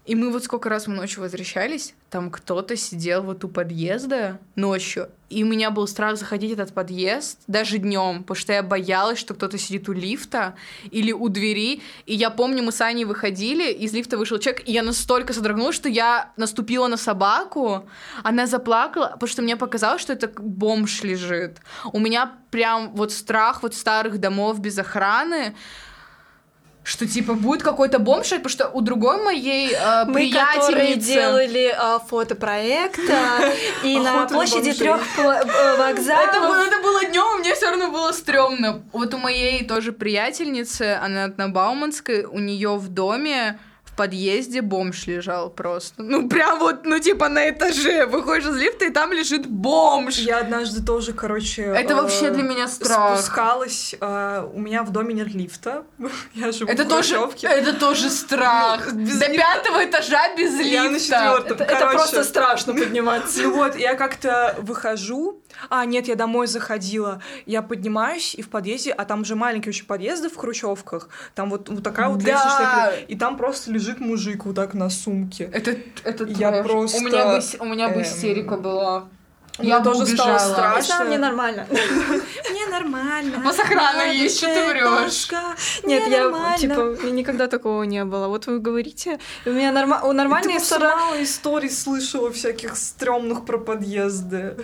И 0.08 0.14
мы 0.14 0.30
вот 0.30 0.42
сколько 0.42 0.70
раз 0.70 0.86
мы 0.86 0.94
ночью 0.94 1.20
возвращались, 1.20 1.94
там 2.08 2.30
кто-то 2.30 2.76
сидел 2.76 3.22
вот 3.22 3.44
у 3.44 3.48
подъезда 3.48 4.38
ночью, 4.56 5.10
и 5.28 5.44
у 5.44 5.46
меня 5.46 5.70
был 5.70 5.86
страх 5.86 6.16
заходить 6.16 6.56
в 6.56 6.58
этот 6.58 6.72
подъезд 6.72 7.38
даже 7.46 7.76
днем, 7.76 8.22
потому 8.22 8.40
что 8.40 8.54
я 8.54 8.62
боялась, 8.62 9.18
что 9.18 9.34
кто-то 9.34 9.58
сидит 9.58 9.86
у 9.90 9.92
лифта 9.92 10.54
или 10.90 11.12
у 11.12 11.28
двери. 11.28 11.82
И 12.06 12.14
я 12.14 12.30
помню, 12.30 12.62
мы 12.62 12.72
с 12.72 12.80
Аней 12.80 13.04
выходили, 13.04 13.70
из 13.70 13.92
лифта 13.92 14.16
вышел 14.16 14.38
человек, 14.38 14.66
и 14.66 14.72
я 14.72 14.82
настолько 14.82 15.34
содрогнулась, 15.34 15.76
что 15.76 15.90
я 15.90 16.32
наступила 16.38 16.86
на 16.86 16.96
собаку, 16.96 17.86
она 18.22 18.46
заплакала, 18.46 19.10
потому 19.12 19.28
что 19.28 19.42
мне 19.42 19.58
показалось, 19.58 20.00
что 20.00 20.14
это 20.14 20.32
бомж 20.40 21.02
лежит. 21.02 21.58
У 21.92 21.98
меня 21.98 22.32
прям 22.50 22.94
вот 22.94 23.12
страх 23.12 23.62
вот 23.62 23.74
старых 23.74 24.18
домов 24.18 24.58
без 24.60 24.78
охраны, 24.78 25.54
что 26.82 27.06
типа 27.06 27.34
будет 27.34 27.62
какой-то 27.62 27.98
бомж, 27.98 28.30
потому 28.30 28.48
что 28.48 28.68
у 28.68 28.80
другой 28.80 29.22
моей 29.22 29.74
э, 29.74 30.04
Мы, 30.06 30.32
которые 30.32 30.96
делали 30.96 31.74
э, 31.76 31.98
фотопроекта, 32.08 33.52
и 33.84 33.98
на 33.98 34.22
Охота 34.22 34.34
на 34.34 34.40
площади 34.40 34.72
трех 34.72 35.02
Это 35.18 35.76
вокзалов... 35.78 36.32
было, 36.32 36.62
это 36.66 36.82
было 36.82 37.04
днем, 37.04 37.40
мне 37.40 37.54
все 37.54 37.70
равно 37.70 37.90
было 37.90 38.12
стрёмно. 38.12 38.82
Вот 38.92 39.12
у 39.12 39.18
моей 39.18 39.64
тоже 39.64 39.92
приятельницы, 39.92 40.98
она 41.02 41.32
на 41.36 41.48
Бауманской, 41.48 42.24
у 42.24 42.38
нее 42.38 42.76
в 42.76 42.88
доме 42.88 43.58
подъезде 43.98 44.62
бомж 44.62 45.06
лежал 45.08 45.50
просто. 45.50 46.02
Ну, 46.02 46.28
прям 46.28 46.60
вот, 46.60 46.84
ну, 46.84 46.98
типа 47.00 47.28
на 47.28 47.50
этаже. 47.50 48.06
Выходишь 48.06 48.48
из 48.48 48.56
лифта, 48.56 48.84
и 48.84 48.90
там 48.90 49.12
лежит 49.12 49.46
бомж. 49.46 50.18
Я 50.18 50.38
однажды 50.38 50.84
тоже, 50.84 51.12
короче... 51.12 51.62
Это 51.62 51.94
э, 51.94 51.96
вообще 51.96 52.30
для 52.30 52.44
меня 52.44 52.68
страх. 52.68 53.18
Спускалась, 53.18 53.96
э, 54.00 54.48
у 54.54 54.60
меня 54.60 54.84
в 54.84 54.92
доме 54.92 55.14
нет 55.14 55.34
лифта, 55.34 55.82
я 56.34 56.52
живу 56.52 56.70
Это 56.70 56.84
в 56.84 56.88
тоже, 56.88 57.16
Хрущевке. 57.16 57.48
это 57.48 57.72
тоже 57.72 58.08
страх. 58.10 58.92
Ну, 58.92 59.00
без 59.00 59.18
До 59.18 59.26
лифта. 59.26 59.42
пятого 59.42 59.84
этажа 59.84 60.36
без 60.36 60.60
Я 60.60 60.84
на 60.84 60.90
лифта. 60.94 61.04
четвертом. 61.04 61.66
Это, 61.66 61.86
просто 61.88 62.24
страшно 62.24 62.74
подниматься. 62.74 63.42
Ну 63.42 63.56
вот, 63.56 63.76
я 63.76 63.94
как-то 63.94 64.54
выхожу, 64.60 65.42
а, 65.70 65.84
нет, 65.84 66.08
я 66.08 66.14
домой 66.14 66.46
заходила, 66.46 67.22
я 67.46 67.62
поднимаюсь, 67.62 68.34
и 68.34 68.42
в 68.42 68.48
подъезде, 68.48 68.92
а 68.92 69.04
там 69.04 69.24
же 69.24 69.34
маленькие 69.34 69.70
очень 69.70 69.86
подъезды 69.86 70.28
в 70.28 70.36
Хрущевках, 70.36 71.08
там 71.34 71.50
вот, 71.50 71.68
вот 71.68 71.82
такая 71.82 72.08
вот 72.08 72.18
Да. 72.22 72.32
лестничная, 72.32 73.04
и 73.08 73.16
там 73.16 73.36
просто 73.36 73.70
лежит 73.70 74.00
мужик 74.00 74.44
вот 74.46 74.56
так 74.56 74.74
на 74.74 74.90
сумке. 74.90 75.50
Это, 75.52 75.76
это 76.04 76.24
Я 76.24 76.50
трэш. 76.50 76.66
просто, 76.66 76.98
У 76.98 77.00
меня 77.00 77.26
бы, 77.26 77.40
у 77.60 77.64
меня 77.64 77.88
бы 77.88 77.94
эм, 77.96 78.02
истерика 78.02 78.56
была. 78.56 79.08
Я 79.60 79.80
бы 79.80 79.86
тоже 79.90 80.06
стало 80.06 80.34
убежала. 80.34 80.52
страшно. 80.52 80.76
Я 80.78 80.82
знала, 80.82 81.04
мне 81.08 81.18
нормально. 81.18 81.66
Мне 82.50 82.66
нормально. 82.68 83.38
Вас 83.44 83.58
охрана 83.58 84.02
есть, 84.12 84.36
что 84.36 84.46
ты 84.46 84.66
врешь? 84.68 85.28
Нет, 85.84 86.06
я, 86.08 86.56
типа, 86.56 86.96
никогда 87.10 87.48
такого 87.48 87.82
не 87.82 88.04
было. 88.04 88.28
Вот 88.28 88.46
вы 88.46 88.60
говорите, 88.60 89.18
у 89.46 89.50
меня 89.50 89.72
норма... 89.72 90.00
у 90.04 90.10
Ты 90.10 90.12
нормальные 90.14 90.56
просто 90.58 90.76
стороны... 90.76 90.94
мало 90.96 91.22
историй 91.24 91.70
слышала 91.70 92.30
всяких 92.32 92.76
стрёмных 92.76 93.44
про 93.44 93.58
подъезды. 93.58 94.56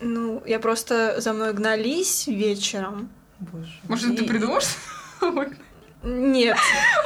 Ну, 0.00 0.42
я 0.46 0.58
просто 0.60 1.20
за 1.20 1.32
мной 1.32 1.52
гнались 1.52 2.26
вечером. 2.26 3.08
Боже. 3.40 3.70
Может, 3.84 4.16
ты 4.16 4.24
И- 4.24 4.28
придумаешь? 4.28 4.76
Нет, 6.04 6.56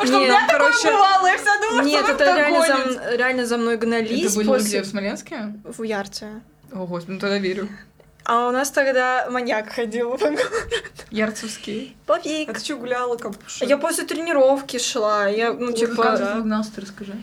Что 0.05 0.17
у 0.19 0.21
нет, 0.21 0.29
меня 0.29 0.47
такое 0.47 0.73
бывало, 0.85 1.27
я 1.27 1.39
вся 1.39 1.61
думала, 1.63 1.83
нет, 1.87 2.03
что 2.05 2.13
это 2.13 2.25
реально 2.37 2.59
гонит. 2.59 2.93
за, 2.93 3.17
реально 3.17 3.47
за 3.47 3.57
мной 3.57 3.77
гнались 3.79 4.27
Это 4.27 4.35
были 4.37 4.47
после... 4.47 4.69
где, 4.69 4.83
в 4.83 4.87
Смоленске? 4.87 5.55
в 5.65 5.83
Ярце. 5.83 6.43
О, 6.73 6.87
господи, 6.87 7.13
ну 7.13 7.19
тогда 7.19 7.39
верю. 7.39 7.69
А 8.25 8.49
у 8.49 8.51
нас 8.51 8.71
тогда 8.71 9.29
маньяк 9.31 9.73
ходил. 9.73 10.19
Ярцевский. 11.11 11.97
А 12.07 12.17
Пофиг. 12.17 12.53
ты 12.53 12.61
что 12.65 12.77
гуляла, 12.77 13.17
капуша? 13.17 13.65
Я 13.65 13.79
после 13.79 14.05
тренировки 14.05 14.79
шла. 14.79 15.27
Я, 15.27 15.53
ну, 15.55 15.73
типа... 15.73 16.03
Как 16.03 16.19
ты 16.19 16.25
ты 16.75 16.81
расскажи. 16.83 17.15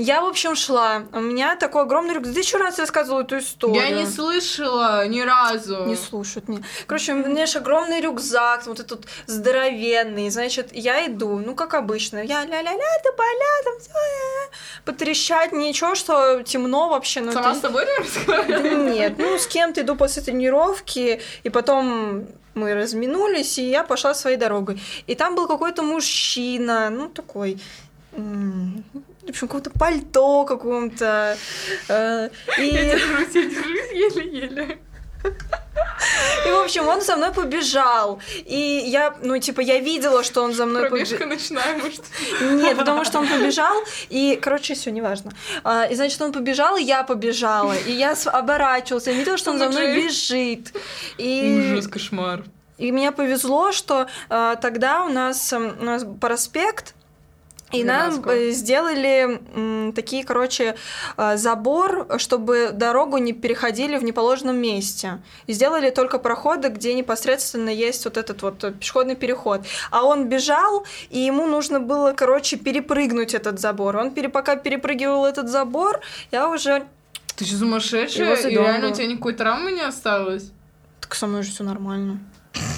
Я, 0.00 0.20
в 0.22 0.26
общем, 0.26 0.54
шла. 0.54 1.02
У 1.12 1.20
меня 1.20 1.56
такой 1.56 1.82
огромный 1.82 2.14
рюкзак. 2.14 2.34
Ты 2.34 2.40
еще 2.40 2.56
раз 2.58 2.78
рассказывала 2.78 3.22
эту 3.22 3.38
историю. 3.38 3.82
Я 3.82 3.90
не 3.90 4.06
слышала 4.06 5.04
ни 5.08 5.20
разу. 5.20 5.86
Не 5.86 5.96
слушают 5.96 6.48
меня. 6.48 6.62
Короче, 6.86 7.14
у 7.14 7.16
меня 7.16 7.46
же 7.46 7.58
огромный 7.58 8.00
рюкзак, 8.00 8.66
вот 8.68 8.78
этот 8.78 9.06
здоровенный. 9.26 10.30
Значит, 10.30 10.68
я 10.72 11.04
иду, 11.06 11.38
ну, 11.38 11.56
как 11.56 11.74
обычно. 11.74 12.18
Я 12.18 12.44
ля-ля-ля, 12.44 12.98
ты 13.02 13.12
поля, 13.12 13.62
там 13.64 13.80
всё, 13.80 13.90
э, 13.90 14.84
потрещать, 14.84 15.52
ничего, 15.52 15.96
что 15.96 16.42
темно 16.44 16.88
вообще. 16.88 17.20
Ну, 17.20 17.32
Сама 17.32 17.50
это- 17.50 17.58
с 17.58 17.62
собой 17.62 17.84
не 17.84 18.04
разговаривала? 18.04 18.92
Нет, 18.92 19.14
ну, 19.18 19.36
с 19.36 19.48
кем-то 19.48 19.80
иду 19.80 19.96
после 19.96 20.22
тренировки, 20.22 21.20
и 21.42 21.50
потом 21.50 22.24
мы 22.54 22.74
разминулись, 22.74 23.58
и 23.58 23.68
я 23.68 23.82
пошла 23.82 24.14
своей 24.14 24.36
дорогой. 24.36 24.80
И 25.08 25.16
там 25.16 25.34
был 25.34 25.48
какой-то 25.48 25.82
мужчина, 25.82 26.88
ну, 26.90 27.08
такой... 27.08 27.58
В 29.28 29.30
общем, 29.30 29.46
какое-то 29.46 29.70
пальто 29.70 30.44
каком-то. 30.46 31.36
э, 31.88 32.28
И... 32.58 32.70
Держусь, 32.70 33.34
я 33.34 33.42
держусь 33.42 33.92
еле-еле. 33.92 34.78
И, 36.46 36.50
в 36.50 36.60
общем, 36.64 36.88
он 36.88 37.02
за 37.02 37.16
мной 37.16 37.32
побежал. 37.32 38.22
И 38.46 38.82
я, 38.86 39.14
ну, 39.20 39.36
типа, 39.38 39.60
я 39.60 39.80
видела, 39.80 40.24
что 40.24 40.42
он 40.42 40.54
за 40.54 40.64
мной 40.64 40.88
побежал. 40.88 41.28
ночная, 41.28 41.76
может. 41.76 42.02
Нет, 42.40 42.78
потому 42.78 43.04
что 43.04 43.18
он 43.18 43.28
побежал, 43.28 43.76
и, 44.08 44.38
короче, 44.40 44.72
все, 44.74 44.90
неважно. 44.90 45.32
А, 45.62 45.84
И, 45.84 45.94
значит, 45.94 46.22
он 46.22 46.32
побежал, 46.32 46.78
и 46.78 46.82
я 46.82 47.02
побежала. 47.02 47.74
И 47.76 47.92
я 47.92 48.14
оборачивалась, 48.32 49.06
я 49.08 49.12
видела, 49.12 49.36
что 49.36 49.50
он 49.50 49.58
за 49.58 49.68
мной 49.68 49.94
бежит. 49.96 50.72
И, 51.18 51.72
Ужас, 51.74 51.86
кошмар. 51.88 52.44
и 52.78 52.92
мне 52.92 53.12
повезло, 53.12 53.72
что 53.72 54.06
а, 54.30 54.56
тогда 54.56 55.04
у 55.04 55.10
нас, 55.10 55.52
м, 55.52 55.76
у 55.80 55.84
нас 55.84 56.06
проспект, 56.18 56.94
и 57.72 57.84
нам 57.84 58.22
э, 58.26 58.50
сделали 58.50 59.40
м, 59.54 59.92
такие, 59.92 60.24
короче, 60.24 60.74
э, 61.16 61.36
забор, 61.36 62.06
чтобы 62.18 62.70
дорогу 62.72 63.18
не 63.18 63.32
переходили 63.32 63.98
в 63.98 64.04
неположенном 64.04 64.56
месте. 64.56 65.18
И 65.46 65.52
сделали 65.52 65.90
только 65.90 66.18
проходы, 66.18 66.68
где 66.68 66.94
непосредственно 66.94 67.68
есть 67.68 68.04
вот 68.04 68.16
этот 68.16 68.42
вот 68.42 68.64
э, 68.64 68.72
пешеходный 68.72 69.16
переход. 69.16 69.62
А 69.90 70.04
он 70.04 70.28
бежал, 70.28 70.86
и 71.10 71.18
ему 71.18 71.46
нужно 71.46 71.80
было, 71.80 72.12
короче, 72.12 72.56
перепрыгнуть 72.56 73.34
этот 73.34 73.60
забор. 73.60 73.96
Он 73.96 74.12
пере, 74.12 74.28
пока 74.28 74.56
перепрыгивал 74.56 75.26
этот 75.26 75.48
забор, 75.48 76.00
я 76.32 76.48
уже... 76.48 76.86
Ты 77.36 77.44
что, 77.44 77.58
сумасшедшая? 77.58 78.34
И 78.34 78.50
реально 78.50 78.88
у 78.88 78.92
тебя 78.92 79.06
никакой 79.06 79.34
травмы 79.34 79.72
не 79.72 79.82
осталось? 79.82 80.50
Так 81.00 81.14
со 81.14 81.26
мной 81.26 81.42
же 81.42 81.50
все 81.50 81.64
нормально. 81.64 82.18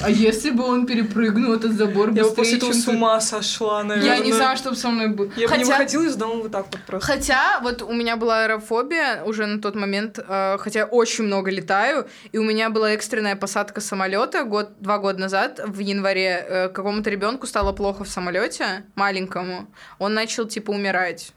А 0.02 0.08
если 0.10 0.50
бы 0.50 0.64
он 0.64 0.86
перепрыгнул 0.86 1.52
этот 1.54 1.72
забор 1.72 2.08
Я 2.08 2.22
бы 2.22 2.30
быстрее, 2.30 2.36
после 2.36 2.56
этого 2.58 2.72
с 2.72 2.88
ума 2.88 3.20
сошла, 3.20 3.82
наверное. 3.84 4.16
Я 4.16 4.24
не 4.24 4.32
знаю, 4.32 4.56
что 4.56 4.70
бы 4.70 4.76
со 4.76 4.88
мной 4.88 5.08
было. 5.08 5.30
Я 5.36 5.48
бы 5.48 5.56
не 5.58 5.64
Хотя- 5.64 5.72
выходила 5.78 6.02
из 6.04 6.16
дома 6.16 6.34
вот 6.42 6.52
так 6.52 6.66
вот 6.72 6.80
просто. 6.86 7.06
Хотя, 7.06 7.60
вот 7.62 7.82
у 7.82 7.92
меня 7.92 8.16
была 8.16 8.44
аэрофобия 8.44 9.22
уже 9.24 9.46
на 9.46 9.60
тот 9.60 9.74
момент, 9.74 10.18
э, 10.18 10.56
хотя 10.58 10.84
очень 10.86 11.24
много 11.24 11.50
летаю, 11.50 12.06
и 12.32 12.38
у 12.38 12.44
меня 12.44 12.70
была 12.70 12.92
экстренная 12.92 13.36
посадка 13.36 13.80
самолета 13.80 14.44
год, 14.44 14.70
два 14.80 14.98
года 14.98 15.20
назад, 15.20 15.60
в 15.66 15.78
январе, 15.78 16.44
э, 16.48 16.68
какому-то 16.68 17.10
ребенку 17.10 17.46
стало 17.46 17.72
плохо 17.72 18.04
в 18.04 18.08
самолете, 18.08 18.84
маленькому, 18.94 19.66
он 19.98 20.14
начал 20.14 20.46
типа 20.46 20.70
умирать. 20.70 21.32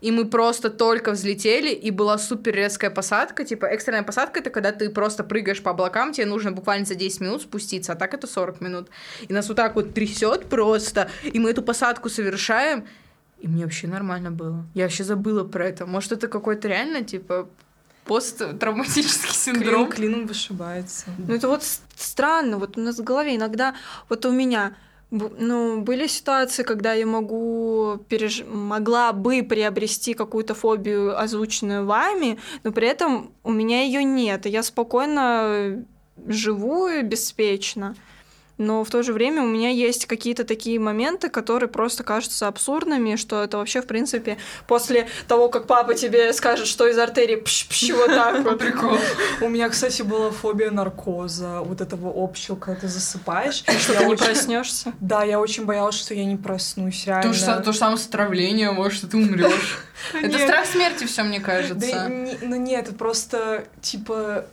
И 0.00 0.12
мы 0.12 0.26
просто 0.26 0.70
только 0.70 1.10
взлетели, 1.12 1.70
и 1.70 1.90
была 1.90 2.18
супер 2.18 2.54
резкая 2.54 2.90
посадка. 2.90 3.44
Типа, 3.44 3.66
экстренная 3.66 4.04
посадка— 4.04 4.40
это 4.40 4.50
когда 4.50 4.72
ты 4.72 4.90
просто 4.90 5.24
прыгаешь 5.24 5.62
по 5.62 5.72
облакам, 5.72 6.12
тебе 6.12 6.26
нужно 6.26 6.52
буквально 6.52 6.86
за 6.86 6.94
10 6.94 7.20
минут 7.20 7.42
спуститься, 7.42 7.92
а 7.92 7.96
так 7.96 8.14
это 8.14 8.26
40 8.26 8.60
минут. 8.60 8.88
И 9.26 9.32
нас 9.32 9.48
вот 9.48 9.56
так 9.56 9.74
вот 9.74 9.94
трясет 9.94 10.46
просто, 10.48 11.10
и 11.22 11.38
мы 11.38 11.50
эту 11.50 11.62
посадку 11.62 12.08
совершаем, 12.08 12.86
и 13.40 13.48
мне 13.48 13.64
вообще 13.64 13.86
нормально 13.86 14.30
было. 14.30 14.66
Я 14.74 14.84
вообще 14.84 15.04
забыла 15.04 15.44
про 15.44 15.66
это. 15.68 15.86
Может, 15.86 16.12
это 16.12 16.28
какой-то 16.28 16.68
реально, 16.68 17.02
типа, 17.02 17.48
посттравматический 18.04 19.28
Клин 19.28 19.34
синдром? 19.34 19.90
клином 19.90 20.26
вышибается. 20.26 21.06
Ну, 21.18 21.34
это 21.34 21.48
вот 21.48 21.62
странно, 21.96 22.58
вот 22.58 22.76
у 22.76 22.80
нас 22.80 22.98
в 22.98 23.04
голове 23.04 23.36
иногда, 23.36 23.74
вот 24.08 24.24
у 24.26 24.32
меня, 24.32 24.74
ну, 25.10 25.80
были 25.80 26.06
ситуации, 26.06 26.62
когда 26.62 26.92
я 26.92 27.06
могу, 27.06 27.98
переж... 28.08 28.44
могла 28.46 29.12
бы 29.12 29.42
приобрести 29.42 30.14
какую-то 30.14 30.54
фобию, 30.54 31.18
озвученную 31.18 31.86
вами, 31.86 32.38
но 32.62 32.72
при 32.72 32.88
этом 32.88 33.32
у 33.42 33.50
меня 33.50 33.82
ее 33.82 34.04
нет, 34.04 34.46
и 34.46 34.50
я 34.50 34.62
спокойно 34.62 35.84
живу 36.26 36.88
и 36.88 37.02
беспечно. 37.02 37.94
Но 38.58 38.84
в 38.84 38.90
то 38.90 39.02
же 39.02 39.12
время 39.12 39.42
у 39.42 39.46
меня 39.46 39.70
есть 39.70 40.06
какие-то 40.06 40.44
такие 40.44 40.78
моменты, 40.78 41.28
которые 41.28 41.68
просто 41.68 42.02
кажутся 42.02 42.48
абсурдными, 42.48 43.16
что 43.16 43.42
это 43.42 43.58
вообще, 43.58 43.80
в 43.80 43.86
принципе, 43.86 44.36
после 44.66 45.08
того, 45.28 45.48
как 45.48 45.66
папа 45.66 45.94
тебе 45.94 46.32
скажет, 46.32 46.66
что 46.66 46.86
из 46.88 46.98
артерии 46.98 47.36
пш-пш, 47.36 47.92
вот 47.92 48.08
так 48.08 48.40
вот. 48.44 48.58
Прикол. 48.58 48.98
У 49.40 49.48
меня, 49.48 49.68
кстати, 49.68 50.02
была 50.02 50.30
фобия 50.30 50.70
наркоза, 50.70 51.60
вот 51.60 51.80
этого 51.80 52.12
общего, 52.14 52.56
когда 52.56 52.80
ты 52.80 52.88
засыпаешь. 52.88 53.64
Что 53.78 53.94
ты 53.94 54.04
не 54.04 54.16
проснешься. 54.16 54.92
Да, 55.00 55.22
я 55.22 55.38
очень 55.38 55.64
боялась, 55.64 55.94
что 55.94 56.14
я 56.14 56.24
не 56.24 56.36
проснусь, 56.36 57.06
реально. 57.06 57.32
То 57.62 57.72
же, 57.72 57.78
самое 57.78 57.98
с 57.98 58.06
отравлением, 58.06 58.74
может, 58.74 58.98
что 58.98 59.06
ты 59.08 59.16
умрешь. 59.16 59.78
Это 60.12 60.38
страх 60.38 60.66
смерти 60.66 61.04
все, 61.04 61.22
мне 61.22 61.40
кажется. 61.40 61.90
Да, 61.92 62.08
ну 62.08 62.56
нет, 62.56 62.88
это 62.88 62.94
просто, 62.94 63.64
типа, 63.82 64.46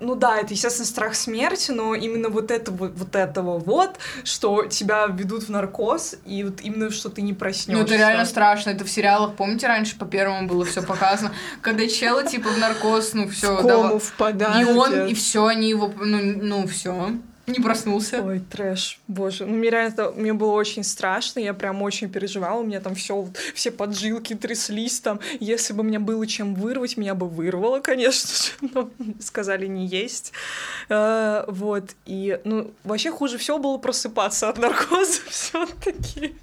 ну 0.00 0.14
да, 0.14 0.38
это, 0.38 0.54
естественно, 0.54 0.86
страх 0.86 1.14
смерти, 1.14 1.70
но 1.70 1.94
именно 1.94 2.30
вот 2.30 2.50
этого, 2.50 2.88
вот 2.88 3.14
этого 3.14 3.58
вот, 3.58 3.98
что 4.24 4.64
тебя 4.64 5.06
ведут 5.06 5.44
в 5.44 5.48
наркоз, 5.50 6.16
и 6.24 6.44
вот 6.44 6.62
именно, 6.62 6.90
что 6.90 7.10
ты 7.10 7.22
не 7.22 7.34
проснешься. 7.34 7.72
Ну, 7.72 7.86
это 7.86 7.96
реально 7.96 8.24
страшно. 8.24 8.70
Это 8.70 8.84
в 8.84 8.90
сериалах, 8.90 9.36
помните, 9.36 9.66
раньше 9.66 9.96
по 9.96 10.06
первому 10.06 10.48
было 10.48 10.64
все 10.64 10.82
показано, 10.82 11.32
когда 11.60 11.86
челы, 11.86 12.26
типа, 12.26 12.48
в 12.48 12.58
наркоз, 12.58 13.12
ну, 13.12 13.28
все. 13.28 13.56
В 13.56 13.66
кому 13.66 13.98
впадают. 13.98 14.68
И 14.68 14.72
он, 14.72 15.06
и 15.06 15.14
все, 15.14 15.46
они 15.46 15.68
его, 15.68 15.92
ну, 16.00 16.18
ну 16.20 16.66
все. 16.66 17.12
Не 17.50 17.62
проснулся. 17.62 18.22
Ой, 18.22 18.40
трэш, 18.40 19.00
боже. 19.08 19.46
Ну, 19.46 19.56
мне 19.56 19.70
реально 19.70 19.92
это, 19.92 20.12
мне 20.12 20.32
было 20.32 20.52
очень 20.52 20.84
страшно, 20.84 21.40
я 21.40 21.54
прям 21.54 21.82
очень 21.82 22.08
переживала, 22.08 22.60
у 22.60 22.64
меня 22.64 22.80
там 22.80 22.94
все, 22.94 23.28
все 23.54 23.70
поджилки 23.70 24.34
тряслись 24.34 25.00
там. 25.00 25.20
Если 25.40 25.72
бы 25.72 25.82
мне 25.82 25.98
было 25.98 26.26
чем 26.26 26.54
вырвать, 26.54 26.96
меня 26.96 27.14
бы 27.14 27.28
вырвало, 27.28 27.80
конечно 27.80 28.30
же, 28.30 28.72
но 28.74 28.90
сказали 29.20 29.66
не 29.66 29.86
есть. 29.86 30.32
Э, 30.88 31.44
вот, 31.48 31.94
и, 32.06 32.38
ну, 32.44 32.70
вообще 32.84 33.10
хуже 33.10 33.38
всего 33.38 33.58
было 33.58 33.78
просыпаться 33.78 34.48
от 34.48 34.58
наркоза 34.58 35.20
все 35.28 35.66
таки 35.82 36.34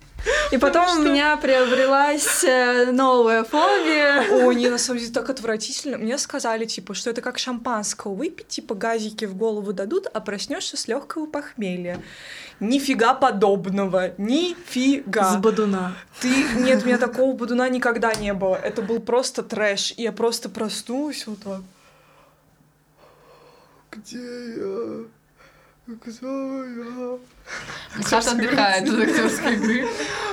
и 0.52 0.58
потом 0.58 1.00
у 1.00 1.04
меня 1.04 1.38
приобрелась 1.38 2.44
э, 2.44 2.92
новая 2.92 3.44
фобия. 3.44 4.26
О, 4.32 4.52
не, 4.52 4.70
на 4.70 4.78
самом 4.78 5.00
деле 5.00 5.12
так 5.12 5.30
отвратительно. 5.30 5.98
Мне 5.98 6.18
сказали, 6.18 6.66
типа, 6.66 6.94
что 6.94 7.10
это 7.10 7.22
как 7.22 7.38
шампанского 7.38 8.14
выпить, 8.14 8.48
типа 8.48 8.76
газики 8.76 9.26
в 9.26 9.36
голову 9.36 9.74
дадут, 9.74 10.08
а 10.14 10.20
проснешься 10.20 10.78
с 10.78 10.88
легкого 10.88 11.26
похмелья. 11.26 12.02
Нифига 12.60 13.14
подобного. 13.14 14.14
Нифига. 14.18 15.34
С 15.34 15.38
бадуна. 15.38 15.96
Ты... 16.22 16.30
Нет, 16.56 16.84
у 16.84 16.88
меня 16.88 16.98
такого 16.98 17.36
бадуна 17.36 17.70
никогда 17.70 18.14
не 18.16 18.34
было. 18.34 18.56
Это 18.56 18.82
был 18.82 19.00
просто 19.00 19.44
трэш. 19.44 19.94
И 19.98 20.04
я 20.04 20.12
просто 20.12 20.50
проснулась 20.50 21.28
вот 21.28 21.40
так. 21.44 21.62
Где 23.92 24.18
я? 24.58 25.06
Саша 28.02 28.32
отдыхает 28.32 28.90
от 28.90 29.00
актерской 29.00 29.54
игры. 29.54 29.88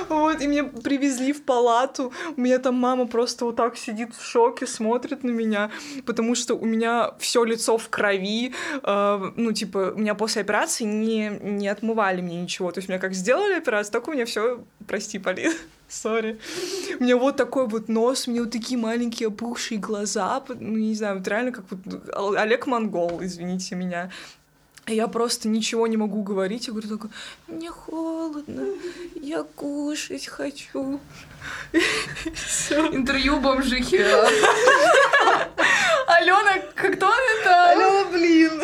Вот, 0.09 0.41
и 0.41 0.47
меня 0.47 0.65
привезли 0.65 1.31
в 1.31 1.43
палату. 1.43 2.11
У 2.35 2.41
меня 2.41 2.59
там 2.59 2.75
мама 2.75 3.07
просто 3.07 3.45
вот 3.45 3.55
так 3.55 3.77
сидит 3.77 4.13
в 4.13 4.21
шоке, 4.21 4.67
смотрит 4.67 5.23
на 5.23 5.31
меня, 5.31 5.71
потому 6.05 6.35
что 6.35 6.55
у 6.55 6.65
меня 6.65 7.11
все 7.19 7.45
лицо 7.45 7.77
в 7.77 7.87
крови. 7.87 8.53
Э, 8.83 9.31
ну, 9.37 9.53
типа, 9.53 9.93
у 9.95 9.99
меня 9.99 10.13
после 10.13 10.41
операции 10.41 10.83
не, 10.83 11.39
не 11.41 11.69
отмывали 11.69 12.21
мне 12.21 12.41
ничего. 12.41 12.71
То 12.73 12.79
есть, 12.79 12.89
меня 12.89 12.99
как 12.99 13.13
сделали 13.13 13.53
операцию, 13.53 13.93
так 13.93 14.09
у 14.09 14.11
меня 14.11 14.25
все, 14.25 14.61
прости, 14.85 15.19
Полин, 15.19 15.53
сори. 15.87 16.37
У 16.99 17.03
меня 17.03 17.15
вот 17.15 17.37
такой 17.37 17.67
вот 17.67 17.87
нос, 17.87 18.27
у 18.27 18.31
меня 18.31 18.41
вот 18.41 18.51
такие 18.51 18.77
маленькие 18.77 19.29
опухшие 19.29 19.79
глаза, 19.79 20.43
ну, 20.49 20.77
не 20.77 20.95
знаю, 20.95 21.19
вот 21.19 21.27
реально 21.29 21.53
как 21.53 21.63
вот 21.69 22.35
Олег 22.37 22.67
Монгол, 22.67 23.23
извините 23.23 23.75
меня. 23.75 24.11
Я 24.87 25.07
просто 25.07 25.47
ничего 25.47 25.87
не 25.87 25.97
могу 25.97 26.21
говорить. 26.21 26.67
Я 26.67 26.73
говорю 26.73 26.89
только, 26.89 27.09
мне 27.47 27.71
холодно, 27.71 28.67
я 29.15 29.43
кушать 29.43 30.27
хочу. 30.27 30.99
Интервью 31.73 33.39
бомжихи. 33.39 33.97
Алена, 36.07 36.59
кто 36.75 37.11
это? 37.39 37.71
Алена, 37.71 38.05
блин. 38.11 38.61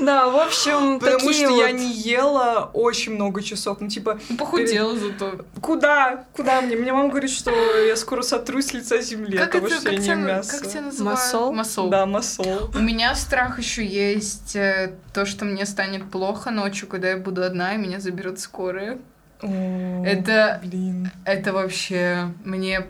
Да, 0.00 0.28
в 0.28 0.36
общем, 0.36 0.98
Потому 1.00 1.18
такие 1.18 1.46
что 1.46 1.54
вот... 1.54 1.60
я 1.60 1.72
не 1.72 1.92
ела 1.92 2.70
очень 2.72 3.14
много 3.14 3.42
часов. 3.42 3.80
Ну, 3.80 3.88
типа... 3.88 4.18
Похудела 4.38 4.96
зато. 4.96 5.44
Куда? 5.60 6.24
Куда 6.34 6.60
мне? 6.60 6.76
Мне 6.76 6.92
мама 6.92 7.08
говорит, 7.08 7.30
что 7.30 7.50
я 7.50 7.96
скоро 7.96 8.22
сотрусь 8.22 8.66
с 8.66 8.72
лица 8.72 9.00
земли 9.00 9.36
как 9.36 9.52
того, 9.52 9.66
это, 9.66 9.76
что 9.76 9.90
я 9.90 9.98
не 9.98 10.06
ем 10.06 10.26
мясо. 10.26 10.58
Как 10.58 10.68
тебя 10.68 10.82
называют? 10.82 11.18
Масол? 11.20 11.52
Масол. 11.52 11.90
Да, 11.90 12.06
масол. 12.06 12.70
У 12.74 12.78
меня 12.78 13.14
страх 13.14 13.58
еще 13.58 13.84
есть 13.84 14.56
э, 14.56 14.94
то, 15.12 15.26
что 15.26 15.44
мне 15.44 15.66
станет 15.66 16.10
плохо 16.10 16.50
ночью, 16.50 16.88
когда 16.88 17.10
я 17.10 17.16
буду 17.16 17.42
одна, 17.42 17.74
и 17.74 17.78
меня 17.78 18.00
заберут 18.00 18.40
скорые. 18.40 18.98
О, 19.42 20.04
Это- 20.04 20.60
Блин. 20.62 21.10
Это 21.24 21.52
вообще 21.52 22.32
мне... 22.44 22.86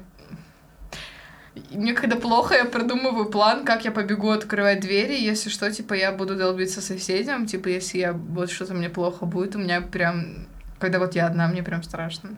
Мне 1.71 1.93
когда 1.93 2.17
плохо, 2.17 2.55
я 2.55 2.65
продумываю 2.65 3.27
план, 3.27 3.65
как 3.65 3.85
я 3.85 3.91
побегу 3.91 4.31
открывать 4.31 4.81
двери, 4.81 5.21
если 5.21 5.51
что, 5.51 5.71
типа, 5.71 5.95
я 5.95 6.11
буду 6.11 6.35
долбиться 6.35 6.81
соседям, 6.81 7.47
типа, 7.47 7.69
если 7.69 7.99
я 7.99 8.13
вот 8.13 8.51
что-то 8.51 8.73
мне 8.75 8.89
плохо 8.89 9.27
будет, 9.27 9.55
у 9.55 9.59
меня 9.59 9.83
прям... 9.83 10.47
Когда 10.79 10.99
вот 10.99 11.15
я 11.15 11.27
одна, 11.27 11.49
мне 11.49 11.63
прям 11.63 11.83
страшно. 11.83 12.31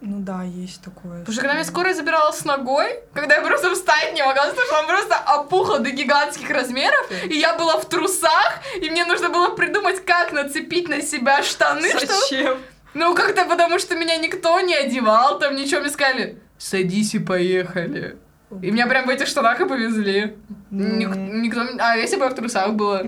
Ну 0.00 0.20
да, 0.20 0.44
есть 0.44 0.80
такое. 0.82 1.20
Потому 1.20 1.32
что 1.32 1.40
когда 1.40 1.54
меня 1.54 1.64
скорая 1.64 1.94
забирала 1.94 2.30
с 2.30 2.44
ногой, 2.44 3.00
когда 3.12 3.34
я 3.36 3.42
просто 3.42 3.74
встать 3.74 4.14
не 4.14 4.22
могла, 4.24 4.46
потому 4.46 4.66
что 4.66 4.78
она 4.78 4.88
просто 4.88 5.16
опухла 5.16 5.80
до 5.80 5.90
гигантских 5.90 6.48
размеров, 6.50 7.10
и 7.24 7.34
я 7.34 7.58
была 7.58 7.78
в 7.78 7.88
трусах, 7.88 8.60
и 8.80 8.88
мне 8.90 9.04
нужно 9.04 9.28
было 9.28 9.56
придумать, 9.56 10.04
как 10.04 10.32
нацепить 10.32 10.88
на 10.88 11.02
себя 11.02 11.42
штаны, 11.42 11.90
что... 11.90 12.06
Зачем? 12.06 12.58
Ну, 12.94 13.14
как-то 13.14 13.44
потому, 13.44 13.78
что 13.80 13.96
меня 13.96 14.16
никто 14.16 14.60
не 14.60 14.74
одевал, 14.74 15.40
там 15.40 15.56
ничего, 15.56 15.80
мне 15.80 15.90
сказали, 15.90 16.38
садись 16.58 17.14
и 17.14 17.18
поехали. 17.18 18.16
И 18.62 18.70
меня 18.70 18.86
прям 18.86 19.06
в 19.06 19.10
этих 19.10 19.26
штанах 19.26 19.60
и 19.60 19.66
повезли. 19.68 20.36
Ник- 20.70 21.16
никто... 21.16 21.62
А 21.78 21.96
если 21.96 22.16
бы 22.16 22.24
я 22.24 22.30
в 22.30 22.34
трусах 22.34 22.72
была? 22.72 23.02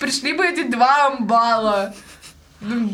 Пришли 0.00 0.32
бы 0.32 0.44
эти 0.46 0.62
два 0.62 1.06
амбала. 1.08 1.94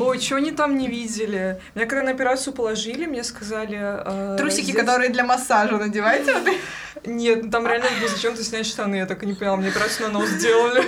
Ой, 0.01 0.19
чего 0.19 0.39
они 0.39 0.51
там 0.51 0.77
не 0.77 0.89
видели? 0.89 1.61
Меня 1.75 1.87
когда 1.87 2.05
на 2.05 2.11
операцию 2.11 2.53
положили, 2.53 3.07
мне 3.07 3.23
сказали... 3.23 3.79
э, 3.81 4.37
Трусики, 4.37 4.67
раздеться. 4.67 4.81
которые 4.81 5.11
для 5.11 5.25
массажа 5.25 5.79
надевайте. 5.79 6.35
Нет, 7.07 7.45
ну 7.45 7.51
там 7.51 7.67
реально 7.67 7.87
было 8.01 8.09
зачем-то 8.09 8.43
снять 8.43 8.67
штаны, 8.67 8.97
я 8.97 9.07
так 9.07 9.23
и 9.23 9.27
не 9.27 9.35
поняла, 9.35 9.57
мне 9.57 9.69
операцию 9.69 10.09
на 10.09 10.19
нос 10.19 10.29
сделали. 10.31 10.83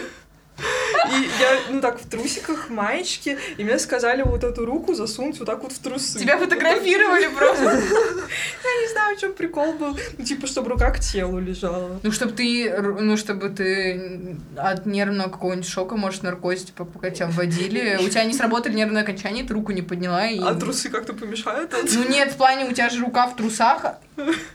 И 0.59 1.29
я, 1.41 1.59
ну 1.71 1.81
так, 1.81 2.01
в 2.01 2.09
трусиках, 2.09 2.71
маечке, 2.71 3.39
и 3.59 3.65
мне 3.65 3.79
сказали 3.79 4.23
вот 4.23 4.43
эту 4.43 4.65
руку 4.65 4.95
засунуть 4.95 5.39
вот 5.39 5.47
так 5.47 5.63
вот 5.63 5.73
в 5.73 5.79
трусы. 5.79 6.19
Тебя 6.19 6.39
фотографировали 6.39 7.29
просто. 7.29 7.65
Я 7.65 8.81
не 8.81 8.93
знаю, 8.93 9.17
в 9.17 9.21
чем 9.21 9.35
прикол 9.35 9.75
был. 9.75 9.99
Ну, 10.17 10.25
типа, 10.25 10.47
чтобы 10.47 10.71
рука 10.71 10.91
к 10.91 11.01
телу 11.01 11.39
лежала. 11.39 12.01
Ну, 12.03 12.11
чтобы 12.11 12.33
ты, 12.33 12.73
ну, 12.81 13.17
чтобы 13.17 13.51
ты 13.51 14.37
от 14.57 14.87
нервного 14.87 15.29
какого-нибудь 15.29 15.69
шока, 15.69 15.97
может, 15.97 16.23
наркоз, 16.23 16.65
типа, 16.65 16.85
пока 16.85 17.11
тебя 17.11 17.27
вводили, 17.27 17.99
у 18.01 18.09
тебя 18.09 18.25
не 18.25 18.33
сработали 18.33 18.75
нервные 18.75 19.03
окончания, 19.03 19.45
ты 19.45 19.53
руку 19.53 19.73
не 19.73 19.83
подняла 19.83 20.27
и... 20.27 20.39
А 20.41 20.55
трусы 20.55 20.89
как-то 20.89 21.13
помешают? 21.13 21.75
Ну 21.93 22.09
нет, 22.09 22.33
в 22.33 22.37
плане, 22.37 22.65
у 22.65 22.73
тебя 22.73 22.89
же 22.89 23.01
рука 23.01 23.27
в 23.27 23.37
трусах, 23.37 23.97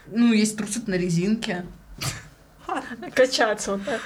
ну, 0.07 0.33
есть 0.33 0.57
трусы 0.57 0.81
на 0.87 0.95
резинке. 0.95 1.65
Качаться 3.13 3.73
вот 3.73 3.81
так. 3.85 4.01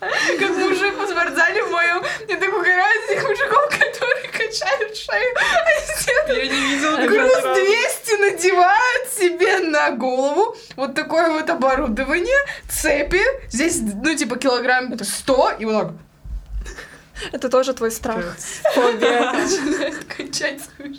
Как 0.00 0.50
мужик 0.56 0.94
в 0.96 1.10
спортзале 1.10 1.64
в 1.64 1.70
моем, 1.72 2.02
я 2.28 2.36
так 2.36 2.48
угораю 2.48 3.02
с 3.04 3.10
этих 3.10 3.28
мужиков, 3.28 3.68
которые 3.68 4.28
качают 4.28 4.96
шею, 4.96 5.34
а 5.36 5.80
все 5.96 6.12
Я 6.28 6.46
не 6.46 6.74
видела 6.74 6.96
груз 6.98 7.32
такого 7.32 7.40
сразу. 7.40 7.60
200 7.64 8.20
надевают 8.20 9.08
себе 9.08 9.58
на 9.58 9.90
голову. 9.90 10.56
Вот 10.76 10.94
такое 10.94 11.30
вот 11.30 11.50
оборудование, 11.78 12.44
цепи. 12.68 13.20
Здесь, 13.50 13.80
ну, 13.80 14.14
типа, 14.14 14.36
килограмм 14.36 14.96
100, 14.98 15.50
и 15.60 15.64
вот 15.64 15.72
так 15.72 17.32
Это 17.32 17.48
тоже 17.48 17.74
твой 17.74 17.90
страх. 17.90 18.36
Фобия. 18.74 19.32
начинает 19.32 20.04
качать 20.04 20.60
свою. 20.60 20.94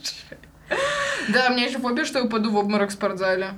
Да, 1.29 1.47
у 1.49 1.53
меня 1.53 1.65
еще 1.65 1.79
фобия, 1.79 2.05
что 2.05 2.19
я 2.19 2.25
упаду 2.25 2.51
в 2.51 2.55
обморок 2.57 2.89
в 2.89 2.93
спортзале. 2.93 3.53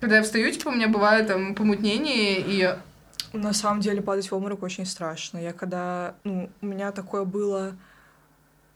Когда 0.00 0.16
я 0.16 0.22
встаю, 0.22 0.50
типа, 0.50 0.68
у 0.68 0.72
меня 0.72 0.88
бывает 0.88 1.26
там 1.26 1.54
помутнение, 1.54 2.40
и 2.40 2.74
На 3.32 3.52
самом 3.52 3.80
деле 3.80 4.02
падать 4.02 4.30
в 4.30 4.34
обморок 4.34 4.62
очень 4.62 4.86
страшно. 4.86 5.38
Я 5.38 5.52
когда, 5.52 6.14
ну, 6.24 6.50
у 6.60 6.66
меня 6.66 6.92
такое 6.92 7.24
было... 7.24 7.76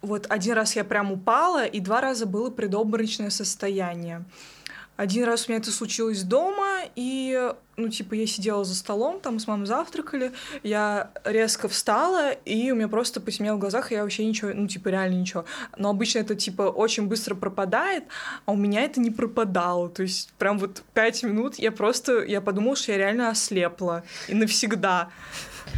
Вот 0.02 0.26
один 0.30 0.54
раз 0.54 0.76
я 0.76 0.84
прям 0.84 1.12
упала, 1.12 1.66
и 1.66 1.78
два 1.80 2.00
раза 2.00 2.24
было 2.24 2.50
предобморочное 2.50 3.30
состояние. 3.30 4.24
Один 5.00 5.24
раз 5.24 5.48
у 5.48 5.50
меня 5.50 5.62
это 5.62 5.70
случилось 5.72 6.24
дома, 6.24 6.82
и, 6.94 7.54
ну, 7.78 7.88
типа, 7.88 8.12
я 8.12 8.26
сидела 8.26 8.66
за 8.66 8.74
столом, 8.74 9.18
там 9.18 9.38
с 9.38 9.46
мамой 9.46 9.64
завтракали, 9.64 10.30
я 10.62 11.10
резко 11.24 11.70
встала, 11.70 12.32
и 12.32 12.70
у 12.70 12.74
меня 12.74 12.86
просто 12.86 13.18
потемнело 13.18 13.56
в 13.56 13.60
глазах, 13.60 13.92
и 13.92 13.94
я 13.94 14.02
вообще 14.02 14.26
ничего, 14.26 14.50
ну, 14.52 14.68
типа, 14.68 14.88
реально 14.88 15.14
ничего. 15.14 15.46
Но 15.78 15.88
обычно 15.88 16.18
это, 16.18 16.34
типа, 16.34 16.64
очень 16.64 17.06
быстро 17.06 17.34
пропадает, 17.34 18.04
а 18.44 18.52
у 18.52 18.56
меня 18.56 18.82
это 18.82 19.00
не 19.00 19.10
пропадало. 19.10 19.88
То 19.88 20.02
есть 20.02 20.34
прям 20.36 20.58
вот 20.58 20.82
пять 20.92 21.22
минут 21.22 21.54
я 21.54 21.72
просто, 21.72 22.22
я 22.22 22.42
подумала, 22.42 22.76
что 22.76 22.92
я 22.92 22.98
реально 22.98 23.30
ослепла. 23.30 24.04
И 24.28 24.34
навсегда. 24.34 25.08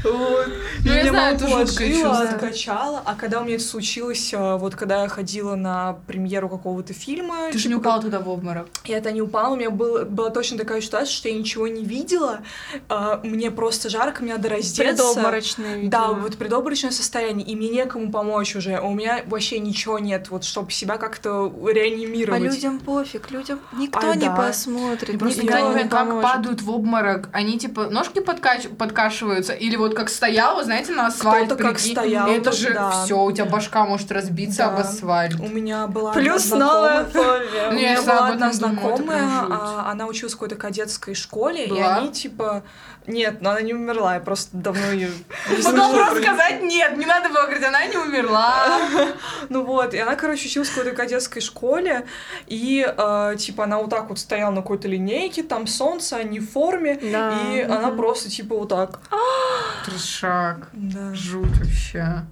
Вот. 0.05 0.49
Ну, 0.85 0.93
И 0.93 0.95
я 0.95 1.03
меня 1.03 1.11
знаю, 1.11 1.37
это 1.37 1.49
чувство. 1.49 2.21
откачала. 2.23 3.03
А 3.05 3.15
когда 3.15 3.41
у 3.41 3.45
меня 3.45 3.55
это 3.57 3.65
случилось, 3.65 4.33
а, 4.35 4.57
вот 4.57 4.75
когда 4.75 5.03
я 5.03 5.09
ходила 5.09 5.55
на 5.55 5.95
премьеру 6.07 6.49
какого-то 6.49 6.93
фильма... 6.93 7.51
Ты 7.53 7.59
же 7.59 7.69
не 7.69 7.75
типа, 7.75 7.81
упала 7.89 8.03
туда 8.03 8.21
в 8.21 8.29
обморок. 8.29 8.69
Я 8.85 8.99
это 8.99 9.13
не 9.13 9.23
упала, 9.23 9.53
у 9.53 9.57
меня 9.57 9.71
был, 9.71 10.05
была 10.05 10.31
точно 10.31 10.59
такая 10.59 10.81
ситуация, 10.81 11.13
что 11.13 11.29
я 11.29 11.35
ничего 11.35 11.69
не 11.69 11.85
видела, 11.85 12.41
а, 12.89 13.21
мне 13.23 13.51
просто 13.51 13.89
жарко, 13.91 14.23
мне 14.23 14.35
надо 14.35 14.49
раздеться. 14.49 14.83
Предобморочное, 14.83 15.77
видимо. 15.77 15.91
Да, 15.91 16.09
вот 16.09 16.37
предобморочное 16.37 16.91
состояние, 16.91 17.47
и 17.47 17.55
мне 17.55 17.69
некому 17.69 18.11
помочь 18.11 18.57
уже, 18.57 18.81
у 18.81 18.93
меня 18.95 19.23
вообще 19.27 19.59
ничего 19.61 19.99
нет, 19.99 20.31
вот 20.31 20.45
чтобы 20.45 20.71
себя 20.73 20.97
как-то 20.99 21.45
А 21.47 21.71
реанимировать. 21.73 22.43
людям 22.43 22.81
пофиг, 22.81 23.31
людям 23.31 23.61
никто 23.77 24.11
А, 24.11 24.15
не 24.17 24.27
да. 24.27 24.35
посмотрит, 24.35 25.13
Я 25.13 25.19
просто 25.19 25.43
никто 25.43 25.57
никогда 25.59 25.79
не 25.79 25.85
не 25.85 25.89
понимаю, 25.89 26.21
как 26.23 26.23
падают 26.23 26.63
в 26.63 26.71
обморок. 26.71 27.29
Они 27.33 27.59
типа 27.59 27.89
ножки 27.91 28.19
подкач- 28.19 28.75
подкашиваются, 28.75 29.53
или 29.53 29.77
вот 29.83 29.95
как 29.95 30.09
стояла, 30.09 30.65
знаете, 30.65 30.93
на 30.93 31.07
асфальт. 31.09 31.47
Кто-то 31.47 31.63
как 31.63 31.79
стоял, 31.79 32.29
Это 32.29 32.53
же 32.53 32.73
да. 32.73 32.91
все, 33.05 33.19
у 33.19 33.31
тебя 33.33 33.45
башка 33.45 33.85
может 33.85 34.11
разбиться 34.11 34.67
об 34.67 34.77
Да. 34.77 34.83
асфальт. 34.83 35.39
У 35.41 35.49
меня 35.49 35.87
была 35.87 36.13
Плюс 36.13 36.53
одна 36.53 36.67
новая 36.67 37.05
знакомая, 37.05 37.41
фобия. 37.49 37.69
у 37.69 37.73
меня 37.73 38.03
была 38.03 38.27
об 38.27 38.33
одна 38.33 38.53
знакомая, 38.53 39.29
а, 39.51 39.91
она 39.91 40.07
училась 40.07 40.33
в 40.33 40.37
какой-то 40.37 40.57
кадетской 40.57 41.15
школе, 41.15 41.67
и 41.67 41.81
они 41.81 42.11
типа... 42.11 42.63
Нет, 43.07 43.41
но 43.41 43.51
она 43.51 43.63
не 43.63 43.75
умерла, 43.75 44.15
я 44.15 44.21
просто 44.21 44.57
давно 44.57 44.93
ее 44.93 45.11
Могла 45.65 45.89
просто 45.89 46.23
сказать 46.23 46.63
нет, 46.63 46.97
не 46.97 47.05
надо 47.05 47.31
было 47.31 47.43
говорить, 47.43 47.65
она 47.65 47.85
не 47.87 47.97
умерла. 47.97 48.65
Ну 49.49 49.65
вот, 49.65 49.93
и 49.93 49.99
она, 49.99 50.15
короче, 50.15 50.47
училась 50.47 50.69
в 50.69 50.75
какой-то 50.75 50.97
кадетской 50.97 51.43
школе, 51.43 52.07
и, 52.47 52.87
э, 52.87 53.35
типа, 53.39 53.65
она 53.65 53.79
вот 53.79 53.91
так 53.91 54.09
вот 54.09 54.19
стояла 54.19 54.53
на 54.53 54.63
какой-то 54.63 54.87
линейке, 54.87 55.43
там 55.43 55.67
солнце, 55.67 56.17
они 56.17 56.39
в 56.39 56.51
форме, 56.51 56.95
и 57.03 57.67
она 57.69 57.91
просто, 57.91 58.31
типа, 58.31 58.55
вот 58.55 58.69
так. 58.69 59.01
Трешак. 59.85 60.69
Да. 60.73 61.15
Жуть 61.15 61.57
вообще. 61.59 62.25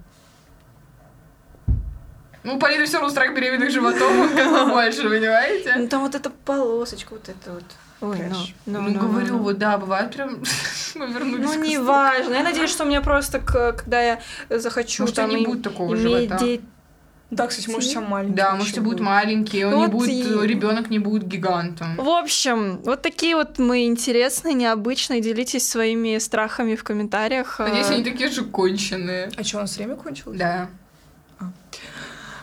Ну, 2.43 2.55
у 2.55 2.59
Полины 2.59 2.85
все 2.85 2.97
равно 2.97 3.09
страх 3.11 3.35
беременных 3.35 3.69
животов, 3.69 4.01
он 4.11 4.29
как 4.35 4.49
бы 4.49 4.71
больше, 4.73 5.03
понимаете? 5.03 5.75
Ну 5.77 5.87
там 5.87 6.01
вот 6.01 6.15
эта 6.15 6.29
полосочка, 6.31 7.13
вот 7.13 7.29
это 7.29 7.51
вот. 7.53 7.63
Ой, 8.01 8.17
ну, 8.17 8.29
Трэш. 8.35 8.55
ну, 8.65 8.81
Ну, 8.81 8.89
ну, 8.89 8.99
говорю, 8.99 9.37
ну. 9.37 9.43
вот 9.43 9.59
да, 9.59 9.77
бывает 9.77 10.11
прям... 10.11 10.41
Мы 10.95 11.05
вернулись 11.13 11.45
Ну, 11.45 11.53
к 11.53 11.57
не 11.63 11.73
истокам. 11.73 11.85
важно. 11.85 12.33
Я 12.33 12.41
надеюсь, 12.43 12.71
что 12.71 12.83
у 12.83 12.87
меня 12.87 13.01
просто, 13.01 13.39
к- 13.39 13.73
когда 13.73 14.01
я 14.01 14.19
захочу 14.49 15.03
Может, 15.03 15.15
там 15.17 15.29
не 15.29 15.43
им- 15.43 15.51
будет 15.51 15.61
такого 15.63 15.93
иметь 15.93 16.01
живота. 16.01 16.39
детей, 16.39 16.61
Да, 17.31 17.47
кстати, 17.47 17.67
тебя 17.79 18.01
маленький. 18.01 18.35
Да, 18.35 18.55
будет 18.81 18.95
будет. 18.97 18.99
маленький, 19.05 19.63
он 19.65 19.71
не 19.71 19.77
Вот 19.85 19.91
будет, 19.91 20.09
и- 20.09 20.47
ребенок 20.47 20.89
не 20.89 20.99
будет 20.99 21.23
гигантом. 21.27 21.95
В 21.95 22.09
общем, 22.09 22.81
вот 22.83 23.01
такие 23.01 23.35
вот 23.37 23.57
мы 23.57 23.85
интересные, 23.85 24.53
необычные. 24.53 25.21
Делитесь 25.21 25.67
своими 25.67 26.17
страхами 26.17 26.75
в 26.75 26.83
комментариях. 26.83 27.59
Надеюсь, 27.59 27.87
А, 27.89 27.93
они 27.93 28.03
такие 28.03 28.29
же 28.29 28.43
конченые. 28.43 29.31
А 29.37 29.43
что, 29.45 29.57
у 29.57 29.61
нас 29.61 29.77
время 29.77 29.95
кончилось? 29.95 30.37
Да. 30.37 30.69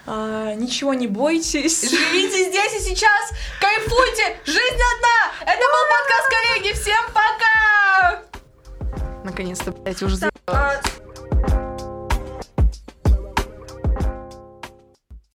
А, 0.07 0.55
ничего 0.55 0.95
не 0.95 1.07
бойтесь. 1.07 1.83
Живите 1.91 2.49
здесь 2.49 2.81
и 2.81 2.91
сейчас, 2.91 3.31
кайфуйте, 3.61 4.39
жизнь 4.47 4.59
одна. 4.97 5.53
Это 5.53 5.61
был 5.61 5.85
подкаст 5.91 6.31
коллеги, 6.31 6.73
всем 6.75 7.05
пока. 7.13 8.23
Наконец-то, 9.25 9.73
блядь, 9.73 10.03
уже 10.03 10.17